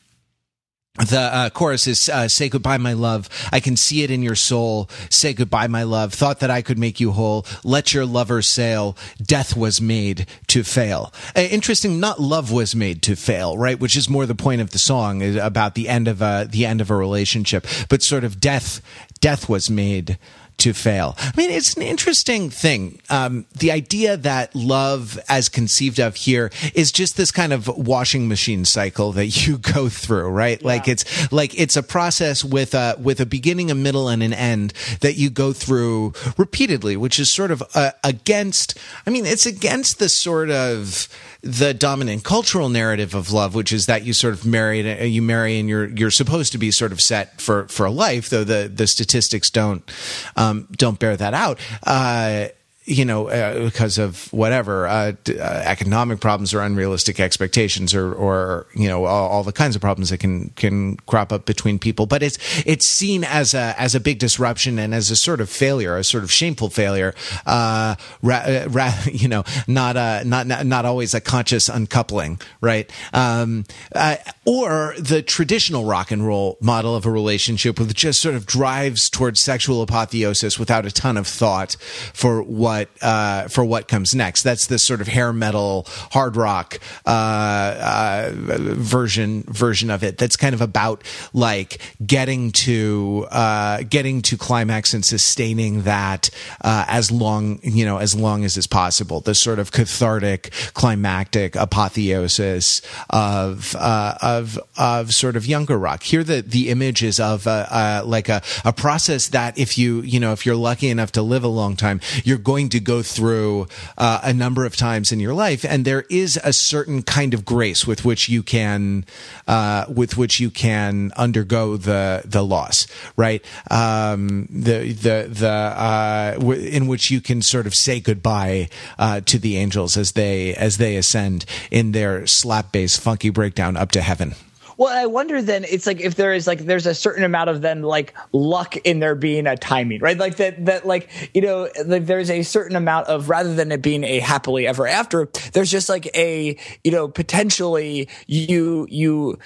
the 0.96 1.20
uh, 1.20 1.50
chorus 1.50 1.88
is 1.88 2.10
uh, 2.10 2.28
say 2.28 2.50
goodbye 2.50 2.78
my 2.78 2.92
love. 2.92 3.30
I 3.52 3.62
can 3.62 3.78
see 3.78 4.04
it 4.04 4.12
in 4.12 4.22
your 4.22 4.36
soul. 4.36 4.90
Say 5.10 5.34
goodbye 5.34 5.68
my 5.68 5.84
love. 5.84 6.14
Thought 6.14 6.42
that 6.42 6.52
i 6.52 6.62
could 6.62 6.78
make 6.78 7.00
you 7.00 7.12
whole. 7.12 7.46
Let 7.64 7.94
your 7.94 8.06
lover 8.06 8.42
sail. 8.42 8.98
Death 9.22 9.56
was 9.56 9.80
made 9.80 10.28
to 10.48 10.64
fail. 10.64 11.14
Uh, 11.36 11.42
interesting 11.42 12.02
not 12.02 12.20
love 12.20 12.52
was 12.52 12.76
made 12.76 13.02
to 13.04 13.16
fail 13.16 13.58
right? 13.58 13.80
Which 13.80 13.96
is 13.96 14.10
more 14.10 14.26
the 14.26 14.36
point 14.36 14.60
of 14.60 14.72
the 14.72 14.80
song 14.80 15.38
about 15.38 15.76
the 15.76 15.88
end 15.88 16.10
of 16.10 16.22
a 16.22 16.46
the 16.50 16.66
end 16.66 16.82
of 16.82 16.92
a 16.92 16.96
relationship. 16.96 17.66
But 17.88 18.04
sort 18.04 18.26
of 18.26 18.42
death 18.42 18.82
death 19.22 19.48
was 19.48 19.70
made 19.70 20.18
to 20.62 20.74
fail. 20.74 21.16
I 21.18 21.32
mean, 21.36 21.50
it's 21.50 21.74
an 21.74 21.82
interesting 21.82 22.52
thing. 22.52 23.02
Um, 23.10 23.46
the 23.58 23.72
idea 23.72 24.16
that 24.18 24.54
love, 24.56 25.20
as 25.28 25.50
conceived 25.50 26.00
of 26.00 26.16
here, 26.16 26.52
is 26.76 26.92
just 26.92 27.18
this 27.18 27.32
kind 27.32 27.52
of 27.52 27.68
washing 27.68 28.28
machine 28.28 28.64
cycle 28.66 29.12
that 29.14 29.26
you 29.48 29.58
go 29.58 29.90
through, 29.90 30.30
right? 30.30 30.62
Yeah. 30.62 30.68
Like 30.68 30.88
it's 30.88 31.32
like 31.32 31.60
it's 31.60 31.76
a 31.76 31.84
process 31.84 32.44
with 32.44 32.76
a 32.76 32.96
with 33.00 33.20
a 33.20 33.26
beginning, 33.26 33.72
a 33.72 33.76
middle, 33.76 34.08
and 34.08 34.22
an 34.22 34.34
end 34.34 34.74
that 35.02 35.16
you 35.16 35.30
go 35.32 35.52
through 35.52 36.14
repeatedly, 36.38 36.96
which 36.96 37.20
is 37.20 37.32
sort 37.32 37.50
of 37.52 37.64
uh, 37.74 37.92
against. 38.04 38.78
I 39.08 39.10
mean, 39.10 39.26
it's 39.26 39.48
against 39.48 39.98
the 39.98 40.10
sort 40.10 40.52
of 40.52 41.08
the 41.44 41.74
dominant 41.74 42.24
cultural 42.24 42.70
narrative 42.70 43.16
of 43.16 43.32
love, 43.32 43.56
which 43.56 43.74
is 43.74 43.88
that 43.88 44.04
you 44.04 44.14
sort 44.14 44.34
of 44.34 44.46
marry, 44.46 45.06
you 45.08 45.22
marry, 45.22 45.60
and 45.60 45.68
you're 45.68 45.90
you're 45.90 46.12
supposed 46.12 46.52
to 46.52 46.58
be 46.58 46.72
sort 46.72 46.92
of 46.92 47.02
set 47.02 47.42
for 47.42 47.68
for 47.68 47.86
a 47.86 47.92
life, 47.92 48.30
though 48.30 48.44
the 48.44 48.72
the 48.74 48.88
statistics 48.88 49.50
don't 49.50 49.90
um, 50.36 50.68
don't 50.72 51.00
bear 51.00 51.18
that 51.18 51.34
out. 51.34 51.60
Uh, 51.84 52.48
you 52.86 53.06
know, 53.06 53.28
uh, 53.28 53.66
because 53.66 54.00
of 54.00 54.32
whatever 54.34 54.88
uh, 54.88 55.14
uh, 55.30 55.64
economic 55.66 56.20
problems 56.20 56.52
or 56.52 56.62
unrealistic 56.62 57.20
expectations, 57.20 57.94
or, 57.94 58.12
or 58.12 58.66
you 58.74 58.88
know, 58.88 59.06
all, 59.06 59.30
all, 59.30 59.44
the 59.44 59.52
kinds 59.52 59.76
of 59.76 59.82
problems 59.82 60.10
that 60.10 60.18
can 60.18 60.50
can 60.56 60.98
crop 61.06 61.32
up 61.32 61.46
between 61.46 61.78
people. 61.78 62.08
But 62.08 62.24
it's 62.24 62.40
it's 62.66 62.88
seen 62.88 63.24
as 63.24 63.54
a 63.54 63.76
as 63.78 63.94
a 63.94 64.00
big 64.00 64.18
disruption 64.18 64.80
and 64.80 64.96
as 64.96 65.12
a 65.12 65.16
sort 65.16 65.42
of 65.42 65.50
failure, 65.50 65.96
a 65.96 66.04
sort 66.04 66.24
of 66.24 66.32
shameful 66.32 66.70
failure. 66.70 67.14
Uh, 67.46 67.96
ra- 68.24 68.38
uh, 68.38 68.68
ra- 68.70 69.00
you 69.12 69.28
know, 69.28 69.44
not 69.68 69.96
a 69.96 70.24
not 70.26 70.48
not 70.48 70.86
always 70.86 71.14
a 71.14 71.22
conscious 71.22 71.70
uncoupling, 71.70 72.42
right? 72.62 72.92
Um, 73.14 73.66
uh, 73.94 74.16
or 74.44 74.96
the 74.98 75.22
traditional 75.22 75.86
rock 75.86 76.10
and 76.10 76.26
roll 76.26 76.58
model 76.62 76.96
of 76.96 77.06
a 77.06 77.12
relationship, 77.12 77.78
with 77.78 77.94
just 77.94 78.22
sort 78.22 78.34
of 78.34 78.48
drives 78.48 79.08
towards 79.08 79.40
sexual 79.40 79.84
apotheosis 79.84 80.58
without 80.58 80.88
a 80.88 80.92
ton 80.92 81.16
of 81.16 81.28
thought 81.28 81.76
for 82.14 82.42
what 82.42 82.71
what 82.72 82.90
uh, 83.02 83.48
for 83.50 83.66
what 83.66 83.88
comes 83.88 84.16
next. 84.16 84.44
That's 84.44 84.68
this 84.68 84.86
sort 84.86 85.02
of 85.02 85.08
hair 85.08 85.34
metal 85.34 85.86
hard 86.12 86.36
rock 86.38 86.80
uh, 87.06 87.10
uh, 87.10 88.32
version 88.34 89.44
version 89.48 89.90
of 89.90 90.04
it. 90.04 90.18
That's 90.18 90.38
kind 90.38 90.56
of 90.56 90.62
about 90.62 91.04
like 91.34 91.82
getting 92.06 92.52
to 92.64 93.28
uh, 93.30 93.84
getting 93.90 94.22
to 94.24 94.38
climax 94.38 94.94
and 94.94 95.04
sustaining 95.04 95.82
that 95.84 96.30
uh, 96.62 96.86
as 96.88 97.12
long 97.12 97.60
you 97.64 97.84
know 97.84 97.98
as 97.98 98.16
long 98.16 98.46
as 98.46 98.56
is 98.56 98.68
possible. 98.68 99.20
The 99.20 99.36
sort 99.36 99.60
of 99.60 99.72
cathartic 99.72 100.52
climactic 100.74 101.56
apotheosis 101.56 102.82
of 103.10 103.76
uh, 103.76 104.16
of 104.22 104.58
of 104.78 105.14
sort 105.14 105.36
of 105.36 105.46
younger 105.46 105.78
rock. 105.78 106.04
Here 106.04 106.24
the 106.24 106.42
the 106.42 106.70
image 106.70 107.04
is 107.04 107.20
of 107.20 107.46
like 107.46 108.30
a, 108.30 108.42
a 108.64 108.72
process 108.72 109.28
that 109.30 109.58
if 109.58 109.78
you 109.78 110.02
you 110.02 110.20
know 110.20 110.32
if 110.32 110.46
you're 110.46 110.56
lucky 110.56 110.88
enough 110.88 111.12
to 111.14 111.22
live 111.22 111.44
a 111.44 111.54
long 111.62 111.76
time, 111.76 112.00
you're 112.24 112.38
going 112.38 112.61
going 112.62 112.70
to 112.70 112.80
go 112.80 113.02
through 113.02 113.68
uh, 113.98 114.20
a 114.24 114.34
number 114.34 114.66
of 114.66 114.76
times 114.76 115.12
in 115.12 115.20
your 115.20 115.34
life, 115.34 115.66
and 115.66 115.84
there 115.84 116.06
is 116.10 116.40
a 116.44 116.54
certain 116.54 117.02
kind 117.02 117.34
of 117.34 117.44
grace 117.44 117.88
with 117.88 118.06
which 118.06 118.30
you 118.30 118.44
can 118.44 119.04
uh, 119.48 119.86
with 119.90 120.16
which 120.16 120.40
you 120.40 120.52
can 120.52 121.12
undergo 121.18 121.76
the 121.78 122.22
the 122.24 122.44
loss, 122.44 122.86
right? 123.18 123.44
Um, 123.72 124.48
the 124.52 124.94
the 124.94 125.28
the 125.28 125.50
uh, 125.50 126.34
w- 126.36 126.68
in 126.70 126.86
which 126.86 127.10
you 127.10 127.20
can 127.20 127.42
sort 127.42 127.66
of 127.66 127.74
say 127.74 128.00
goodbye 128.00 128.70
uh, 129.00 129.22
to 129.22 129.40
the 129.40 129.58
angels 129.58 129.98
as 129.98 130.12
they 130.12 130.54
as 130.56 130.78
they 130.78 130.96
ascend 130.98 131.46
in 131.72 131.94
their 131.94 132.28
slap 132.28 132.72
bass 132.72 132.98
funky 132.98 133.32
breakdown 133.32 133.76
up 133.76 133.92
to 133.92 134.02
heaven. 134.02 134.36
Well, 134.82 134.90
I 134.92 135.06
wonder 135.06 135.44
then 135.44 135.64
it's 135.64 135.86
like 135.86 136.00
if 136.02 136.16
there 136.16 136.34
is 136.34 136.48
like 136.48 136.58
there's 136.58 136.88
a 136.88 136.96
certain 136.96 137.24
amount 137.24 137.52
of 137.52 137.62
then 137.62 137.84
like 137.84 138.16
luck 138.32 138.76
in 138.78 139.00
there 139.00 139.14
being 139.14 139.46
a 139.46 139.56
timing, 139.56 140.02
right? 140.02 140.18
Like 140.18 140.38
that 140.38 140.66
that 140.66 140.88
like 140.88 141.08
you 141.36 141.42
know 141.42 141.70
like 141.86 142.08
there's 142.08 142.32
a 142.32 142.42
certain 142.42 142.76
amount 142.76 143.06
of 143.06 143.30
rather 143.30 143.54
than 143.54 143.72
it 143.72 143.84
being 143.84 144.04
a 144.04 144.18
happily 144.18 144.66
ever 144.66 144.88
after, 144.88 145.30
there's 145.54 145.70
just 145.70 145.88
like 145.88 146.10
a 146.18 146.58
you 146.84 146.90
know 146.90 147.08
potentially 147.08 148.10
you 148.26 148.88
you 148.90 149.38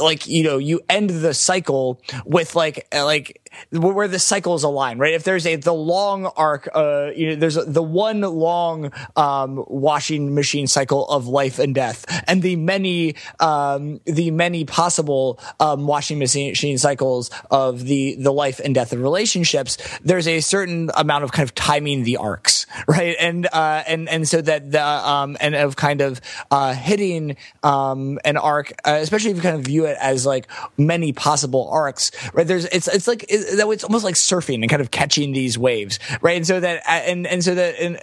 like 0.00 0.26
you 0.26 0.42
know 0.42 0.58
you 0.58 0.80
end 0.90 1.08
the 1.08 1.32
cycle 1.32 2.00
with 2.26 2.54
like 2.54 2.86
like 2.92 3.48
where 3.70 4.08
the 4.08 4.18
cycles 4.18 4.62
align, 4.62 4.98
right? 4.98 5.14
If 5.14 5.24
there's 5.24 5.46
a 5.46 5.56
the 5.56 5.72
long 5.72 6.26
arc, 6.26 6.68
uh, 6.74 7.10
you 7.14 7.30
know, 7.30 7.36
there's 7.36 7.56
a, 7.56 7.64
the 7.64 7.82
one 7.82 8.20
long 8.20 8.92
um, 9.16 9.64
washing 9.66 10.34
machine 10.34 10.66
cycle 10.66 11.08
of 11.08 11.26
life 11.26 11.58
and 11.58 11.74
death, 11.74 12.04
and 12.26 12.42
the 12.42 12.56
many 12.56 13.14
um, 13.40 14.00
the 14.04 14.30
many 14.30 14.64
possible 14.64 15.40
um, 15.60 15.86
washing 15.86 16.18
machine 16.18 16.78
cycles 16.78 17.30
of 17.50 17.84
the 17.84 18.16
the 18.16 18.32
life 18.32 18.60
and 18.60 18.74
death 18.74 18.92
of 18.92 19.00
relationships. 19.00 19.78
There's 20.00 20.28
a 20.28 20.40
certain 20.40 20.90
amount 20.94 21.24
of 21.24 21.32
kind 21.32 21.48
of 21.48 21.54
timing 21.54 22.02
the 22.02 22.18
arcs, 22.18 22.57
right? 22.88 23.16
And 23.18 23.46
uh, 23.52 23.82
and 23.86 24.08
and 24.08 24.28
so 24.28 24.40
that 24.40 24.70
the 24.70 24.84
um, 24.84 25.36
and 25.40 25.54
of 25.54 25.76
kind 25.76 26.00
of 26.00 26.20
uh, 26.50 26.74
hitting 26.74 27.36
um, 27.62 28.18
an 28.24 28.36
arc, 28.36 28.72
uh, 28.84 28.98
especially 29.00 29.30
if 29.30 29.36
you 29.36 29.42
kind 29.42 29.56
of 29.56 29.62
view 29.62 29.86
it 29.86 29.96
as 30.00 30.26
like 30.26 30.46
many 30.76 31.12
possible 31.12 31.68
arcs, 31.70 32.10
right? 32.34 32.46
There's 32.46 32.64
it's 32.66 32.88
it's 32.88 33.08
like 33.08 33.26
that 33.28 33.68
it's 33.70 33.84
almost 33.84 34.04
like 34.04 34.14
surfing 34.14 34.62
and 34.62 34.70
kind 34.70 34.82
of 34.82 34.90
catching 34.90 35.32
these 35.32 35.58
waves, 35.58 35.98
right? 36.20 36.36
And 36.36 36.46
so 36.46 36.60
that 36.60 36.82
and 36.86 37.26
and 37.26 37.42
so 37.42 37.54
that 37.54 37.78
and 37.78 37.98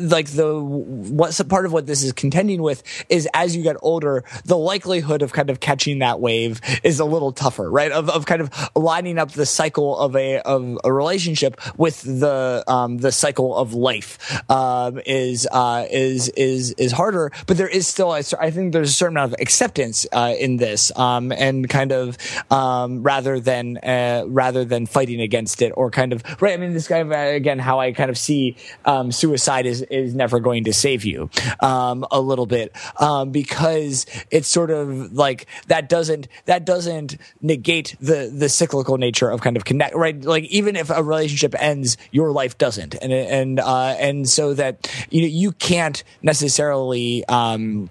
like 0.00 0.28
the 0.28 0.58
what's 0.60 1.42
part 1.44 1.66
of 1.66 1.72
what 1.72 1.86
this 1.86 2.02
is 2.02 2.12
contending 2.12 2.62
with 2.62 2.82
is 3.08 3.28
as 3.34 3.56
you 3.56 3.62
get 3.62 3.76
older, 3.82 4.24
the 4.44 4.56
likelihood 4.56 5.22
of 5.22 5.32
kind 5.32 5.50
of 5.50 5.60
catching 5.60 6.00
that 6.00 6.20
wave 6.20 6.60
is 6.82 7.00
a 7.00 7.04
little 7.04 7.32
tougher, 7.32 7.70
right? 7.70 7.92
Of, 7.92 8.10
of 8.10 8.26
kind 8.26 8.40
of 8.40 8.50
lining 8.74 9.18
up 9.18 9.32
the 9.32 9.46
cycle 9.46 9.96
of 9.98 10.16
a 10.16 10.38
of 10.40 10.78
a 10.84 10.92
relationship 10.92 11.60
with 11.78 12.02
the 12.02 12.64
um, 12.66 12.98
the 12.98 13.12
cycle 13.12 13.56
of 13.56 13.74
life 13.74 14.40
um, 14.50 15.00
is 15.06 15.46
uh, 15.50 15.86
is 15.90 16.28
is 16.30 16.72
is 16.72 16.92
harder. 16.92 17.30
But 17.46 17.56
there 17.56 17.68
is 17.68 17.86
still, 17.86 18.10
I 18.10 18.22
think, 18.22 18.72
there's 18.72 18.90
a 18.90 18.92
certain 18.92 19.16
amount 19.16 19.34
of 19.34 19.40
acceptance 19.40 20.06
uh, 20.12 20.34
in 20.38 20.56
this, 20.56 20.96
um, 20.96 21.32
and 21.32 21.68
kind 21.68 21.92
of 21.92 22.18
um, 22.50 23.02
rather 23.02 23.40
than 23.40 23.78
uh, 23.78 24.24
rather 24.26 24.64
than 24.64 24.86
fighting 24.86 25.20
against 25.20 25.62
it 25.62 25.72
or 25.76 25.90
kind 25.90 26.12
of 26.12 26.22
right. 26.40 26.54
I 26.54 26.56
mean, 26.56 26.72
this 26.72 26.88
guy 26.88 26.98
again, 26.98 27.58
how 27.58 27.80
I 27.80 27.92
kind 27.92 28.10
of 28.10 28.18
see 28.18 28.56
um, 28.84 29.12
suicide 29.12 29.66
is 29.66 29.75
is 29.82 30.14
never 30.14 30.40
going 30.40 30.64
to 30.64 30.72
save 30.72 31.04
you 31.04 31.30
um, 31.60 32.06
a 32.10 32.20
little 32.20 32.46
bit 32.46 32.72
um, 32.98 33.30
because 33.30 34.06
it's 34.30 34.48
sort 34.48 34.70
of 34.70 35.12
like 35.12 35.46
that 35.68 35.88
doesn't 35.88 36.28
that 36.44 36.64
doesn't 36.64 37.16
negate 37.40 37.96
the 38.00 38.30
the 38.32 38.48
cyclical 38.48 38.98
nature 38.98 39.30
of 39.30 39.40
kind 39.40 39.56
of 39.56 39.64
connect 39.64 39.94
right? 39.94 40.22
Like 40.22 40.44
even 40.44 40.76
if 40.76 40.90
a 40.90 41.02
relationship 41.02 41.54
ends 41.58 41.96
your 42.10 42.30
life 42.30 42.58
doesn't. 42.58 42.94
And 42.94 43.12
and 43.12 43.60
uh, 43.60 43.96
and 43.98 44.28
so 44.28 44.54
that 44.54 44.90
you 45.10 45.22
know 45.22 45.28
you 45.28 45.52
can't 45.52 46.02
necessarily 46.22 47.24
um, 47.26 47.90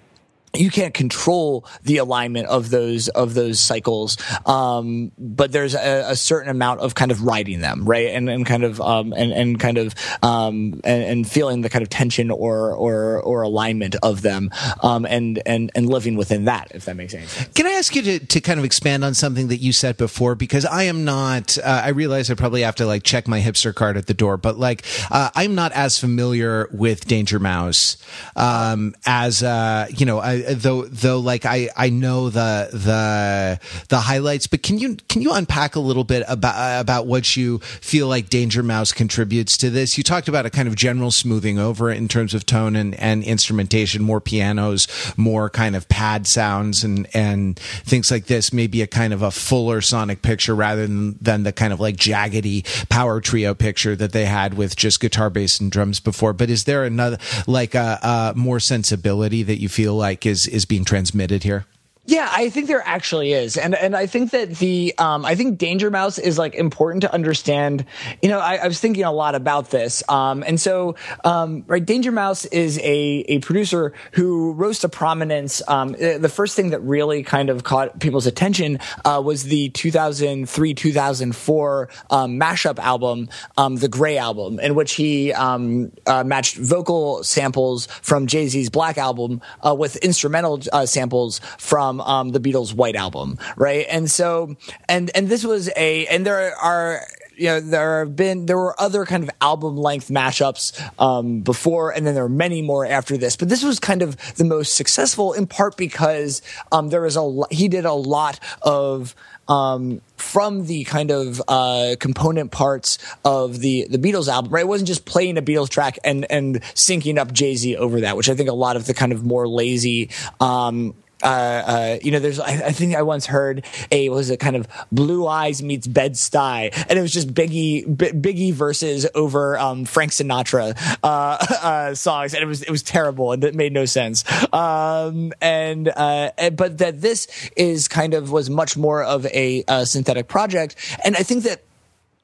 you 0.57 0.69
can't 0.69 0.93
control 0.93 1.65
the 1.83 1.97
alignment 1.97 2.47
of 2.47 2.69
those 2.69 3.07
of 3.09 3.33
those 3.33 3.59
cycles 3.59 4.17
um, 4.45 5.11
but 5.17 5.51
there's 5.51 5.75
a, 5.75 6.11
a, 6.11 6.15
certain 6.15 6.49
amount 6.49 6.79
of 6.79 6.95
kind 6.95 7.11
of 7.11 7.21
riding 7.21 7.59
them 7.59 7.85
right? 7.85 8.07
And, 8.07 8.29
and 8.29 8.45
kind 8.45 8.63
of 8.63 8.81
um, 8.81 9.13
and, 9.13 9.31
and 9.31 9.59
kind 9.59 9.77
of 9.77 9.95
um, 10.21 10.81
and, 10.83 11.03
and, 11.03 11.29
feeling 11.29 11.61
the 11.61 11.69
kind 11.69 11.81
of 11.81 11.89
tension 11.89 12.31
or 12.31 12.71
or 12.71 13.21
or 13.21 13.41
alignment 13.41 13.95
of 14.03 14.21
them 14.21 14.49
um, 14.81 15.05
and 15.05 15.41
and 15.45 15.71
and 15.75 15.87
living 15.87 16.15
within 16.15 16.45
that 16.45 16.71
if 16.73 16.85
that 16.85 16.95
makes 16.95 17.13
any 17.13 17.25
sense. 17.25 17.49
Can 17.53 17.67
i 17.67 17.71
ask 17.71 17.95
you 17.95 18.01
to, 18.03 18.19
to 18.19 18.41
kind 18.41 18.59
of 18.59 18.65
expand 18.65 19.03
on 19.03 19.13
something 19.13 19.47
that 19.47 19.57
you 19.57 19.71
said 19.73 19.97
before? 19.97 20.35
Because 20.35 20.65
i 20.65 20.83
am 20.83 21.05
not 21.05 21.57
uh, 21.57 21.81
i 21.85 21.89
realize 21.89 22.29
i 22.29 22.35
probably 22.35 22.61
have 22.61 22.75
to 22.75 22.85
like 22.85 23.03
check 23.03 23.27
my 23.27 23.41
hipster 23.41 23.73
card 23.73 23.97
at 23.97 24.07
the 24.07 24.13
door 24.13 24.37
but 24.37 24.57
like 24.57 24.83
uh, 25.11 25.29
i'm 25.35 25.55
not 25.55 25.71
as 25.71 25.99
familiar 25.99 26.69
with 26.71 27.05
danger 27.05 27.39
mouse 27.39 27.97
um, 28.35 28.93
as 29.05 29.43
uh, 29.43 29.87
you 29.89 30.05
know 30.05 30.19
I, 30.19 30.33
though 30.47 30.83
though 30.85 31.19
like 31.19 31.45
I 31.45 31.69
I 31.75 31.89
know 31.89 32.29
the 32.29 32.69
the 32.71 33.59
the 33.89 33.99
highlights, 33.99 34.47
but 34.47 34.63
can 34.63 34.79
you 34.79 34.97
can 35.09 35.21
you 35.21 35.33
unpack 35.33 35.75
a 35.75 35.79
little 35.79 36.03
bit 36.03 36.23
about 36.27 36.81
about 36.81 37.07
what 37.07 37.35
you 37.35 37.59
feel 37.59 38.07
like 38.07 38.29
Danger 38.29 38.63
Mouse 38.63 38.91
contributes 38.91 39.57
to 39.57 39.69
this? 39.69 39.97
You 39.97 40.03
talked 40.03 40.27
about 40.27 40.45
a 40.45 40.49
kind 40.49 40.67
of 40.67 40.75
general 40.75 41.11
smoothing 41.11 41.59
over 41.59 41.91
in 41.91 42.07
terms 42.07 42.33
of 42.33 42.45
tone 42.45 42.75
and, 42.75 42.95
and 42.95 43.23
instrumentation, 43.23 44.03
more 44.03 44.21
pianos, 44.21 44.87
more 45.17 45.49
kind 45.49 45.75
of 45.75 45.87
pad 45.89 46.27
sounds 46.27 46.83
and 46.83 47.07
and 47.13 47.59
things 47.59 48.11
like 48.11 48.25
this. 48.25 48.53
Maybe 48.53 48.81
a 48.81 48.87
kind 48.87 49.13
of 49.13 49.21
a 49.21 49.31
fuller 49.31 49.81
sonic 49.81 50.21
picture 50.21 50.55
rather 50.55 50.87
than 50.87 51.17
than 51.21 51.43
the 51.43 51.51
kind 51.51 51.73
of 51.73 51.79
like 51.79 51.95
jaggedy 51.95 52.65
power 52.89 53.21
trio 53.21 53.53
picture 53.53 53.95
that 53.95 54.11
they 54.11 54.25
had 54.25 54.55
with 54.55 54.75
just 54.75 54.99
guitar, 54.99 55.29
bass, 55.29 55.59
and 55.59 55.71
drums 55.71 55.99
before. 55.99 56.33
But 56.33 56.49
is 56.49 56.65
there 56.65 56.83
another 56.83 57.17
like 57.47 57.75
a, 57.75 57.99
a 58.01 58.33
more 58.35 58.59
sensibility 58.59 59.43
that 59.43 59.59
you 59.59 59.69
feel 59.69 59.95
like 59.95 60.25
is 60.25 60.34
is 60.47 60.65
being 60.65 60.83
transmitted 60.83 61.43
here? 61.43 61.65
Yeah, 62.07 62.29
I 62.31 62.51
think 62.51 62.67
there 62.67 62.83
actually 62.85 63.33
is, 63.33 63.57
and 63.57 63.73
and 63.73 63.95
I 63.95 64.05
think 64.05 64.29
that 64.29 64.51
the 64.57 64.93
um, 64.99 65.25
I 65.25 65.33
think 65.33 65.57
Danger 65.57 65.89
Mouse 65.89 66.19
is 66.19 66.37
like 66.37 66.53
important 66.53 67.01
to 67.01 67.11
understand. 67.11 67.83
You 68.21 68.29
know, 68.29 68.37
I, 68.37 68.57
I 68.57 68.67
was 68.67 68.79
thinking 68.79 69.03
a 69.03 69.11
lot 69.11 69.33
about 69.33 69.71
this, 69.71 70.03
um, 70.07 70.43
and 70.45 70.61
so 70.61 70.95
um, 71.23 71.63
right, 71.65 71.83
Danger 71.83 72.11
Mouse 72.11 72.45
is 72.45 72.77
a 72.77 73.25
a 73.27 73.39
producer 73.39 73.93
who 74.11 74.53
rose 74.53 74.79
to 74.79 74.89
prominence. 74.89 75.63
Um, 75.67 75.95
eh, 75.97 76.19
the 76.19 76.29
first 76.29 76.55
thing 76.55 76.69
that 76.69 76.81
really 76.81 77.23
kind 77.23 77.49
of 77.49 77.63
caught 77.63 77.99
people's 77.99 78.27
attention 78.27 78.77
uh, 79.03 79.19
was 79.25 79.45
the 79.45 79.69
2003 79.69 80.75
2004 80.75 81.89
um, 82.11 82.39
mashup 82.39 82.77
album, 82.77 83.29
um, 83.57 83.77
the 83.77 83.87
Gray 83.89 84.19
album, 84.19 84.59
in 84.59 84.75
which 84.75 84.93
he 84.93 85.33
um, 85.33 85.91
uh, 86.05 86.23
matched 86.23 86.57
vocal 86.57 87.23
samples 87.23 87.87
from 87.87 88.27
Jay 88.27 88.47
Z's 88.47 88.69
Black 88.69 88.99
album 88.99 89.41
uh, 89.65 89.73
with 89.73 89.95
instrumental 89.97 90.61
uh, 90.71 90.85
samples 90.85 91.41
from 91.57 91.94
um, 92.01 92.29
the 92.29 92.39
Beatles' 92.39 92.73
White 92.73 92.95
album, 92.95 93.37
right? 93.55 93.85
And 93.89 94.09
so, 94.09 94.55
and 94.87 95.11
and 95.15 95.29
this 95.29 95.43
was 95.43 95.69
a, 95.75 96.07
and 96.07 96.25
there 96.25 96.55
are 96.57 97.01
you 97.37 97.47
know 97.47 97.59
there 97.59 97.99
have 97.99 98.15
been 98.15 98.45
there 98.45 98.57
were 98.57 98.79
other 98.79 99.05
kind 99.05 99.23
of 99.23 99.29
album 99.41 99.77
length 99.77 100.09
mashups 100.09 100.79
um, 100.99 101.41
before 101.41 101.91
and 101.91 102.05
then 102.05 102.15
there 102.15 102.23
are 102.23 102.29
many 102.29 102.61
more 102.61 102.85
after 102.85 103.17
this 103.17 103.35
but 103.35 103.49
this 103.49 103.63
was 103.63 103.79
kind 103.79 104.01
of 104.01 104.15
the 104.35 104.43
most 104.45 104.75
successful 104.75 105.33
in 105.33 105.45
part 105.45 105.75
because 105.77 106.41
um, 106.71 106.89
there 106.89 107.01
was 107.01 107.17
a 107.17 107.41
he 107.51 107.67
did 107.67 107.85
a 107.85 107.93
lot 107.93 108.39
of 108.61 109.15
um, 109.47 110.01
from 110.17 110.65
the 110.65 110.85
kind 110.85 111.11
of 111.11 111.41
uh, 111.47 111.95
component 111.99 112.51
parts 112.51 112.97
of 113.23 113.59
the 113.59 113.87
the 113.89 113.97
Beatles 113.97 114.27
album, 114.27 114.51
right? 114.51 114.61
It 114.61 114.67
wasn't 114.67 114.87
just 114.87 115.05
playing 115.05 115.37
a 115.37 115.41
Beatles 115.41 115.69
track 115.69 115.99
and 116.03 116.25
and 116.31 116.61
syncing 116.73 117.17
up 117.17 117.31
Jay 117.31 117.55
Z 117.55 117.75
over 117.77 118.01
that, 118.01 118.17
which 118.17 118.29
I 118.29 118.35
think 118.35 118.49
a 118.49 118.53
lot 118.53 118.75
of 118.75 118.87
the 118.87 118.93
kind 118.93 119.11
of 119.11 119.23
more 119.23 119.47
lazy 119.47 120.09
um, 120.39 120.95
uh, 121.23 121.27
uh, 121.27 121.97
you 122.01 122.11
know, 122.11 122.19
there's, 122.19 122.39
I, 122.39 122.67
I, 122.67 122.71
think 122.71 122.95
I 122.95 123.01
once 123.01 123.25
heard 123.25 123.65
a, 123.91 124.09
was 124.09 124.29
it 124.29 124.39
kind 124.39 124.55
of 124.55 124.67
Blue 124.91 125.27
Eyes 125.27 125.63
meets 125.63 125.87
Bed 125.87 126.13
Stuy, 126.13 126.71
and 126.89 126.99
it 126.99 127.01
was 127.01 127.13
just 127.13 127.33
Biggie, 127.33 127.85
B- 127.85 128.11
Biggie 128.11 128.53
verses 128.53 129.07
over, 129.15 129.57
um, 129.57 129.85
Frank 129.85 130.11
Sinatra, 130.11 130.77
uh, 131.03 131.07
uh, 131.61 131.95
songs, 131.95 132.33
and 132.33 132.43
it 132.43 132.47
was, 132.47 132.61
it 132.63 132.69
was 132.69 132.83
terrible, 132.83 133.31
and 133.31 133.43
it 133.43 133.55
made 133.55 133.73
no 133.73 133.85
sense. 133.85 134.23
Um, 134.53 135.33
and, 135.41 135.87
uh, 135.87 136.31
but 136.51 136.79
that 136.79 137.01
this 137.01 137.27
is 137.55 137.87
kind 137.87 138.13
of, 138.13 138.31
was 138.31 138.49
much 138.49 138.75
more 138.75 139.03
of 139.03 139.25
a, 139.27 139.63
a 139.67 139.85
synthetic 139.85 140.27
project, 140.27 140.75
and 141.03 141.15
I 141.15 141.23
think 141.23 141.43
that 141.43 141.63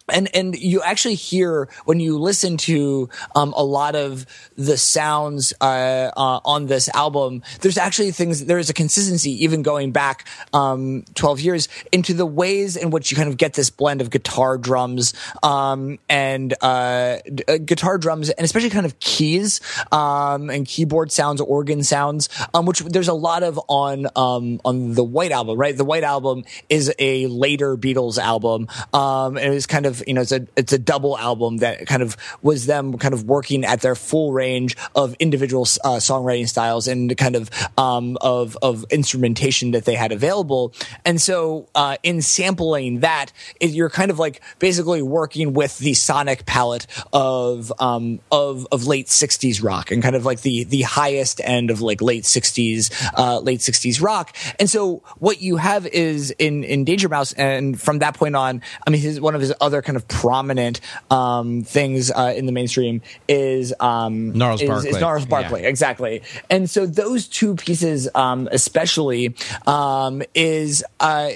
and 0.10 0.30
and 0.36 0.56
you 0.56 0.82
actually 0.82 1.16
hear 1.16 1.70
when 1.86 2.00
you 2.00 2.18
listen 2.18 2.58
to 2.58 3.10
um, 3.36 3.54
a 3.56 3.64
lot 3.64 3.96
of 3.96 4.26
the 4.58 4.78
sounds 4.78 5.54
uh, 5.62 6.12
uh, 6.16 6.40
on 6.46 6.68
this 6.68 6.90
album. 6.94 7.44
There's 7.62 7.78
actually 7.78 8.12
things. 8.12 8.46
There 8.46 8.60
is 8.60 8.70
a 8.70 8.74
consistency, 8.74 9.44
even 9.44 9.62
going 9.62 9.92
back 9.92 10.28
um, 10.54 11.04
12 11.16 11.40
years, 11.42 11.70
into 11.92 12.14
the 12.14 12.26
ways 12.26 12.76
in 12.76 12.90
which 12.90 13.12
you 13.12 13.18
kind 13.18 13.30
of 13.30 13.38
get 13.38 13.54
this 13.54 13.70
blend 13.70 14.02
of 14.02 14.10
guitar, 14.10 14.58
drums, 14.58 15.14
um, 15.44 16.00
and 16.10 16.54
uh, 16.62 17.18
uh 17.48 17.58
guitar, 17.58 17.98
drums, 17.98 18.30
and 18.30 18.46
especially 18.46 18.70
kind 18.70 18.86
of 18.86 19.00
keys 19.00 19.62
um, 19.92 20.50
and 20.50 20.66
keyboard 20.68 21.12
sounds, 21.12 21.42
organ 21.42 21.84
sounds, 21.84 22.30
um, 22.54 22.66
which 22.66 22.80
there's 22.80 23.08
a 23.08 23.14
lot 23.14 23.44
of 23.44 23.60
on 23.68 24.08
um, 24.16 24.60
on 24.66 24.94
the 24.94 25.04
White 25.04 25.32
album. 25.32 25.58
Right, 25.58 25.76
the 25.76 25.86
White 25.86 26.04
album 26.04 26.44
is 26.70 26.94
a 27.00 27.28
later 27.28 27.78
Beatles 27.78 28.18
album, 28.18 28.68
and 28.94 29.38
it 29.38 29.50
was 29.50 29.68
kind 29.68 29.86
of 29.86 29.91
you 30.08 30.14
know, 30.14 30.22
it's 30.22 30.32
a 30.32 30.48
it's 30.56 30.74
a 30.74 30.80
double 30.80 31.18
album 31.18 31.58
that 31.58 31.88
kind 31.88 32.02
of 32.02 32.16
was 32.42 32.66
them 32.66 32.98
kind 32.98 33.14
of 33.14 33.26
working 33.26 33.66
at 33.66 33.82
their 33.82 33.96
full 33.96 34.32
range 34.34 34.78
of 34.96 35.16
individual 35.20 35.64
uh, 35.84 35.98
songwriting 35.98 36.48
styles 36.48 36.88
and 36.88 37.16
kind 37.18 37.36
of 37.36 37.50
um, 37.78 38.18
of 38.22 38.58
of 38.62 38.86
instrumentation 38.90 39.72
that 39.72 39.86
they 39.86 39.96
had 39.96 40.12
available. 40.12 40.74
And 41.06 41.22
so, 41.22 41.68
uh, 41.76 41.98
in 42.04 42.22
sampling 42.22 43.02
that, 43.02 43.32
it, 43.60 43.72
you're 43.72 43.90
kind 43.90 44.12
of 44.12 44.20
like 44.20 44.42
basically 44.60 45.02
working 45.02 45.54
with 45.54 45.78
the 45.80 45.94
sonic 45.94 46.46
palette 46.46 46.88
of 47.14 47.72
um, 47.80 48.20
of 48.32 48.68
of 48.72 48.88
late 48.88 49.08
'60s 49.08 49.64
rock 49.64 49.92
and 49.92 50.02
kind 50.04 50.16
of 50.16 50.26
like 50.26 50.42
the 50.42 50.64
the 50.66 50.82
highest 50.82 51.42
end 51.44 51.72
of 51.72 51.82
like 51.82 52.02
late 52.02 52.24
'60s 52.24 52.92
uh, 53.18 53.40
late 53.40 53.60
'60s 53.60 54.02
rock. 54.02 54.36
And 54.60 54.70
so, 54.70 55.04
what 55.20 55.42
you 55.42 55.58
have 55.58 55.88
is 55.88 56.32
in 56.32 56.64
in 56.64 56.84
Danger 56.86 57.10
Mouse, 57.10 57.34
and 57.34 57.80
from 57.80 58.00
that 58.00 58.16
point 58.16 58.36
on, 58.36 58.62
I 58.86 58.90
mean, 58.90 59.02
his 59.02 59.20
one 59.20 59.36
of 59.36 59.42
his 59.42 59.54
other 59.62 59.81
kind 59.82 59.96
of 59.96 60.08
prominent 60.08 60.82
um, 61.10 61.64
things 61.64 62.12
uh, 62.12 62.34
in 62.36 62.46
the 62.46 62.52
mainstream 62.52 63.02
is 63.28 63.74
um, 63.80 64.34
Gnarls 64.34 64.62
is, 64.62 64.70
Barkley. 64.70 64.90
Is 64.90 64.98
Gnarls 64.98 65.26
Barkley, 65.26 65.62
yeah. 65.64 65.70
exactly. 65.70 66.22
And 66.50 66.70
so 66.70 66.86
those 66.86 67.28
two 67.28 67.56
pieces, 67.56 68.10
um, 68.16 68.48
especially, 68.52 69.36
um, 69.68 70.22
is. 70.34 70.84
Uh, 71.00 71.32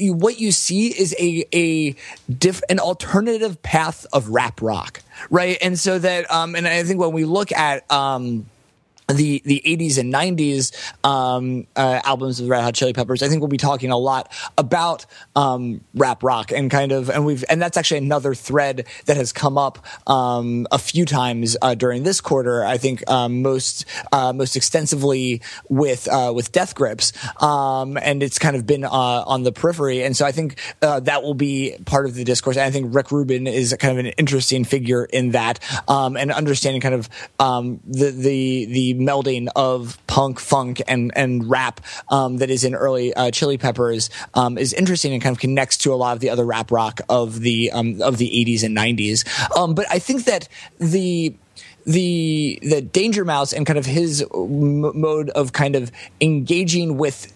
what 0.00 0.40
you 0.40 0.50
see 0.50 0.88
is 0.88 1.14
a 1.18 1.44
a 1.54 1.94
diff, 2.32 2.62
an 2.70 2.80
alternative 2.80 3.62
path 3.62 4.06
of 4.12 4.30
rap 4.30 4.62
rock, 4.62 5.02
right? 5.30 5.58
And 5.60 5.78
so 5.78 5.98
that, 5.98 6.30
um, 6.30 6.56
and 6.56 6.66
I 6.66 6.82
think 6.82 6.98
when 6.98 7.12
we 7.12 7.24
look 7.24 7.52
at, 7.52 7.88
um, 7.92 8.46
the 9.08 9.42
the 9.44 9.62
80s 9.64 9.98
and 9.98 10.12
90s 10.12 10.72
um, 11.04 11.66
uh, 11.76 12.00
albums 12.04 12.40
of 12.40 12.48
Red 12.48 12.62
Hot 12.62 12.74
Chili 12.74 12.92
Peppers. 12.92 13.22
I 13.22 13.28
think 13.28 13.40
we'll 13.40 13.48
be 13.48 13.56
talking 13.56 13.90
a 13.90 13.96
lot 13.96 14.32
about 14.56 15.06
um, 15.34 15.82
rap 15.94 16.22
rock 16.22 16.52
and 16.52 16.70
kind 16.70 16.92
of 16.92 17.08
and 17.08 17.24
we've 17.24 17.44
and 17.48 17.60
that's 17.60 17.76
actually 17.76 17.98
another 17.98 18.34
thread 18.34 18.86
that 19.06 19.16
has 19.16 19.32
come 19.32 19.56
up 19.56 19.84
um, 20.08 20.66
a 20.70 20.78
few 20.78 21.04
times 21.04 21.56
uh, 21.62 21.74
during 21.74 22.02
this 22.02 22.20
quarter. 22.20 22.64
I 22.64 22.76
think 22.76 23.08
um, 23.10 23.42
most 23.42 23.86
uh, 24.12 24.32
most 24.32 24.56
extensively 24.56 25.40
with 25.68 26.06
uh, 26.08 26.32
with 26.34 26.52
Death 26.52 26.74
Grips, 26.74 27.12
um, 27.42 27.96
and 27.96 28.22
it's 28.22 28.38
kind 28.38 28.56
of 28.56 28.66
been 28.66 28.84
uh, 28.84 28.88
on 28.90 29.42
the 29.42 29.52
periphery. 29.52 30.04
And 30.04 30.16
so 30.16 30.26
I 30.26 30.32
think 30.32 30.58
uh, 30.82 31.00
that 31.00 31.22
will 31.22 31.34
be 31.34 31.76
part 31.86 32.06
of 32.06 32.14
the 32.14 32.24
discourse. 32.24 32.56
And 32.56 32.64
I 32.64 32.70
think 32.70 32.94
Rick 32.94 33.10
Rubin 33.10 33.46
is 33.46 33.74
kind 33.78 33.98
of 33.98 34.04
an 34.04 34.12
interesting 34.12 34.64
figure 34.64 35.04
in 35.04 35.30
that 35.30 35.60
um, 35.88 36.16
and 36.16 36.30
understanding 36.30 36.80
kind 36.80 36.94
of 36.94 37.08
the 37.38 38.10
the 38.10 38.66
the 38.66 38.97
melding 38.98 39.48
of 39.56 39.98
punk, 40.06 40.40
funk, 40.40 40.82
and 40.86 41.12
and 41.16 41.48
rap 41.48 41.80
um, 42.08 42.38
that 42.38 42.50
is 42.50 42.64
in 42.64 42.74
early 42.74 43.14
uh, 43.14 43.30
Chili 43.30 43.58
Peppers 43.58 44.10
um, 44.34 44.58
is 44.58 44.72
interesting 44.72 45.12
and 45.12 45.22
kind 45.22 45.34
of 45.34 45.40
connects 45.40 45.76
to 45.78 45.92
a 45.92 45.96
lot 45.96 46.14
of 46.14 46.20
the 46.20 46.30
other 46.30 46.44
rap 46.44 46.70
rock 46.70 47.00
of 47.08 47.40
the 47.40 47.70
um, 47.72 48.00
of 48.02 48.18
the 48.18 48.28
80s 48.28 48.62
and 48.64 48.76
90s. 48.76 49.56
Um, 49.56 49.74
but 49.74 49.86
I 49.90 49.98
think 49.98 50.24
that 50.24 50.48
the 50.78 51.34
the 51.86 52.58
the 52.62 52.82
Danger 52.82 53.24
Mouse 53.24 53.52
and 53.52 53.66
kind 53.66 53.78
of 53.78 53.86
his 53.86 54.22
m- 54.34 55.00
mode 55.00 55.30
of 55.30 55.52
kind 55.52 55.74
of 55.74 55.90
engaging 56.20 56.98
with 56.98 57.32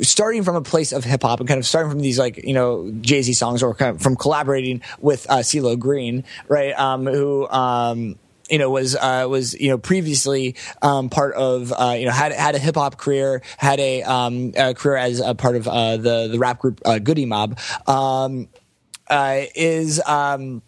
starting 0.00 0.42
from 0.42 0.56
a 0.56 0.62
place 0.62 0.92
of 0.92 1.04
hip 1.04 1.22
hop 1.22 1.40
and 1.40 1.48
kind 1.48 1.58
of 1.58 1.66
starting 1.66 1.90
from 1.90 2.00
these 2.00 2.18
like 2.18 2.38
you 2.38 2.54
know 2.54 2.90
Jay 3.00 3.22
Z 3.22 3.32
songs 3.34 3.62
or 3.62 3.74
kind 3.74 3.96
of 3.96 4.02
from 4.02 4.16
collaborating 4.16 4.82
with 5.00 5.28
uh, 5.28 5.38
CeeLo 5.38 5.78
Green, 5.78 6.24
right? 6.48 6.78
Um, 6.78 7.06
who 7.06 7.48
um, 7.48 8.18
you 8.52 8.58
know 8.58 8.68
was 8.68 8.94
uh, 8.94 9.26
was 9.28 9.54
you 9.54 9.70
know 9.70 9.78
previously 9.78 10.54
um, 10.82 11.08
part 11.08 11.34
of 11.34 11.72
uh, 11.72 11.96
you 11.98 12.04
know 12.04 12.12
had 12.12 12.32
had 12.32 12.54
a 12.54 12.58
hip 12.58 12.74
hop 12.74 12.98
career, 12.98 13.42
had 13.56 13.80
a, 13.80 14.02
um, 14.02 14.52
a, 14.56 14.74
career 14.74 14.98
as 14.98 15.20
a 15.20 15.34
part 15.34 15.56
of 15.56 15.66
uh, 15.66 15.96
the 15.96 16.28
the 16.28 16.38
rap 16.38 16.58
group 16.58 16.80
uh, 16.84 16.98
Goodie 16.98 17.24
Mob, 17.24 17.58
um, 17.88 18.48
uh, 19.08 19.40
is. 19.56 20.00
Um, 20.06 20.62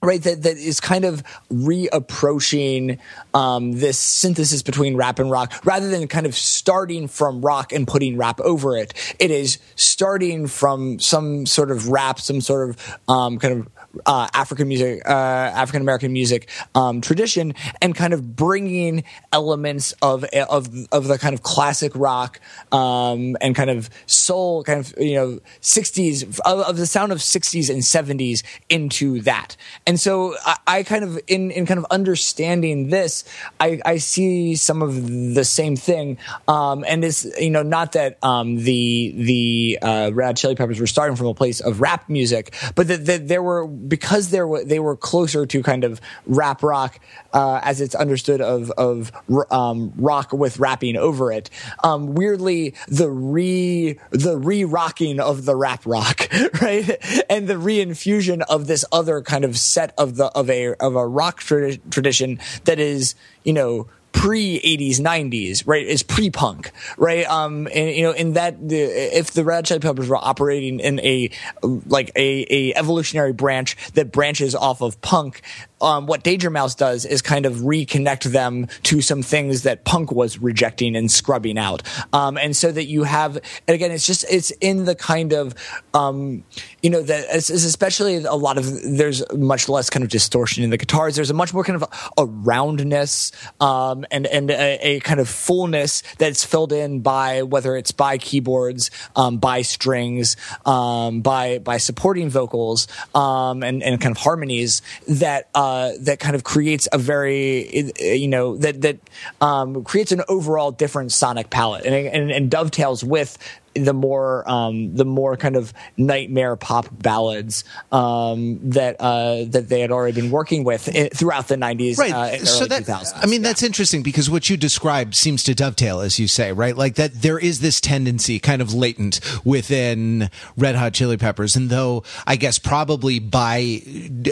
right 0.00 0.22
that 0.22 0.44
that 0.44 0.56
is 0.56 0.78
kind 0.78 1.04
of 1.04 1.24
reapproaching 1.50 3.00
um, 3.34 3.72
this 3.72 3.98
synthesis 3.98 4.62
between 4.62 4.94
rap 4.96 5.18
and 5.18 5.28
rock 5.28 5.52
rather 5.64 5.88
than 5.88 6.06
kind 6.06 6.24
of 6.24 6.36
starting 6.36 7.08
from 7.08 7.42
rock 7.42 7.72
and 7.72 7.88
putting 7.88 8.16
rap 8.16 8.40
over 8.42 8.76
it 8.76 8.94
it 9.18 9.32
is 9.32 9.58
starting 9.74 10.46
from 10.46 11.00
some 11.00 11.46
sort 11.46 11.72
of 11.72 11.88
rap 11.88 12.20
some 12.20 12.40
sort 12.40 12.70
of 12.70 12.98
um, 13.08 13.40
kind 13.40 13.58
of 13.58 13.68
uh, 14.06 14.28
African 14.34 14.68
music, 14.68 15.02
uh, 15.06 15.12
African 15.12 15.82
American 15.82 16.12
music 16.12 16.48
um, 16.74 17.00
tradition, 17.00 17.54
and 17.80 17.94
kind 17.94 18.12
of 18.12 18.36
bringing 18.36 19.04
elements 19.32 19.92
of 20.02 20.24
of 20.24 20.68
of 20.92 21.08
the 21.08 21.18
kind 21.18 21.34
of 21.34 21.42
classic 21.42 21.92
rock 21.94 22.40
um, 22.72 23.36
and 23.40 23.54
kind 23.54 23.70
of 23.70 23.90
soul, 24.06 24.62
kind 24.64 24.80
of 24.80 24.94
you 24.98 25.14
know 25.14 25.40
'60s 25.60 26.40
of, 26.40 26.60
of, 26.60 26.76
the 26.76 26.86
sound 26.86 27.12
of 27.12 27.18
'60s 27.18 27.70
and 27.70 27.82
'70s 27.82 28.42
into 28.68 29.20
that. 29.22 29.56
And 29.86 29.98
so 29.98 30.34
I, 30.44 30.56
I, 30.66 30.82
kind 30.82 31.04
of 31.04 31.18
in 31.26 31.50
in 31.50 31.66
kind 31.66 31.78
of 31.78 31.86
understanding 31.90 32.88
this, 32.88 33.24
I, 33.60 33.80
I 33.84 33.98
see 33.98 34.56
some 34.56 34.82
of 34.82 35.34
the 35.34 35.44
same 35.44 35.76
thing, 35.76 36.18
um, 36.46 36.84
and 36.86 37.04
it's 37.04 37.24
you 37.38 37.50
know 37.50 37.62
not 37.62 37.92
that 37.92 38.18
um, 38.22 38.56
the 38.56 39.14
the 39.16 39.78
uh, 39.82 40.10
Red 40.12 40.36
Chili 40.36 40.54
Peppers 40.54 40.80
were 40.80 40.86
starting 40.86 41.16
from 41.16 41.26
a 41.26 41.34
place 41.34 41.60
of 41.60 41.80
rap 41.80 42.08
music, 42.08 42.54
but 42.74 42.88
that, 42.88 43.06
that 43.06 43.28
there 43.28 43.42
were 43.42 43.66
because 43.88 44.30
they 44.30 44.42
were 44.42 44.64
they 44.64 44.78
were 44.78 44.96
closer 44.96 45.46
to 45.46 45.62
kind 45.62 45.84
of 45.84 46.00
rap 46.26 46.62
rock 46.62 47.00
uh, 47.32 47.60
as 47.62 47.80
it's 47.80 47.94
understood 47.94 48.40
of 48.40 48.70
of 48.72 49.12
um, 49.50 49.92
rock 49.96 50.32
with 50.32 50.58
rapping 50.58 50.96
over 50.96 51.32
it. 51.32 51.50
Um, 51.82 52.14
weirdly, 52.14 52.74
the 52.86 53.10
re 53.10 53.98
the 54.10 54.36
re 54.36 54.64
rocking 54.64 55.20
of 55.20 55.44
the 55.44 55.56
rap 55.56 55.84
rock, 55.86 56.28
right, 56.60 57.24
and 57.30 57.48
the 57.48 57.54
reinfusion 57.54 58.42
of 58.48 58.66
this 58.66 58.84
other 58.92 59.22
kind 59.22 59.44
of 59.44 59.58
set 59.58 59.94
of 59.98 60.16
the 60.16 60.26
of 60.26 60.50
a 60.50 60.74
of 60.74 60.96
a 60.96 61.06
rock 61.06 61.40
tra- 61.40 61.76
tradition 61.76 62.38
that 62.64 62.78
is 62.78 63.14
you 63.44 63.52
know 63.52 63.88
pre 64.12 64.60
80s 64.60 65.00
90s 65.00 65.66
right? 65.66 65.86
Is 65.86 66.02
pre 66.02 66.30
punk 66.30 66.72
right? 66.96 67.26
Um 67.26 67.68
and 67.74 67.94
you 67.94 68.02
know 68.02 68.12
in 68.12 68.32
that 68.34 68.68
the, 68.68 68.80
if 69.16 69.32
the 69.32 69.44
red 69.44 69.64
chili 69.64 69.80
peppers 69.80 70.08
were 70.08 70.16
operating 70.16 70.80
in 70.80 71.00
a 71.00 71.30
like 71.62 72.10
a, 72.16 72.46
a 72.50 72.74
evolutionary 72.74 73.32
branch 73.32 73.76
that 73.94 74.12
branches 74.12 74.54
off 74.54 74.82
of 74.82 75.00
punk 75.00 75.42
um, 75.80 76.06
what 76.06 76.22
Danger 76.22 76.50
Mouse 76.50 76.74
does 76.74 77.04
is 77.04 77.22
kind 77.22 77.46
of 77.46 77.56
reconnect 77.56 78.24
them 78.32 78.66
to 78.84 79.00
some 79.00 79.22
things 79.22 79.62
that 79.62 79.84
punk 79.84 80.12
was 80.12 80.38
rejecting 80.38 80.96
and 80.96 81.10
scrubbing 81.10 81.58
out. 81.58 81.82
Um, 82.12 82.36
and 82.36 82.56
so 82.56 82.72
that 82.72 82.86
you 82.86 83.04
have, 83.04 83.36
and 83.36 83.74
again, 83.74 83.92
it's 83.92 84.06
just, 84.06 84.24
it's 84.30 84.50
in 84.60 84.84
the 84.84 84.94
kind 84.94 85.32
of, 85.32 85.54
um, 85.94 86.44
you 86.82 86.90
know, 86.90 87.02
that 87.02 87.26
it's, 87.30 87.50
it's 87.50 87.64
especially 87.64 88.16
a 88.16 88.34
lot 88.34 88.58
of, 88.58 88.66
there's 88.82 89.22
much 89.32 89.68
less 89.68 89.90
kind 89.90 90.02
of 90.04 90.10
distortion 90.10 90.64
in 90.64 90.70
the 90.70 90.76
guitars. 90.76 91.16
There's 91.16 91.30
a 91.30 91.34
much 91.34 91.54
more 91.54 91.64
kind 91.64 91.82
of 91.82 92.10
a, 92.16 92.26
roundness, 92.28 93.32
um, 93.60 94.04
and, 94.10 94.26
and 94.26 94.50
a, 94.50 94.78
a, 94.86 95.00
kind 95.00 95.18
of 95.20 95.28
fullness 95.28 96.02
that's 96.18 96.44
filled 96.44 96.72
in 96.72 97.00
by 97.00 97.42
whether 97.42 97.76
it's 97.76 97.92
by 97.92 98.18
keyboards, 98.18 98.90
um, 99.16 99.38
by 99.38 99.62
strings, 99.62 100.36
um, 100.66 101.20
by, 101.20 101.58
by 101.58 101.78
supporting 101.78 102.28
vocals, 102.28 102.86
and, 103.14 103.64
and 103.64 104.00
kind 104.00 104.14
of 104.14 104.22
harmonies 104.22 104.82
that, 105.06 105.48
uh, 105.54 105.67
uh, 105.68 105.92
that 106.00 106.18
kind 106.18 106.34
of 106.34 106.44
creates 106.44 106.88
a 106.92 106.98
very 106.98 107.92
you 108.00 108.28
know 108.28 108.56
that 108.56 108.80
that 108.80 108.98
um, 109.40 109.84
creates 109.84 110.12
an 110.12 110.22
overall 110.28 110.70
different 110.70 111.12
sonic 111.12 111.50
palette. 111.50 111.84
And, 111.84 111.94
and, 111.94 112.30
and 112.30 112.50
dovetails 112.50 113.04
with 113.04 113.38
the 113.84 113.92
more 113.92 114.48
um, 114.48 114.94
the 114.94 115.04
more 115.04 115.36
kind 115.36 115.56
of 115.56 115.72
nightmare 115.96 116.56
pop 116.56 116.86
ballads 116.90 117.64
um, 117.92 118.58
that 118.70 118.96
uh, 119.00 119.44
that 119.48 119.68
they 119.68 119.80
had 119.80 119.90
already 119.90 120.20
been 120.20 120.30
working 120.30 120.64
with 120.64 120.88
throughout 121.14 121.48
the 121.48 121.56
90s 121.56 121.98
right 121.98 122.12
uh, 122.12 122.44
so 122.44 122.66
that 122.66 122.84
2000s. 122.84 123.12
I 123.14 123.26
mean 123.26 123.42
yeah. 123.42 123.48
that's 123.48 123.62
interesting 123.62 124.02
because 124.02 124.30
what 124.30 124.48
you 124.50 124.56
described 124.56 125.14
seems 125.14 125.42
to 125.44 125.54
dovetail 125.54 126.00
as 126.00 126.18
you 126.18 126.28
say 126.28 126.52
right 126.52 126.76
like 126.76 126.96
that 126.96 127.14
there 127.14 127.38
is 127.38 127.60
this 127.60 127.80
tendency 127.80 128.38
kind 128.38 128.62
of 128.62 128.74
latent 128.74 129.20
within 129.44 130.30
Red 130.56 130.76
Hot 130.76 130.94
Chili 130.94 131.16
Peppers 131.16 131.56
and 131.56 131.70
though 131.70 132.02
I 132.26 132.36
guess 132.36 132.58
probably 132.58 133.18
by 133.18 133.82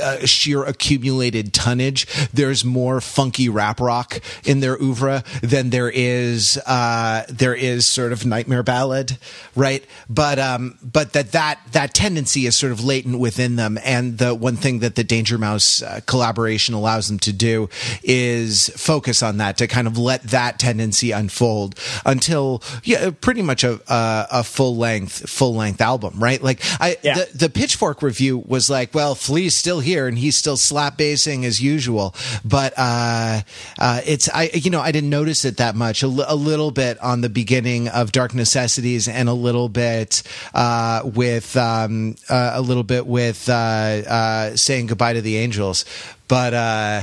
uh, 0.02 0.26
sheer 0.26 0.64
accumulated 0.64 1.52
tonnage 1.52 2.06
there's 2.32 2.64
more 2.64 3.00
funky 3.00 3.48
rap 3.48 3.80
rock 3.80 4.20
in 4.44 4.60
their 4.60 4.80
oeuvre 4.80 5.24
than 5.42 5.70
there 5.70 5.90
is 5.90 6.58
uh, 6.66 7.24
there 7.28 7.54
is 7.54 7.86
sort 7.86 8.12
of 8.12 8.24
nightmare 8.26 8.62
ballad 8.62 9.18
right? 9.54 9.84
But 10.08 10.38
um, 10.38 10.78
but 10.82 11.12
that 11.12 11.32
that 11.32 11.60
that 11.72 11.94
tendency 11.94 12.46
is 12.46 12.58
sort 12.58 12.72
of 12.72 12.84
latent 12.84 13.18
within 13.18 13.56
them, 13.56 13.78
and 13.84 14.18
the 14.18 14.34
one 14.34 14.56
thing 14.56 14.80
that 14.80 14.94
the 14.94 15.04
Danger 15.04 15.38
Mouse 15.38 15.82
uh, 15.82 16.00
collaboration 16.06 16.74
allows 16.74 17.08
them 17.08 17.18
to 17.20 17.32
do 17.32 17.68
is 18.02 18.68
focus 18.76 19.22
on 19.22 19.38
that 19.38 19.56
to 19.58 19.66
kind 19.66 19.86
of 19.86 19.98
let 19.98 20.22
that 20.24 20.58
tendency 20.58 21.10
unfold 21.10 21.78
until 22.04 22.62
yeah, 22.84 23.10
pretty 23.20 23.42
much 23.42 23.64
a 23.64 23.80
a, 23.88 24.26
a 24.30 24.44
full 24.44 24.76
length 24.76 25.28
full 25.28 25.54
length 25.54 25.80
album, 25.80 26.14
right? 26.18 26.42
Like 26.42 26.60
I 26.80 26.96
yeah. 27.02 27.14
the, 27.14 27.28
the 27.36 27.50
Pitchfork 27.50 28.02
review 28.02 28.42
was 28.46 28.70
like, 28.70 28.94
well, 28.94 29.14
Flea's 29.14 29.56
still 29.56 29.80
here 29.80 30.06
and 30.06 30.18
he's 30.18 30.36
still 30.36 30.56
slap 30.56 30.98
bassing 30.98 31.44
as 31.44 31.60
usual, 31.60 32.14
but 32.44 32.72
uh, 32.76 33.40
uh, 33.78 34.00
it's 34.06 34.28
I 34.32 34.50
you 34.54 34.70
know 34.70 34.80
I 34.80 34.92
didn't 34.92 35.10
notice 35.10 35.44
it 35.44 35.56
that 35.58 35.74
much 35.74 36.02
a, 36.02 36.06
l- 36.06 36.24
a 36.26 36.36
little 36.36 36.70
bit 36.70 36.98
on 37.00 37.20
the 37.20 37.28
beginning 37.28 37.88
of 37.88 38.12
Dark 38.12 38.34
Necessities 38.34 39.08
and 39.08 39.25
a 39.28 39.34
little 39.34 39.68
bit 39.68 40.22
uh, 40.54 41.02
with 41.04 41.56
um, 41.56 42.16
uh, 42.28 42.52
a 42.54 42.60
little 42.60 42.82
bit 42.82 43.06
with 43.06 43.48
uh, 43.48 43.52
uh, 43.52 44.56
saying 44.56 44.86
goodbye 44.86 45.14
to 45.14 45.20
the 45.20 45.36
angels, 45.36 45.84
but 46.28 46.54
uh, 46.54 47.02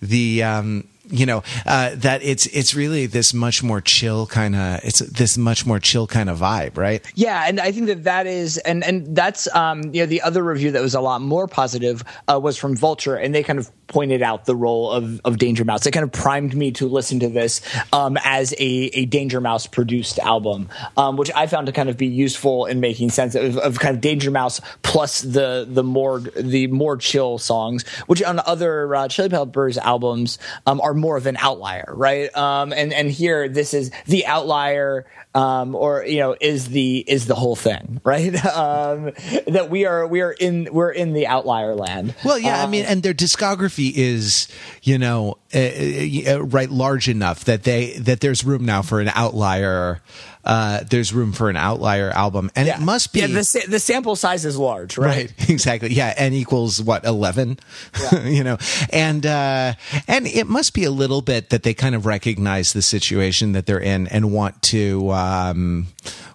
the 0.00 0.42
um, 0.42 0.88
you 1.10 1.26
know 1.26 1.42
uh, 1.66 1.90
that 1.94 2.22
it's 2.22 2.46
it's 2.46 2.74
really 2.74 3.06
this 3.06 3.34
much 3.34 3.62
more 3.62 3.80
chill 3.80 4.26
kind 4.26 4.54
of 4.54 4.80
it's 4.84 5.00
this 5.00 5.36
much 5.36 5.66
more 5.66 5.78
chill 5.78 6.06
kind 6.06 6.30
of 6.30 6.38
vibe 6.38 6.76
right 6.76 7.04
yeah 7.14 7.44
and 7.46 7.60
i 7.60 7.70
think 7.70 7.86
that 7.86 8.04
that 8.04 8.26
is 8.26 8.58
and 8.58 8.84
and 8.84 9.14
that's 9.14 9.52
um 9.54 9.82
you 9.94 10.00
know 10.02 10.06
the 10.06 10.22
other 10.22 10.42
review 10.42 10.70
that 10.70 10.82
was 10.82 10.94
a 10.94 11.00
lot 11.00 11.20
more 11.20 11.46
positive 11.46 12.02
uh, 12.28 12.38
was 12.40 12.56
from 12.56 12.76
vulture 12.76 13.16
and 13.16 13.34
they 13.34 13.42
kind 13.42 13.58
of 13.58 13.70
pointed 13.86 14.22
out 14.22 14.46
the 14.46 14.56
role 14.56 14.90
of, 14.90 15.20
of 15.24 15.38
Danger 15.38 15.64
Mouse. 15.64 15.86
It 15.86 15.92
kind 15.92 16.04
of 16.04 16.12
primed 16.12 16.54
me 16.54 16.70
to 16.72 16.88
listen 16.88 17.20
to 17.20 17.28
this 17.28 17.60
um, 17.92 18.16
as 18.24 18.52
a, 18.54 18.90
a 18.94 19.04
Danger 19.06 19.40
Mouse 19.40 19.66
produced 19.66 20.18
album, 20.18 20.68
um, 20.96 21.16
which 21.16 21.30
I 21.34 21.46
found 21.46 21.66
to 21.66 21.72
kind 21.72 21.88
of 21.88 21.96
be 21.96 22.06
useful 22.06 22.66
in 22.66 22.80
making 22.80 23.10
sense 23.10 23.34
of, 23.34 23.56
of, 23.58 23.78
kind 23.78 23.94
of 23.94 24.00
Danger 24.00 24.30
Mouse 24.30 24.60
plus 24.82 25.20
the 25.20 25.66
the 25.68 25.82
more 25.82 26.20
the 26.20 26.66
more 26.68 26.96
chill 26.96 27.38
songs, 27.38 27.86
which 28.06 28.22
on 28.22 28.40
other 28.40 28.94
uh, 28.94 29.08
Chili 29.08 29.28
Peppers 29.28 29.78
albums 29.78 30.38
um, 30.66 30.80
are 30.80 30.94
more 31.04 31.18
of 31.18 31.26
an 31.26 31.36
outlier, 31.36 31.92
right? 31.94 32.34
Um, 32.34 32.72
and 32.72 32.90
and 32.90 33.10
here 33.10 33.46
this 33.46 33.74
is 33.74 33.90
the 34.06 34.24
outlier 34.24 35.04
um, 35.34 35.74
or 35.74 36.04
you 36.04 36.18
know 36.18 36.36
is 36.40 36.68
the 36.68 36.98
is 36.98 37.26
the 37.26 37.34
whole 37.34 37.56
thing 37.56 38.00
right 38.04 38.44
um, 38.46 39.12
that 39.46 39.68
we 39.70 39.84
are 39.84 40.06
we 40.06 40.20
are 40.20 40.32
in 40.32 40.68
we're 40.72 40.90
in 40.90 41.12
the 41.12 41.26
outlier 41.26 41.74
land 41.74 42.14
well 42.24 42.38
yeah 42.38 42.60
um, 42.60 42.68
i 42.68 42.70
mean 42.70 42.84
and 42.84 43.02
their 43.02 43.14
discography 43.14 43.92
is 43.94 44.48
you 44.82 44.98
know 44.98 45.36
uh, 45.54 46.34
uh, 46.34 46.42
right 46.44 46.70
large 46.70 47.08
enough 47.08 47.44
that 47.44 47.64
they 47.64 47.92
that 47.98 48.20
there's 48.20 48.44
room 48.44 48.64
now 48.64 48.82
for 48.82 49.00
an 49.00 49.08
outlier 49.14 50.00
uh, 50.44 50.84
there's 50.90 51.12
room 51.12 51.32
for 51.32 51.48
an 51.48 51.56
outlier 51.56 52.10
album, 52.10 52.50
and 52.54 52.66
yeah. 52.66 52.76
it 52.76 52.84
must 52.84 53.12
be. 53.12 53.20
Yeah, 53.20 53.28
the, 53.28 53.64
the 53.68 53.78
sample 53.78 54.14
size 54.14 54.44
is 54.44 54.58
large, 54.58 54.98
right? 54.98 55.32
Right, 55.38 55.48
exactly. 55.50 55.94
Yeah, 55.94 56.12
n 56.16 56.34
equals 56.34 56.82
what 56.82 57.04
eleven, 57.04 57.58
yeah. 57.98 58.24
you 58.24 58.44
know, 58.44 58.58
and 58.90 59.24
uh, 59.24 59.72
and 60.06 60.26
it 60.26 60.46
must 60.46 60.74
be 60.74 60.84
a 60.84 60.90
little 60.90 61.22
bit 61.22 61.50
that 61.50 61.62
they 61.62 61.72
kind 61.72 61.94
of 61.94 62.04
recognize 62.04 62.74
the 62.74 62.82
situation 62.82 63.52
that 63.52 63.64
they're 63.64 63.80
in 63.80 64.06
and 64.08 64.32
want 64.32 64.60
to. 64.62 65.08
Um, 65.24 65.88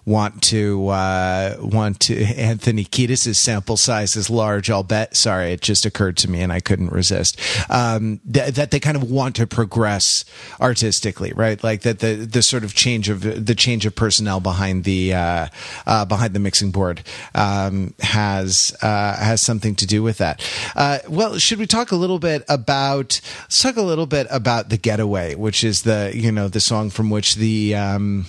want 0.06 0.42
to 0.42 0.88
uh, 0.88 1.56
want 1.60 2.00
to 2.00 2.22
Anthony 2.36 2.84
Kiedis' 2.84 3.36
sample 3.36 3.76
size 3.76 4.16
is 4.16 4.30
large. 4.30 4.70
I'll 4.70 4.82
bet. 4.82 5.16
Sorry, 5.16 5.52
it 5.52 5.60
just 5.60 5.86
occurred 5.86 6.16
to 6.18 6.30
me 6.30 6.40
and 6.40 6.52
I 6.52 6.60
couldn't 6.60 6.90
resist. 6.90 7.40
Um, 7.70 8.20
th- 8.30 8.54
that 8.54 8.70
they 8.70 8.80
kind 8.80 8.96
of 8.96 9.10
want 9.10 9.36
to 9.36 9.46
progress 9.46 10.24
artistically, 10.60 11.32
right? 11.34 11.62
Like 11.62 11.82
that 11.82 12.00
the 12.00 12.14
the 12.14 12.42
sort 12.42 12.64
of 12.64 12.74
change 12.74 13.08
of 13.08 13.46
the 13.46 13.54
change 13.54 13.86
of 13.86 13.94
personnel 13.94 14.40
behind 14.40 14.84
the 14.84 15.14
uh, 15.14 15.46
uh, 15.86 16.04
behind 16.04 16.34
the 16.34 16.40
mixing 16.40 16.70
board 16.70 17.02
um, 17.34 17.94
has 18.00 18.76
uh, 18.82 19.16
has 19.16 19.40
something 19.40 19.74
to 19.76 19.86
do 19.86 20.02
with 20.02 20.18
that. 20.18 20.42
Uh, 20.74 20.98
well, 21.08 21.38
should 21.38 21.58
we 21.58 21.66
talk 21.66 21.92
a 21.92 21.96
little 21.96 22.18
bit 22.18 22.44
about? 22.48 23.20
Let's 23.42 23.62
talk 23.62 23.76
a 23.76 23.82
little 23.82 24.06
bit 24.06 24.26
about 24.30 24.68
the 24.68 24.76
Getaway, 24.76 25.34
which 25.34 25.62
is 25.64 25.82
the 25.82 26.12
you 26.14 26.32
know 26.32 26.48
the 26.48 26.60
song 26.60 26.90
from 26.90 27.10
which 27.10 27.36
the 27.36 27.74
um, 27.74 28.26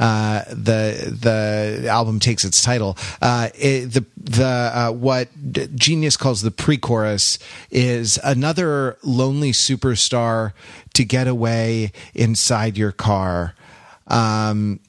uh, 0.00 0.44
the 0.48 1.14
the 1.20 1.86
album 1.88 2.18
takes 2.18 2.44
its 2.44 2.62
title. 2.62 2.96
Uh, 3.20 3.50
it, 3.54 3.92
the 3.92 4.04
the 4.16 4.44
uh, 4.46 4.90
what 4.90 5.28
Genius 5.76 6.16
calls 6.16 6.40
the 6.40 6.50
pre-chorus 6.50 7.38
is 7.70 8.18
another 8.24 8.96
lonely 9.02 9.52
superstar 9.52 10.52
to 10.94 11.04
get 11.04 11.28
away 11.28 11.92
inside 12.14 12.78
your 12.78 12.92
car. 12.92 13.54
Um, 14.06 14.80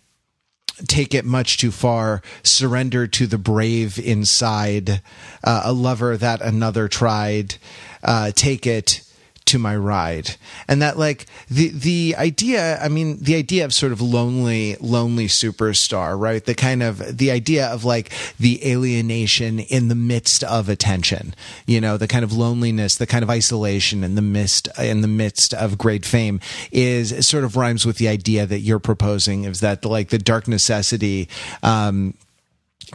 take 0.88 1.14
it 1.14 1.26
much 1.26 1.57
too 1.57 1.72
far, 1.72 2.22
surrender 2.41 3.05
to 3.05 3.28
the 3.28 3.38
brave 3.38 3.99
inside, 3.99 5.01
uh, 5.43 5.62
a 5.66 5.74
lover 5.74 6.16
that 6.18 6.41
another 6.41 6.88
tried, 6.88 7.55
uh, 8.01 8.32
take 8.32 8.66
it 8.66 9.03
to 9.46 9.60
my 9.60 9.76
ride. 9.76 10.36
And 10.68 10.82
that 10.82 10.98
like 10.98 11.26
the 11.50 11.70
the 11.70 12.16
idea 12.18 12.80
i 12.82 12.88
mean 12.88 13.18
the 13.22 13.36
idea 13.36 13.66
of 13.66 13.74
sort 13.74 13.92
of 13.92 14.02
lonely 14.02 14.76
lonely 14.80 15.28
superstar 15.28 16.20
right? 16.20 16.44
The 16.44 16.56
kind 16.56 16.84
of 16.84 17.18
the 17.18 17.32
idea 17.32 17.68
of 17.68 17.84
like 17.84 18.12
the 18.39 18.66
alienation 18.70 19.60
in 19.60 19.88
the 19.88 19.96
midst 19.96 20.44
of 20.44 20.70
attention 20.70 21.34
you 21.66 21.82
know 21.82 21.98
the 21.98 22.08
kind 22.08 22.24
of 22.24 22.34
loneliness 22.34 22.96
the 22.96 23.08
kind 23.08 23.24
of 23.24 23.30
isolation 23.30 24.04
in 24.04 24.16
the 24.16 24.22
midst 24.22 24.68
in 24.80 25.02
the 25.02 25.08
midst 25.08 25.54
of 25.54 25.78
great 25.78 26.06
fame 26.06 26.39
is 26.72 27.28
sort 27.28 27.44
of 27.44 27.56
rhymes 27.56 27.86
with 27.86 27.98
the 27.98 28.08
idea 28.08 28.46
that 28.46 28.60
you're 28.60 28.80
proposing 28.80 29.44
is 29.46 29.60
that 29.60 29.84
like 29.86 30.10
the 30.10 30.18
dark 30.18 30.48
necessity 30.48 31.28
um 31.64 32.14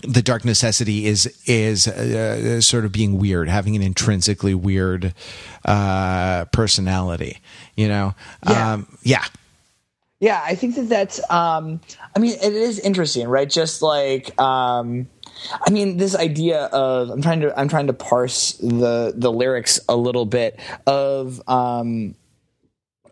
the 0.03 0.22
dark 0.22 0.44
necessity 0.44 1.07
is 1.07 1.26
is 1.47 1.88
uh, 1.88 2.61
sort 2.61 2.84
of 2.84 2.92
being 2.92 3.18
weird, 3.18 3.49
having 3.49 3.76
an 3.76 3.82
intrinsically 3.82 4.55
weird 4.55 5.14
uh, 5.64 6.44
personality. 6.47 7.38
You 7.76 7.88
know, 7.88 8.14
yeah. 8.49 8.72
Um, 8.72 8.99
yeah. 9.03 9.24
Yeah, 10.18 10.42
I 10.42 10.55
think 10.55 10.76
that 10.76 10.88
that's. 10.88 11.20
Um, 11.30 11.80
I 12.14 12.20
mean, 12.20 12.38
it 12.42 12.55
is 12.55 12.78
interesting, 12.78 13.28
right? 13.28 13.49
Just 13.49 13.82
like, 13.82 14.38
um, 14.40 15.09
I 15.66 15.70
mean, 15.70 15.99
this 15.99 16.16
idea 16.16 16.64
of 16.66 17.11
I'm 17.11 17.20
trying 17.20 17.40
to 17.40 17.59
I'm 17.59 17.68
trying 17.68 17.88
to 17.88 17.92
parse 17.92 18.53
the 18.53 19.12
the 19.14 19.30
lyrics 19.30 19.78
a 19.90 19.97
little 19.97 20.24
bit 20.24 20.59
of 20.86 21.47
um, 21.47 22.14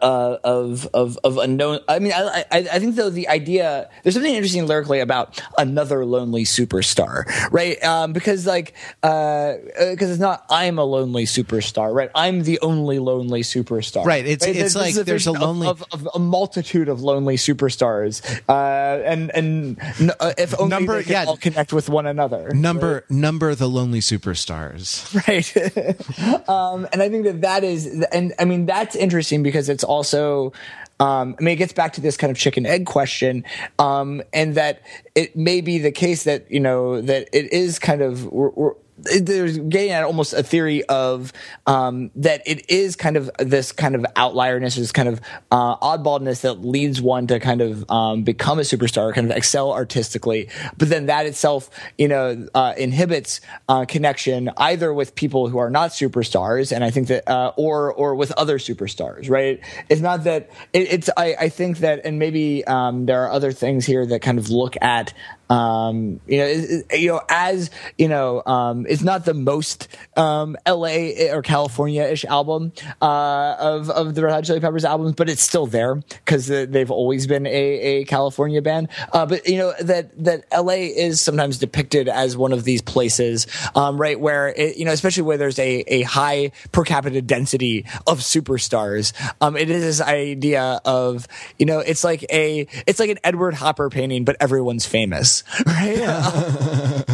uh, 0.05 0.38
of 0.44 0.86
of 0.92 1.18
of 1.24 1.38
unknown. 1.38 1.80
I 1.88 1.98
mean, 1.98 2.12
I, 2.12 2.44
I, 2.52 2.59
I 2.59 2.78
think 2.78 2.94
though 2.96 3.09
the 3.09 3.28
idea 3.28 3.88
there's 4.02 4.14
something 4.14 4.34
interesting 4.34 4.66
lyrically 4.66 5.00
about 5.00 5.40
another 5.57 6.05
lonely 6.05 6.44
superstar, 6.44 7.24
right? 7.50 7.82
Um, 7.82 8.12
because 8.12 8.46
like 8.46 8.74
because 9.00 9.02
uh, 9.02 9.78
uh 9.80 9.94
it's 9.96 10.18
not 10.18 10.44
I'm 10.50 10.78
a 10.78 10.84
lonely 10.84 11.24
superstar, 11.24 11.94
right? 11.94 12.11
I'm 12.14 12.42
the 12.42 12.61
only 12.61 12.98
lonely 12.98 13.40
superstar, 13.40 14.05
right? 14.05 14.26
It's 14.26 14.46
right? 14.46 14.55
it's 14.55 14.76
like 14.76 14.94
there's 14.94 15.26
a 15.26 15.32
lonely 15.32 15.68
of, 15.68 15.82
of, 15.90 16.07
of, 16.07 16.09
a 16.14 16.18
multitude 16.18 16.90
of 16.90 17.00
lonely 17.00 17.36
superstars, 17.36 18.20
uh, 18.46 19.02
and 19.05 19.30
and 19.34 19.80
uh, 20.20 20.34
if 20.36 20.59
only 20.61 20.68
number, 20.68 21.02
they 21.02 21.12
yeah, 21.12 21.24
all 21.24 21.38
connect 21.38 21.72
with 21.72 21.88
one 21.88 22.07
another. 22.07 22.50
Number 22.50 22.94
right? 22.94 23.11
number 23.11 23.55
the 23.55 23.68
lonely 23.68 24.00
superstars, 24.00 25.14
right? 25.26 26.48
um, 26.48 26.86
and 26.92 27.02
I 27.02 27.09
think 27.09 27.24
that 27.24 27.40
that 27.40 27.64
is, 27.64 27.86
and 28.12 28.34
I 28.38 28.44
mean 28.44 28.66
that's 28.66 28.94
interesting 28.94 29.42
because 29.42 29.70
it's 29.70 29.84
also 29.95 30.53
um, 31.01 31.34
I 31.38 31.42
mean, 31.42 31.55
it 31.55 31.57
gets 31.57 31.72
back 31.72 31.95
to 31.95 32.01
this 32.01 32.16
kind 32.16 32.30
of 32.30 32.36
chicken 32.36 32.66
egg 32.66 32.86
question, 32.86 33.45
um, 33.78 34.22
and 34.32 34.55
that 34.55 34.82
it 35.14 35.36
may 35.36 35.61
be 35.61 35.78
the 35.78 35.90
case 35.90 36.22
that 36.24 36.51
you 36.51 36.61
know 36.61 37.01
that 37.01 37.28
it 37.32 37.53
is 37.53 37.78
kind 37.80 38.01
of 38.01 38.26
we're, 38.26 38.51
we're, 38.51 38.74
there's 38.97 39.59
getting 39.59 39.90
at 39.90 40.05
almost 40.05 40.32
a 40.32 40.42
theory 40.42 40.84
of 40.84 41.32
um, 41.66 42.11
that 42.16 42.42
it 42.47 42.70
is 42.70 42.95
kind 42.97 43.16
of 43.16 43.30
this 43.38 43.72
kind 43.72 43.95
of 43.95 44.03
outlierness, 44.14 44.76
this 44.76 44.92
kind 44.92 45.09
of 45.09 45.20
uh, 45.51 45.76
oddballness 45.76 46.42
that 46.42 46.64
leads 46.64 47.03
one 47.03 47.26
to 47.26 47.40
kind 47.40 47.61
of 47.61 47.88
um, 47.90 48.22
become 48.22 48.59
a 48.59 48.62
superstar, 48.62 49.12
kind 49.12 49.30
of 49.30 49.36
excel 49.36 49.72
artistically. 49.72 50.49
But 50.78 50.88
then 50.88 51.07
that 51.07 51.26
itself, 51.26 51.70
you 51.99 52.09
know, 52.09 52.47
uh, 52.55 52.74
inhibits 52.76 53.40
uh, 53.68 53.84
connection 53.84 54.51
either 54.57 54.92
with 54.95 55.14
people 55.14 55.49
who 55.49 55.59
are 55.59 55.70
not 55.70 55.90
superstars, 55.90 56.70
and 56.70 56.84
I 56.84 56.90
think 56.90 57.09
that, 57.09 57.28
uh, 57.28 57.53
or 57.57 57.92
or 57.92 58.14
with 58.14 58.32
other 58.32 58.59
superstars. 58.59 59.28
Right? 59.28 59.61
It's 59.88 60.01
not 60.01 60.24
that 60.24 60.51
it, 60.72 60.92
it's. 60.92 61.11
I, 61.16 61.34
I, 61.38 61.49
think 61.49 61.78
that, 61.78 62.05
and 62.05 62.18
maybe 62.18 62.64
um, 62.64 63.07
there 63.07 63.22
are 63.24 63.30
other 63.30 63.53
things 63.53 63.86
here 63.86 64.07
that 64.07 64.22
kind 64.22 64.38
of 64.38 64.51
look 64.51 64.76
at 64.80 65.12
um, 65.51 66.20
you 66.26 66.38
know, 66.38 66.82
you 66.92 67.09
know, 67.09 67.20
as 67.28 67.70
you 67.99 68.09
know, 68.09 68.42
um, 68.47 68.86
it's 68.88 69.03
not 69.03 69.24
the 69.24 69.34
most 69.34 69.88
um, 70.16 70.57
L.A. 70.64 71.30
or 71.30 71.42
California-ish 71.42 72.24
album 72.24 72.72
uh, 73.03 73.57
of 73.59 73.90
of 73.90 74.14
the 74.14 74.22
Red 74.22 74.32
Hot 74.32 74.45
Chili 74.45 74.61
Peppers 74.61 74.84
albums, 74.84 75.14
but 75.14 75.28
it's 75.28 75.42
still 75.42 75.66
there 75.66 75.97
because 75.97 76.47
they've 76.47 76.90
always 76.90 77.26
been 77.26 77.47
a, 77.47 77.51
a 77.51 78.05
California 78.05 78.62
band. 78.62 78.88
Uh, 79.12 79.26
but 79.26 79.47
you 79.47 79.59
know 79.59 79.74
that 79.80 80.24
that 80.24 80.45
L.A. 80.51 80.86
is 80.86 81.20
sometimes 81.20 81.59
depicted 81.59 82.09
as 82.09 82.36
one 82.36 82.53
of 82.53 82.64
these 82.64 82.80
places, 82.80 83.47
um, 83.74 83.99
right, 83.99 84.18
where 84.18 84.49
it, 84.49 84.76
you 84.76 84.84
know, 84.84 84.92
especially 84.92 85.24
where 85.24 85.36
there's 85.36 85.59
a 85.59 85.80
a 85.88 86.03
high 86.03 86.53
per 86.72 86.84
capita 86.84 87.20
density 87.20 87.84
of 88.07 88.20
superstars. 88.20 89.12
Um, 89.40 89.57
it 89.57 89.68
is 89.68 89.82
this 89.82 90.01
idea 90.01 90.80
of 90.84 91.26
you 91.59 91.66
know, 91.66 91.80
it's 91.80 92.03
like 92.03 92.24
a 92.30 92.66
it's 92.86 92.99
like 92.99 93.11
an 93.11 93.18
Edward 93.24 93.55
Hopper 93.55 93.90
painting, 93.90 94.24
but 94.24 94.36
everyone's 94.40 94.86
famous 94.86 95.34
right? 95.66 95.97
yeah, 95.97 97.03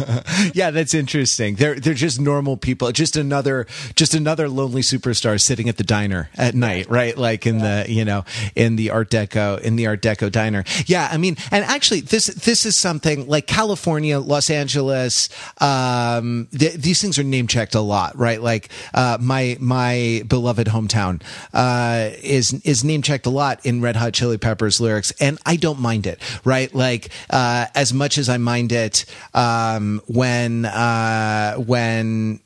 that's 0.71 0.93
interesting. 0.93 1.55
They're 1.55 1.79
they're 1.79 1.93
just 1.93 2.19
normal 2.19 2.57
people, 2.57 2.91
just 2.91 3.15
another 3.15 3.67
just 3.95 4.13
another 4.13 4.49
lonely 4.49 4.81
superstar 4.81 5.39
sitting 5.41 5.69
at 5.69 5.77
the 5.77 5.83
diner 5.83 6.29
at 6.37 6.55
night, 6.55 6.89
right? 6.89 7.17
Like 7.17 7.45
in 7.45 7.59
yeah. 7.59 7.83
the 7.83 7.91
you 7.91 8.05
know 8.05 8.25
in 8.55 8.75
the 8.75 8.89
Art 8.89 9.09
Deco 9.09 9.59
in 9.59 9.75
the 9.75 9.87
Art 9.87 10.01
Deco 10.01 10.31
diner. 10.31 10.63
Yeah, 10.85 11.09
I 11.11 11.17
mean, 11.17 11.37
and 11.51 11.63
actually, 11.65 12.01
this 12.01 12.27
this 12.27 12.65
is 12.65 12.75
something 12.77 13.27
like 13.27 13.47
California, 13.47 14.19
Los 14.19 14.49
Angeles. 14.49 15.29
Um, 15.59 16.47
th- 16.51 16.73
these 16.73 17.01
things 17.01 17.17
are 17.19 17.23
name 17.23 17.47
checked 17.47 17.75
a 17.75 17.81
lot, 17.81 18.17
right? 18.17 18.41
Like 18.41 18.69
uh, 18.93 19.17
my 19.21 19.57
my 19.59 20.23
beloved 20.27 20.67
hometown 20.67 21.21
uh, 21.53 22.09
is 22.21 22.53
is 22.65 22.83
name 22.83 23.01
checked 23.01 23.25
a 23.25 23.29
lot 23.29 23.65
in 23.65 23.81
Red 23.81 23.95
Hot 23.95 24.13
Chili 24.13 24.37
Peppers 24.37 24.79
lyrics, 24.81 25.11
and 25.19 25.39
I 25.45 25.55
don't 25.55 25.79
mind 25.79 26.07
it, 26.07 26.19
right? 26.43 26.73
Like 26.73 27.09
uh, 27.29 27.67
as 27.75 27.93
much 27.93 28.17
as 28.17 28.29
I 28.29 28.37
mind 28.37 28.71
it 28.71 29.05
um, 29.33 30.01
when 30.07 30.40
uh, 30.65 31.55
when 31.55 32.39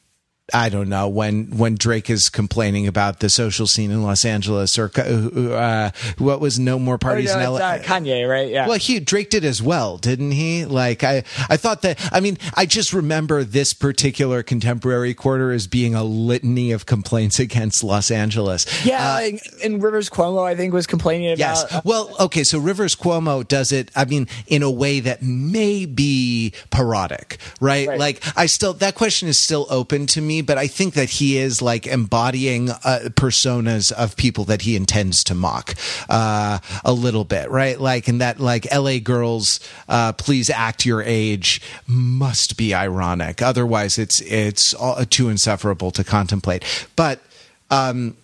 I 0.53 0.69
don't 0.69 0.89
know 0.89 1.07
when 1.07 1.57
when 1.57 1.73
Drake 1.73 2.07
is 2.07 2.29
complaining 2.29 2.87
about 2.87 3.19
the 3.19 3.29
social 3.29 3.65
scene 3.65 3.89
in 3.89 4.03
Los 4.03 4.23
Angeles 4.23 4.77
or 4.77 4.91
uh, 4.95 5.89
what 6.19 6.39
was 6.39 6.59
no 6.59 6.77
more 6.77 6.99
parties 6.99 7.31
oh, 7.31 7.39
no, 7.39 7.55
in 7.55 7.61
LA. 7.61 7.67
Uh, 7.67 7.79
Kanye, 7.79 8.29
right? 8.29 8.49
Yeah. 8.49 8.67
Well, 8.67 8.77
he 8.77 8.99
Drake 8.99 9.31
did 9.31 9.43
as 9.43 9.63
well, 9.63 9.97
didn't 9.97 10.31
he? 10.31 10.65
Like 10.65 11.03
I 11.03 11.23
I 11.49 11.57
thought 11.57 11.81
that 11.81 11.97
I 12.11 12.19
mean 12.19 12.37
I 12.53 12.67
just 12.67 12.93
remember 12.93 13.43
this 13.43 13.73
particular 13.73 14.43
contemporary 14.43 15.15
quarter 15.15 15.51
as 15.51 15.65
being 15.65 15.95
a 15.95 16.03
litany 16.03 16.71
of 16.71 16.85
complaints 16.85 17.39
against 17.45 17.83
Los 17.83 18.11
Angeles. 18.11 18.85
Yeah, 18.85 19.03
uh, 19.15 19.37
and 19.63 19.81
Rivers 19.81 20.11
Cuomo 20.11 20.43
I 20.45 20.55
think 20.55 20.73
was 20.75 20.85
complaining 20.85 21.31
about. 21.31 21.39
Yes. 21.71 21.81
Well, 21.83 22.15
okay, 22.19 22.43
so 22.43 22.59
Rivers 22.59 22.95
Cuomo 22.95 23.47
does 23.47 23.71
it. 23.71 23.89
I 23.95 24.05
mean, 24.05 24.27
in 24.45 24.61
a 24.61 24.69
way 24.69 24.99
that 24.99 25.23
may 25.23 25.87
be 25.87 26.53
parodic, 26.69 27.39
right? 27.59 27.87
right. 27.87 27.99
Like 27.99 28.23
I 28.37 28.45
still 28.45 28.73
that 28.73 28.93
question 28.93 29.27
is 29.27 29.39
still 29.39 29.65
open 29.71 30.05
to 30.07 30.21
me 30.21 30.34
me, 30.35 30.41
but 30.41 30.57
I 30.57 30.67
think 30.67 30.93
that 30.95 31.09
he 31.09 31.37
is 31.37 31.61
like 31.61 31.87
embodying 31.87 32.69
uh, 32.69 33.09
personas 33.11 33.91
of 33.91 34.15
people 34.15 34.45
that 34.45 34.61
he 34.61 34.75
intends 34.75 35.23
to 35.25 35.35
mock 35.35 35.75
uh, 36.09 36.59
a 36.83 36.93
little 36.93 37.23
bit, 37.23 37.49
right? 37.49 37.79
Like, 37.79 38.07
in 38.07 38.19
that, 38.19 38.39
like, 38.39 38.67
LA 38.73 38.99
girls, 38.99 39.59
uh, 39.87 40.13
please 40.13 40.49
act 40.49 40.85
your 40.85 41.01
age 41.01 41.61
must 41.87 42.57
be 42.57 42.73
ironic. 42.73 43.41
Otherwise, 43.41 43.97
it's, 43.97 44.21
it's 44.21 44.73
all, 44.73 45.03
too 45.05 45.29
insufferable 45.29 45.91
to 45.91 46.03
contemplate. 46.03 46.63
But, 46.95 47.21
um, 47.69 48.17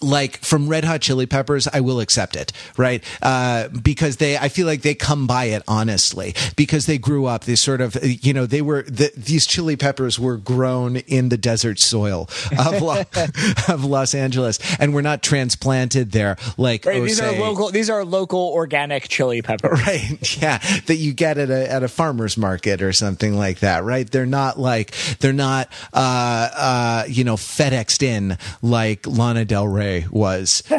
like 0.00 0.38
from 0.38 0.68
Red 0.68 0.84
Hot 0.84 1.00
Chili 1.00 1.26
Peppers, 1.26 1.68
I 1.68 1.80
will 1.80 2.00
accept 2.00 2.36
it, 2.36 2.52
right? 2.76 3.02
Uh, 3.22 3.68
because 3.68 4.16
they, 4.16 4.36
I 4.36 4.48
feel 4.48 4.66
like 4.66 4.82
they 4.82 4.94
come 4.94 5.26
by 5.26 5.46
it 5.46 5.62
honestly 5.68 6.34
because 6.56 6.86
they 6.86 6.98
grew 6.98 7.26
up. 7.26 7.44
They 7.44 7.56
sort 7.56 7.80
of, 7.80 7.96
you 8.02 8.32
know, 8.32 8.46
they 8.46 8.62
were 8.62 8.82
the, 8.82 9.12
these 9.16 9.46
chili 9.46 9.76
peppers 9.76 10.18
were 10.18 10.36
grown 10.36 10.96
in 10.96 11.28
the 11.28 11.36
desert 11.36 11.78
soil 11.78 12.28
of, 12.58 12.80
Lo, 12.80 13.02
of 13.68 13.84
Los 13.84 14.14
Angeles, 14.14 14.58
and 14.78 14.94
were 14.94 15.02
not 15.02 15.22
transplanted 15.22 16.12
there 16.12 16.36
like 16.56 16.84
right, 16.84 17.02
these 17.02 17.20
are 17.20 17.32
local. 17.32 17.70
These 17.70 17.90
are 17.90 18.04
local 18.04 18.40
organic 18.40 19.08
chili 19.08 19.42
peppers, 19.42 19.80
right? 19.86 20.18
Yeah, 20.40 20.58
that 20.86 20.96
you 20.96 21.12
get 21.12 21.38
at 21.38 21.50
a 21.50 21.70
at 21.70 21.82
a 21.82 21.88
farmer's 21.88 22.36
market 22.36 22.80
or 22.80 22.92
something 22.92 23.36
like 23.36 23.58
that, 23.60 23.84
right? 23.84 24.10
They're 24.10 24.24
not 24.24 24.58
like 24.58 24.92
they're 25.18 25.32
not, 25.32 25.68
uh, 25.92 26.48
uh, 26.56 27.04
you 27.08 27.24
know, 27.24 27.36
FedExed 27.36 28.02
in 28.02 28.38
like 28.62 29.06
Lana 29.06 29.44
Del 29.44 29.66
Rey 29.68 29.89
was, 30.10 30.60
for, 30.68 30.76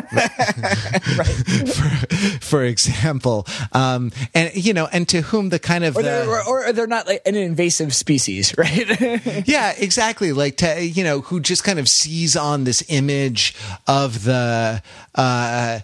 for, 2.41 2.64
example. 2.64 3.45
Um, 3.72 4.12
and 4.34 4.55
you 4.55 4.74
know, 4.74 4.88
and 4.91 5.07
to 5.09 5.22
whom 5.22 5.49
the 5.49 5.59
kind 5.59 5.84
of 5.84 5.97
or 5.97 6.03
they're, 6.03 6.30
or, 6.30 6.68
or 6.68 6.74
they're 6.74 6.88
not 6.88 7.07
like 7.07 7.22
an 7.26 7.36
invasive 7.36 7.93
species, 7.93 8.57
right? 8.57 9.47
yeah, 9.47 9.74
exactly. 9.78 10.34
Like 10.34 10.57
to 10.57 10.84
you 10.84 11.03
know, 11.03 11.22
who 11.22 11.39
just 11.39 11.64
kind 11.64 11.80
of 11.80 11.88
sees 11.88 12.36
on 12.36 12.64
this 12.64 12.84
image 12.88 13.55
of 13.88 14.24
the. 14.24 14.82
Uh, 15.14 15.80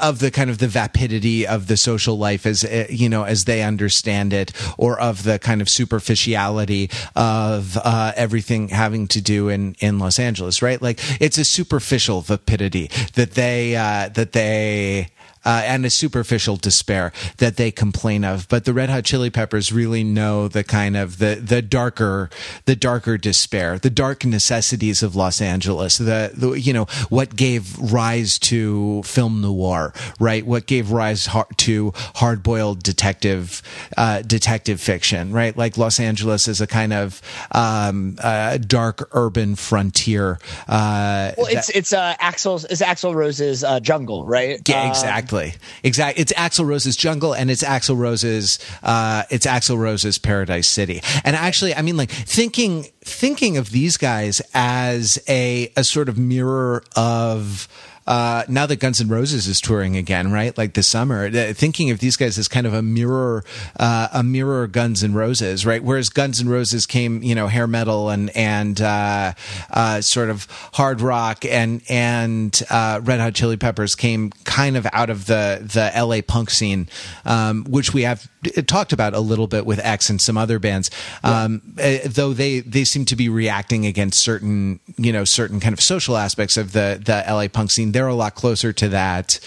of 0.00 0.18
the 0.18 0.30
kind 0.30 0.50
of 0.50 0.58
the 0.58 0.68
vapidity 0.68 1.46
of 1.46 1.66
the 1.66 1.76
social 1.76 2.18
life 2.18 2.46
as 2.46 2.64
eh, 2.64 2.86
you 2.90 3.08
know 3.08 3.24
as 3.24 3.44
they 3.44 3.62
understand 3.62 4.32
it 4.32 4.52
or 4.78 4.98
of 5.00 5.22
the 5.24 5.38
kind 5.38 5.60
of 5.60 5.68
superficiality 5.68 6.90
of 7.16 7.76
uh, 7.78 8.12
everything 8.16 8.68
having 8.68 9.06
to 9.08 9.20
do 9.20 9.48
in 9.48 9.74
in 9.80 9.98
Los 9.98 10.18
Angeles 10.18 10.62
right? 10.62 10.80
Like 10.80 11.00
it's 11.20 11.38
a 11.38 11.44
superficial 11.44 12.20
vapidity 12.20 12.90
that 13.14 13.32
they 13.32 13.76
uh, 13.76 14.08
that 14.10 14.32
they 14.32 15.08
uh, 15.44 15.62
and 15.64 15.84
a 15.84 15.90
superficial 15.90 16.56
despair 16.56 17.12
that 17.38 17.56
they 17.56 17.70
complain 17.70 18.24
of. 18.24 18.48
But 18.48 18.64
the 18.64 18.72
Red 18.72 18.90
Hot 18.90 19.04
Chili 19.04 19.30
Peppers 19.30 19.72
really 19.72 20.04
know 20.04 20.48
the 20.48 20.64
kind 20.64 20.96
of 20.96 21.18
the 21.18 21.36
the 21.36 21.62
darker 21.62 22.30
the 22.64 22.76
darker 22.76 23.18
despair, 23.18 23.78
the 23.78 23.90
dark 23.90 24.24
necessities 24.24 25.02
of 25.02 25.16
Los 25.16 25.40
Angeles. 25.40 25.98
The, 25.98 26.32
the 26.34 26.52
you 26.52 26.72
know 26.72 26.86
what 27.08 27.36
gave 27.36 27.78
rise 27.78 28.38
to 28.40 29.02
film 29.04 29.40
noir, 29.40 29.92
right? 30.18 30.44
What 30.44 30.66
gave 30.66 30.90
rise 30.90 31.28
to 31.56 31.92
hard 32.16 32.42
boiled 32.42 32.82
detective 32.82 33.62
uh, 33.96 34.22
detective 34.22 34.80
fiction, 34.80 35.32
right? 35.32 35.56
Like 35.56 35.76
Los 35.76 35.98
Angeles 36.00 36.48
is 36.48 36.60
a 36.60 36.66
kind 36.66 36.92
of 36.92 37.20
um, 37.50 38.16
uh, 38.22 38.58
dark 38.58 39.08
urban 39.12 39.56
frontier. 39.56 40.38
Uh, 40.68 41.32
well, 41.36 41.46
it's 41.46 41.66
that, 41.68 41.76
it's 41.76 41.92
uh, 41.92 42.14
Axl's 42.20 42.64
it's 42.64 42.82
Axl 42.82 43.14
Rose's 43.14 43.64
uh, 43.64 43.80
jungle, 43.80 44.24
right? 44.24 44.66
Yeah, 44.68 44.88
exactly. 44.88 45.31
Exactly. 45.32 45.60
Exactly. 45.82 46.22
It's 46.22 46.32
Axl 46.32 46.66
Rose's 46.66 46.96
Jungle 46.96 47.32
and 47.34 47.50
it's 47.50 47.62
Axl 47.62 47.96
Rose's 47.96 48.58
uh, 48.82 49.22
it's 49.30 49.46
Axl 49.46 49.78
Rose's 49.78 50.18
Paradise 50.18 50.68
City. 50.68 51.00
And 51.24 51.36
actually, 51.36 51.74
I 51.74 51.82
mean, 51.82 51.96
like 51.96 52.10
thinking 52.10 52.84
thinking 53.04 53.56
of 53.56 53.70
these 53.70 53.96
guys 53.96 54.42
as 54.54 55.22
a 55.28 55.72
a 55.76 55.84
sort 55.84 56.08
of 56.08 56.18
mirror 56.18 56.84
of 56.96 57.68
uh, 58.06 58.44
now 58.48 58.66
that 58.66 58.76
Guns 58.76 59.00
N' 59.00 59.08
Roses 59.08 59.46
is 59.46 59.60
touring 59.60 59.96
again, 59.96 60.32
right? 60.32 60.56
Like 60.56 60.74
this 60.74 60.88
summer, 60.88 61.30
thinking 61.52 61.90
of 61.90 62.00
these 62.00 62.16
guys 62.16 62.38
as 62.38 62.48
kind 62.48 62.66
of 62.66 62.74
a 62.74 62.82
mirror, 62.82 63.44
uh, 63.78 64.08
a 64.12 64.22
mirror 64.22 64.66
Guns 64.66 65.04
N' 65.04 65.14
Roses, 65.14 65.64
right? 65.64 65.82
Whereas 65.82 66.08
Guns 66.08 66.40
N' 66.40 66.48
Roses 66.48 66.86
came, 66.86 67.22
you 67.22 67.34
know, 67.34 67.46
hair 67.46 67.66
metal 67.66 68.10
and 68.10 68.30
and 68.36 68.80
uh, 68.80 69.32
uh, 69.70 70.00
sort 70.00 70.30
of 70.30 70.46
hard 70.74 71.00
rock, 71.00 71.44
and 71.44 71.82
and 71.88 72.60
uh, 72.70 73.00
Red 73.02 73.20
Hot 73.20 73.34
Chili 73.34 73.56
Peppers 73.56 73.94
came 73.94 74.30
kind 74.44 74.76
of 74.76 74.86
out 74.92 75.10
of 75.10 75.26
the 75.26 75.60
the 75.62 75.90
L.A. 75.94 76.22
punk 76.22 76.50
scene, 76.50 76.88
um, 77.24 77.64
which 77.64 77.94
we 77.94 78.02
have 78.02 78.28
talked 78.66 78.92
about 78.92 79.14
a 79.14 79.20
little 79.20 79.46
bit 79.46 79.64
with 79.64 79.78
X 79.84 80.10
and 80.10 80.20
some 80.20 80.36
other 80.36 80.58
bands, 80.58 80.90
um, 81.22 81.62
yeah. 81.76 81.98
though 82.06 82.32
they 82.32 82.60
they 82.60 82.84
seem 82.84 83.04
to 83.04 83.16
be 83.16 83.28
reacting 83.28 83.86
against 83.86 84.20
certain 84.20 84.80
you 84.96 85.12
know 85.12 85.24
certain 85.24 85.60
kind 85.60 85.72
of 85.72 85.80
social 85.80 86.16
aspects 86.16 86.56
of 86.56 86.72
the 86.72 87.00
the 87.04 87.24
LA 87.28 87.48
punk 87.48 87.70
scene. 87.70 87.91
They're 87.92 88.08
a 88.08 88.14
lot 88.14 88.34
closer 88.34 88.72
to 88.72 88.88
that. 88.88 89.38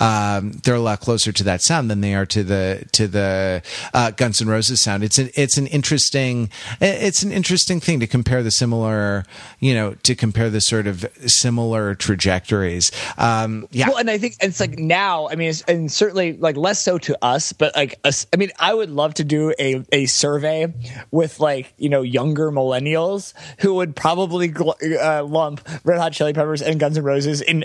Um, 0.00 0.52
they're 0.64 0.74
a 0.74 0.80
lot 0.80 1.00
closer 1.00 1.32
to 1.32 1.44
that 1.44 1.62
sound 1.62 1.90
than 1.90 2.00
they 2.00 2.14
are 2.14 2.26
to 2.26 2.42
the 2.42 2.84
to 2.92 3.06
the 3.06 3.62
uh, 3.94 4.10
Guns 4.12 4.40
N' 4.40 4.48
Roses 4.48 4.80
sound. 4.80 5.04
It's 5.04 5.18
an 5.18 5.30
it's 5.34 5.56
an 5.56 5.66
interesting 5.66 6.50
it's 6.80 7.22
an 7.22 7.32
interesting 7.32 7.80
thing 7.80 8.00
to 8.00 8.06
compare 8.06 8.42
the 8.42 8.50
similar 8.50 9.24
you 9.60 9.74
know 9.74 9.94
to 10.02 10.14
compare 10.14 10.50
the 10.50 10.60
sort 10.60 10.86
of 10.86 11.06
similar 11.26 11.94
trajectories. 11.94 12.90
Um, 13.18 13.68
yeah, 13.70 13.88
well, 13.88 13.98
and 13.98 14.10
I 14.10 14.18
think 14.18 14.36
it's 14.40 14.60
like 14.60 14.78
now. 14.78 15.28
I 15.28 15.36
mean, 15.36 15.52
and 15.68 15.90
certainly 15.90 16.34
like 16.34 16.56
less 16.56 16.82
so 16.82 16.98
to 16.98 17.16
us, 17.24 17.52
but 17.52 17.74
like 17.76 17.98
us, 18.04 18.26
I 18.32 18.36
mean, 18.36 18.50
I 18.58 18.74
would 18.74 18.90
love 18.90 19.14
to 19.14 19.24
do 19.24 19.54
a 19.58 19.84
a 19.92 20.06
survey 20.06 20.72
with 21.10 21.40
like 21.40 21.72
you 21.78 21.88
know 21.88 22.02
younger 22.02 22.50
millennials 22.50 23.34
who 23.58 23.74
would 23.74 23.94
probably 23.96 24.50
gl- 24.50 24.76
uh, 25.00 25.24
lump 25.24 25.66
Red 25.84 25.98
Hot 25.98 26.12
Chili 26.12 26.32
Peppers 26.32 26.62
and 26.62 26.78
Guns 26.78 26.98
N' 26.98 27.04
Roses 27.04 27.40
in 27.40 27.64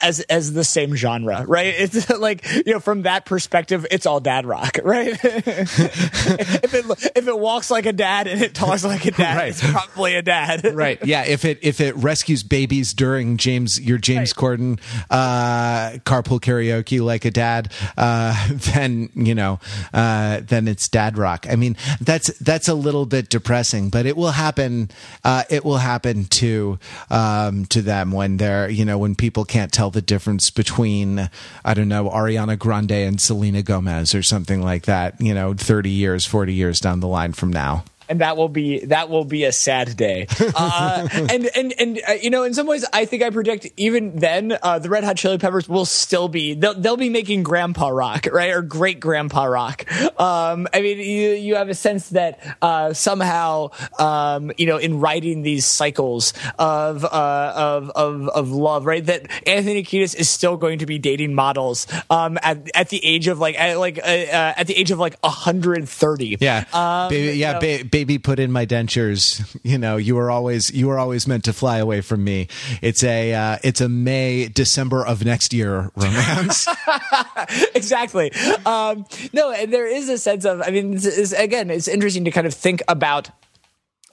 as 0.00 0.20
as 0.20 0.52
the 0.52 0.64
same 0.64 0.94
genre, 0.94 1.44
right? 1.46 1.74
It's 1.76 2.10
like 2.18 2.44
you 2.66 2.74
know 2.74 2.80
from 2.80 3.02
that 3.02 3.24
perspective, 3.26 3.86
it's 3.90 4.06
all 4.06 4.20
dad 4.20 4.46
rock, 4.46 4.78
right? 4.84 5.08
if 5.22 6.74
it 6.74 7.12
if 7.16 7.28
it 7.28 7.38
walks 7.38 7.70
like 7.70 7.86
a 7.86 7.92
dad 7.92 8.26
and 8.26 8.42
it 8.42 8.54
talks 8.54 8.84
like 8.84 9.04
a 9.04 9.10
dad, 9.10 9.36
right. 9.36 9.48
it's 9.48 9.70
probably 9.70 10.14
a 10.14 10.22
dad, 10.22 10.74
right? 10.74 11.04
Yeah, 11.04 11.24
if 11.24 11.44
it 11.44 11.58
if 11.62 11.80
it 11.80 11.96
rescues 11.96 12.42
babies 12.42 12.92
during 12.92 13.36
James 13.36 13.80
your 13.80 13.98
James 13.98 14.34
right. 14.36 14.58
Corden 14.58 14.80
uh, 15.10 15.98
carpool 16.04 16.40
karaoke 16.40 17.00
like 17.00 17.24
a 17.24 17.30
dad, 17.30 17.72
uh, 17.96 18.48
then 18.72 19.10
you 19.14 19.34
know 19.34 19.60
uh, 19.92 20.40
then 20.42 20.68
it's 20.68 20.88
dad 20.88 21.18
rock. 21.18 21.46
I 21.48 21.56
mean 21.56 21.76
that's 22.00 22.36
that's 22.38 22.68
a 22.68 22.74
little 22.74 23.06
bit 23.06 23.28
depressing, 23.28 23.90
but 23.90 24.06
it 24.06 24.16
will 24.16 24.32
happen. 24.32 24.90
Uh, 25.24 25.44
it 25.50 25.64
will 25.64 25.78
happen 25.78 26.24
to 26.24 26.78
um, 27.10 27.66
to 27.66 27.82
them 27.82 28.12
when 28.12 28.36
they're 28.36 28.68
you 28.68 28.84
know 28.84 28.98
when 28.98 29.14
people 29.14 29.44
can't 29.44 29.67
tell 29.72 29.90
the 29.90 30.02
difference 30.02 30.50
between 30.50 31.30
I 31.64 31.74
don't 31.74 31.88
know 31.88 32.08
Ariana 32.10 32.58
Grande 32.58 32.92
and 32.92 33.20
Selena 33.20 33.62
Gomez 33.62 34.14
or 34.14 34.22
something 34.22 34.62
like 34.62 34.84
that. 34.84 35.20
You 35.20 35.34
know, 35.34 35.54
thirty 35.54 35.90
years, 35.90 36.26
forty 36.26 36.54
years 36.54 36.80
down 36.80 37.00
the 37.00 37.08
line 37.08 37.32
from 37.32 37.52
now 37.52 37.84
and 38.08 38.20
that 38.20 38.36
will 38.36 38.48
be 38.48 38.84
that 38.86 39.08
will 39.08 39.24
be 39.24 39.44
a 39.44 39.52
sad 39.52 39.96
day. 39.96 40.26
Uh, 40.60 41.06
and 41.12 41.50
and 41.54 41.74
and 41.78 42.00
uh, 42.08 42.12
you 42.12 42.30
know, 42.30 42.42
in 42.42 42.52
some 42.54 42.66
ways, 42.66 42.84
I 42.92 43.04
think 43.04 43.22
I 43.22 43.30
predict 43.30 43.68
even 43.76 44.16
then 44.16 44.56
uh, 44.62 44.78
the 44.78 44.88
Red 44.88 45.04
Hot 45.04 45.16
Chili 45.16 45.38
Peppers 45.38 45.68
will 45.68 45.84
still 45.84 46.28
be 46.28 46.54
they'll, 46.54 46.74
they'll 46.74 46.96
be 46.96 47.10
making 47.10 47.42
grandpa 47.42 47.88
rock, 47.88 48.26
right, 48.32 48.50
or 48.50 48.62
great 48.62 48.98
grandpa 48.98 49.44
rock. 49.44 49.90
Um, 50.18 50.66
I 50.72 50.80
mean, 50.80 50.98
you 50.98 51.30
you 51.30 51.54
have 51.56 51.68
a 51.68 51.74
sense 51.74 52.08
that 52.10 52.40
uh, 52.62 52.92
somehow, 52.92 53.70
um, 53.98 54.50
you 54.56 54.66
know, 54.66 54.78
in 54.78 55.00
writing 55.00 55.42
these 55.42 55.66
cycles 55.66 56.32
of 56.58 57.04
uh, 57.04 57.52
of 57.54 57.90
of 57.90 58.28
of 58.28 58.50
love, 58.50 58.86
right, 58.86 59.04
that 59.04 59.26
Anthony 59.46 59.84
Kiedis 59.84 60.16
is 60.16 60.28
still 60.28 60.56
going 60.56 60.78
to 60.80 60.86
be 60.86 60.98
dating 60.98 61.34
models 61.34 61.86
um, 62.10 62.38
at 62.42 62.70
at 62.74 62.88
the 62.88 63.04
age 63.04 63.28
of 63.28 63.38
like 63.38 63.58
at, 63.58 63.78
like 63.78 63.98
uh, 63.98 64.02
at 64.56 64.66
the 64.66 64.74
age 64.74 64.90
of 64.90 64.98
like 64.98 65.16
130. 65.20 66.38
Yeah, 66.40 66.64
um, 66.72 67.10
baby, 67.10 67.38
yeah. 67.38 67.60
You 67.60 67.78
know, 67.78 67.88
baby 67.98 68.16
put 68.16 68.38
in 68.38 68.52
my 68.52 68.64
dentures. 68.64 69.44
You 69.68 69.76
know 69.76 69.96
you 69.96 70.14
were 70.14 70.30
always 70.30 70.70
you 70.70 70.86
were 70.86 70.98
always 70.98 71.26
meant 71.26 71.44
to 71.44 71.52
fly 71.52 71.78
away 71.78 72.00
from 72.00 72.22
me. 72.24 72.48
It's 72.80 73.02
a 73.02 73.34
uh, 73.34 73.58
it's 73.62 73.80
a 73.80 73.88
may 73.88 74.48
december 74.48 75.04
of 75.04 75.24
next 75.24 75.52
year 75.52 75.90
romance. 75.96 76.66
Exactly. 77.74 78.32
Um, 78.64 79.04
no 79.32 79.50
and 79.50 79.72
there 79.72 79.86
is 79.86 80.08
a 80.08 80.18
sense 80.18 80.44
of 80.44 80.60
i 80.62 80.70
mean 80.70 80.98
again 81.36 81.70
it's 81.70 81.88
interesting 81.88 82.24
to 82.24 82.30
kind 82.30 82.46
of 82.46 82.54
think 82.54 82.82
about 82.88 83.30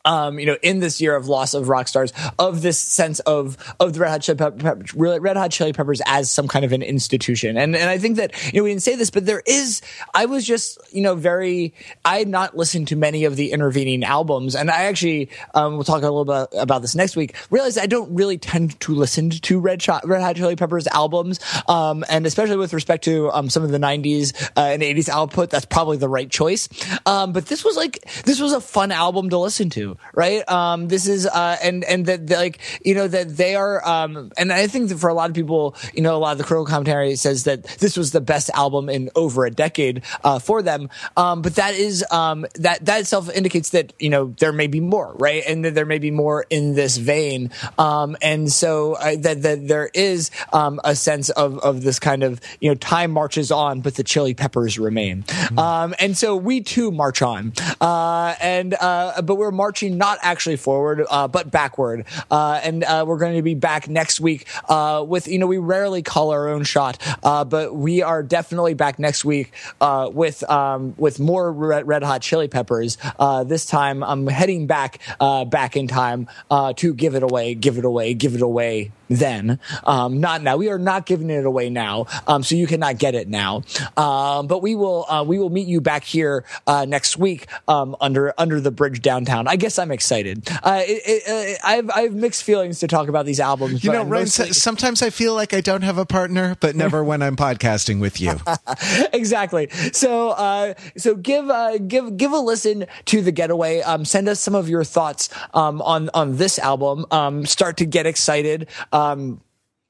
um, 0.06 0.40
you 0.40 0.46
know, 0.46 0.58
in 0.62 0.80
this 0.80 1.02
year 1.02 1.16
of 1.16 1.28
loss 1.28 1.54
of 1.54 1.68
rock 1.68 1.88
stars, 1.88 2.14
of 2.40 2.62
this 2.62 2.80
sense 2.80 3.20
of 3.22 3.58
of 3.80 3.94
the 3.94 4.00
Red 4.00 4.12
Hot 4.12 4.22
Chili 4.22 4.38
Peppers, 4.38 4.94
Red 4.94 5.36
Hot 5.36 5.52
Chili 5.52 5.74
Peppers 5.74 6.02
as 6.06 6.32
some 6.32 6.48
kind 6.48 6.64
of 6.64 6.72
an 6.72 6.84
institution, 6.84 7.58
and 7.58 7.76
and 7.76 7.90
I 7.90 7.98
think 7.98 8.18
that 8.18 8.32
you 8.54 8.60
know 8.60 8.64
we 8.64 8.70
didn't 8.70 8.84
say 8.84 8.96
this, 8.96 9.10
but 9.10 9.26
there 9.26 9.42
is. 9.46 9.82
I 10.14 10.26
was 10.28 10.46
just 10.46 10.78
you 10.94 11.02
know 11.02 11.16
very. 11.16 11.74
I 12.06 12.20
had 12.20 12.28
not 12.28 12.56
listened 12.56 12.88
to 12.90 12.96
many 12.96 13.26
of 13.26 13.36
the 13.36 13.52
intervening 13.52 14.04
albums, 14.04 14.56
and 14.56 14.70
I 14.70 14.84
actually 14.84 15.30
um, 15.56 15.76
we'll 15.76 15.84
talk 15.84 16.04
a 16.04 16.12
little 16.12 16.26
bit 16.26 16.60
about 16.60 16.82
this 16.82 16.96
next 16.96 17.16
week. 17.16 17.36
Realized 17.50 17.80
I 17.80 17.88
don't 17.88 18.14
really 18.14 18.38
tend 18.38 18.80
to 18.82 18.94
listen 18.94 19.32
to 19.32 19.60
Red, 19.60 19.82
Shot, 19.82 20.08
Red 20.08 20.22
Hot 20.22 20.36
Chili 20.36 20.56
Peppers 20.56 20.88
albums, 20.88 21.40
um, 21.68 22.06
and 22.10 22.26
especially 22.28 22.58
with 22.58 22.74
respect 22.74 23.04
to 23.06 23.32
um, 23.32 23.50
some 23.50 23.64
of 23.64 23.72
the 23.72 23.80
'90s 23.80 24.52
uh, 24.56 24.62
and 24.62 24.84
'80s 24.84 25.10
output, 25.10 25.50
that's 25.50 25.66
probably 25.66 25.98
the 25.98 26.10
right 26.10 26.30
choice. 26.30 26.70
Um, 27.08 27.34
but 27.34 27.48
this 27.48 27.66
was 27.66 27.76
like 27.76 28.00
this 28.24 28.40
was 28.40 28.54
a 28.54 28.62
fun 28.62 28.92
album 28.92 29.30
to 29.32 29.38
listen 29.38 29.70
to 29.72 29.95
right? 30.14 30.48
Um, 30.50 30.88
this 30.88 31.08
is 31.08 31.26
uh, 31.26 31.58
and 31.62 31.84
and 31.84 32.06
that 32.06 32.30
like 32.30 32.60
you 32.84 32.96
know 32.96 33.08
that 33.08 33.36
they 33.36 33.56
are, 33.56 33.86
um, 33.88 34.32
and 34.38 34.52
I 34.52 34.68
think 34.68 34.90
that 34.90 35.00
for 35.00 35.10
a 35.10 35.14
lot 35.14 35.30
of 35.30 35.36
people, 35.36 35.76
you 35.94 36.02
know, 36.02 36.16
a 36.16 36.20
lot 36.20 36.34
of 36.34 36.38
the 36.38 36.44
critical 36.44 36.66
commentary 36.66 37.16
says 37.16 37.44
that 37.44 37.64
this 37.64 37.98
was 37.98 38.12
the 38.12 38.22
best 38.22 38.50
album 38.52 38.90
in 38.90 39.10
over 39.16 39.46
a 39.46 39.52
decade 39.52 40.04
uh, 40.24 40.40
for 40.40 40.62
them. 40.62 40.90
Um, 41.18 41.42
but 41.42 41.56
that 41.56 41.76
is 41.76 42.04
um, 42.12 42.46
that 42.56 42.86
that 42.86 43.02
itself 43.02 43.30
indicates 43.34 43.70
that 43.72 43.94
you 44.00 44.10
know 44.10 44.34
there 44.40 44.54
may 44.54 44.68
be 44.68 44.80
more, 44.80 45.14
right? 45.18 45.44
And 45.46 45.66
that 45.66 45.76
there 45.76 45.86
may 45.86 46.00
be 46.00 46.12
more 46.12 46.46
in 46.50 46.76
this 46.76 46.98
vein. 46.98 47.52
Um, 47.78 48.18
and 48.22 48.52
so 48.52 48.94
uh, 48.94 49.16
that 49.20 49.42
that 49.44 49.68
there 49.68 49.90
is 49.94 50.32
um, 50.54 50.80
a 50.84 50.96
sense 50.96 51.30
of 51.30 51.60
of 51.60 51.84
this 51.84 52.00
kind 52.00 52.24
of 52.24 52.42
you 52.60 52.70
know 52.70 52.76
time 52.76 53.12
marches 53.12 53.52
on, 53.52 53.82
but 53.82 53.96
the 53.96 54.04
Chili 54.04 54.34
Peppers 54.34 54.80
remain. 54.80 55.24
Mm-hmm. 55.24 55.94
and 56.00 56.18
so 56.18 56.36
we 56.36 56.62
too 56.62 56.92
march 56.92 57.22
on, 57.22 57.54
uh, 57.82 58.36
and 58.42 58.74
uh, 58.74 59.22
but 59.22 59.36
we're 59.36 59.52
marching 59.52 59.85
not 59.90 60.20
actually 60.22 60.58
forward, 60.58 61.06
uh, 61.10 61.28
but 61.28 61.52
backward. 61.52 62.06
Uh, 62.30 62.60
and 62.64 62.84
uh, 62.84 63.06
we're 63.08 63.18
going 63.18 63.36
to 63.36 63.42
be 63.42 63.54
back 63.54 63.88
next 63.88 64.20
week 64.20 64.48
uh, 64.70 65.04
with, 65.08 65.28
you 65.28 65.40
know, 65.40 65.48
we 65.48 65.58
rarely 65.58 66.02
call 66.02 66.32
our 66.32 66.50
own 66.50 66.64
shot, 66.64 66.98
uh, 67.24 67.44
but 67.44 67.76
we 67.76 68.02
are 68.02 68.24
definitely 68.24 68.74
back 68.74 69.00
next 69.00 69.26
week 69.26 69.52
uh, 69.82 70.10
with 70.12 70.48
um, 70.50 70.94
with 70.98 71.20
more 71.20 71.52
red, 71.52 71.88
red, 71.88 72.04
Hot 72.04 72.22
Chili 72.22 72.48
Peppers. 72.48 72.98
this 73.46 73.66
time, 73.66 74.04
I'm 74.04 74.28
heading 74.28 74.68
back 74.68 75.00
back 75.20 75.76
in 75.76 75.88
time 75.88 76.28
to 76.76 76.94
give 76.94 77.16
it 77.16 77.24
away, 77.24 77.56
give 77.56 77.78
it 77.78 77.86
away, 77.86 78.14
give 78.14 78.36
it 78.36 78.42
away 78.42 78.92
then, 79.08 79.60
um, 79.84 80.20
not 80.20 80.42
now. 80.42 80.58
We 80.58 80.70
are 80.70 80.80
not 80.80 81.06
giving 81.06 81.30
it 81.30 81.46
away 81.46 81.70
now, 81.70 82.08
um, 82.28 82.42
so 82.42 82.56
you 82.56 82.66
cannot 82.66 82.98
get 82.98 83.14
it 83.14 83.28
now. 83.28 83.64
Um, 83.96 84.48
but 84.48 84.62
we 84.62 84.76
will 84.76 85.06
we 85.26 85.38
will 85.40 85.50
meet 85.50 85.68
you 85.68 85.82
back 85.82 86.04
here 86.04 86.44
next 86.68 87.18
week 87.18 87.48
um, 87.68 87.96
under 88.02 88.34
under 88.38 88.60
the 88.60 88.72
bridge 88.72 89.02
downtown. 89.02 89.48
I 89.48 89.56
guess 89.56 89.75
I'm 89.80 89.92
excited. 89.92 90.48
Uh, 90.64 90.82
it, 90.86 91.02
it, 91.06 91.60
uh, 91.64 91.68
I 91.68 91.76
have 91.76 91.90
I 91.90 92.02
have 92.02 92.14
mixed 92.14 92.44
feelings 92.44 92.80
to 92.80 92.88
talk 92.88 93.08
about 93.08 93.26
these 93.26 93.40
albums. 93.40 93.84
You 93.84 93.92
know, 93.92 94.04
Ryan, 94.04 94.24
mostly... 94.24 94.54
sometimes 94.54 95.02
I 95.02 95.10
feel 95.10 95.34
like 95.34 95.54
I 95.54 95.62
don't 95.62 95.84
have 95.84 95.98
a 95.98 96.06
partner, 96.06 96.58
but 96.60 96.76
never 96.76 97.04
when 97.04 97.22
I'm 97.22 97.36
podcasting 97.36 98.00
with 98.00 98.20
you. 98.20 98.40
exactly. 99.14 99.70
So 99.92 100.30
uh, 100.32 100.74
so 100.98 101.16
give 101.16 101.50
uh, 101.50 101.78
give 101.78 102.18
give 102.18 102.32
a 102.32 102.40
listen 102.40 102.86
to 103.06 103.22
the 103.22 103.32
Getaway. 103.32 103.82
Um, 103.82 104.06
send 104.06 104.30
us 104.30 104.40
some 104.40 104.56
of 104.56 104.70
your 104.70 104.84
thoughts 104.84 105.30
um, 105.54 105.82
on 105.82 106.10
on 106.14 106.38
this 106.38 106.60
album. 106.60 107.06
Um, 107.12 107.46
start 107.46 107.78
to 107.78 107.86
get 107.86 108.06
excited 108.06 108.68
um, 108.92 109.42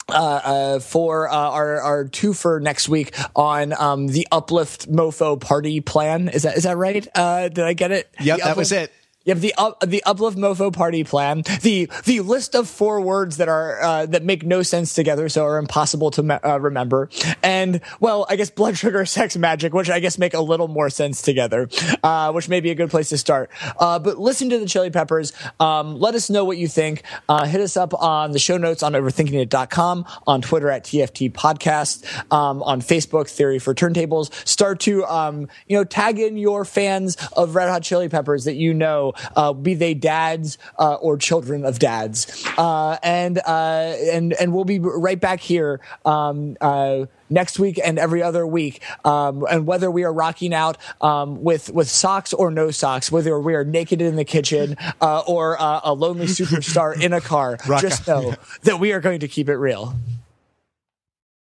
uh, 0.08 0.14
uh, 0.14 0.80
for 0.80 1.28
uh, 1.30 1.36
our 1.36 1.82
our 1.82 2.06
two 2.06 2.34
for 2.34 2.60
next 2.60 2.88
week 2.88 3.16
on 3.36 3.74
um, 3.74 4.08
the 4.08 4.28
Uplift 4.32 4.92
Mofo 4.92 5.40
Party 5.40 5.82
Plan. 5.82 6.30
Is 6.30 6.44
that 6.44 6.58
is 6.58 6.64
that 6.64 6.78
right? 6.78 7.08
Uh, 7.16 7.50
did 7.50 7.64
I 7.64 7.74
get 7.74 7.92
it? 7.92 8.10
Yep, 8.20 8.40
that 8.40 8.58
was 8.58 8.72
it. 8.72 8.92
You 9.26 9.32
have 9.32 9.42
the 9.42 9.56
up, 9.58 9.80
the 9.80 10.04
uplift 10.04 10.38
mofo 10.38 10.72
party 10.72 11.04
plan, 11.04 11.42
the 11.64 11.90
the 12.06 12.20
list 12.20 12.54
of 12.54 12.70
four 12.70 13.02
words 13.02 13.38
that 13.38 13.50
are 13.50 13.82
uh, 13.82 14.06
that 14.06 14.24
make 14.24 14.46
no 14.46 14.62
sense 14.62 14.94
together, 14.94 15.30
so 15.30 15.44
are 15.46 15.58
impossible 15.58 16.12
to 16.12 16.22
me- 16.22 16.36
uh, 16.36 16.60
remember, 16.60 17.10
and 17.42 17.82
well, 18.00 18.28
I 18.30 18.36
guess 18.36 18.52
blood 18.52 18.78
sugar, 18.78 19.04
sex, 19.06 19.36
Magik, 19.36 19.72
which 19.72 19.90
I 19.90 20.00
guess 20.00 20.20
make 20.20 20.36
a 20.36 20.42
little 20.42 20.68
more 20.68 20.92
sense 20.92 21.24
together, 21.24 21.68
uh, 22.04 22.32
which 22.34 22.50
may 22.50 22.60
be 22.60 22.70
a 22.70 22.76
good 22.76 22.92
place 22.92 23.10
to 23.10 23.18
start. 23.18 23.50
Uh, 23.80 23.98
but 23.98 24.20
listen 24.20 24.52
to 24.52 24.60
the 24.60 24.68
Chili 24.68 24.92
Peppers. 24.92 25.34
Um, 25.60 26.00
let 26.00 26.14
us 26.14 26.30
know 26.30 26.46
what 26.46 26.58
you 26.58 26.68
think. 26.68 27.02
Uh, 27.28 27.46
hit 27.46 27.62
us 27.62 27.76
up 27.76 27.96
on 27.96 28.32
the 28.32 28.40
show 28.40 28.58
notes 28.58 28.84
on 28.84 28.94
overthinkingit.com, 28.94 30.06
on 30.28 30.42
Twitter 30.44 30.70
at 30.70 30.84
TFT 30.84 31.32
Podcast, 31.32 32.06
um, 32.32 32.62
on 32.62 32.80
Facebook 32.80 33.28
Theory 33.28 33.58
for 33.58 33.74
Turntables. 33.74 34.32
Start 34.48 34.82
to 34.82 35.04
um, 35.06 35.48
you 35.66 35.76
know 35.76 35.84
tag 35.84 36.20
in 36.20 36.38
your 36.38 36.64
fans 36.64 37.18
of 37.36 37.56
Red 37.56 37.70
Hot 37.70 37.82
Chili 37.82 38.08
Peppers 38.08 38.46
that 38.46 38.54
you 38.54 38.76
know 38.76 39.14
uh, 39.36 39.54
be 39.54 39.74
they 39.74 39.94
dads 39.94 40.58
uh, 40.80 40.96
or 40.96 41.18
children 41.18 41.66
of 41.66 41.80
dads. 41.80 42.46
Uh, 42.58 42.98
and 43.04 43.40
uh, 43.40 43.96
and 44.12 44.34
and 44.34 44.54
we'll 44.54 44.66
be 44.66 44.80
right 44.80 45.20
back 45.20 45.40
here. 45.40 45.80
Um, 46.06 46.58
uh, 46.62 47.06
next 47.30 47.60
week 47.60 47.80
and 47.84 47.98
every 47.98 48.22
other 48.22 48.46
week, 48.46 48.84
um, 49.06 49.46
and 49.50 49.66
whether 49.66 49.90
we 49.90 50.04
are 50.04 50.14
rocking 50.14 50.54
out 50.54 50.78
um, 51.02 51.44
with 51.44 51.70
with 51.72 51.90
socks 51.90 52.34
or 52.34 52.52
no 52.52 52.72
socks, 52.72 53.12
whether 53.12 53.40
we 53.40 53.56
are 53.56 53.64
naked 53.64 54.02
in 54.02 54.16
the 54.16 54.26
kitchen 54.26 54.76
uh, 55.02 55.20
or 55.22 55.60
uh, 55.60 55.82
a 55.84 55.94
lonely 55.94 56.26
superstar 56.28 57.00
in 57.00 57.14
a 57.14 57.22
car, 57.22 57.58
Rock 57.68 57.82
just 57.82 58.08
out. 58.08 58.24
know 58.24 58.36
that 58.64 58.80
we 58.80 58.92
are 58.92 59.00
going 59.00 59.20
to 59.22 59.28
keep 59.28 59.50
it 59.50 59.56
real. 59.56 59.96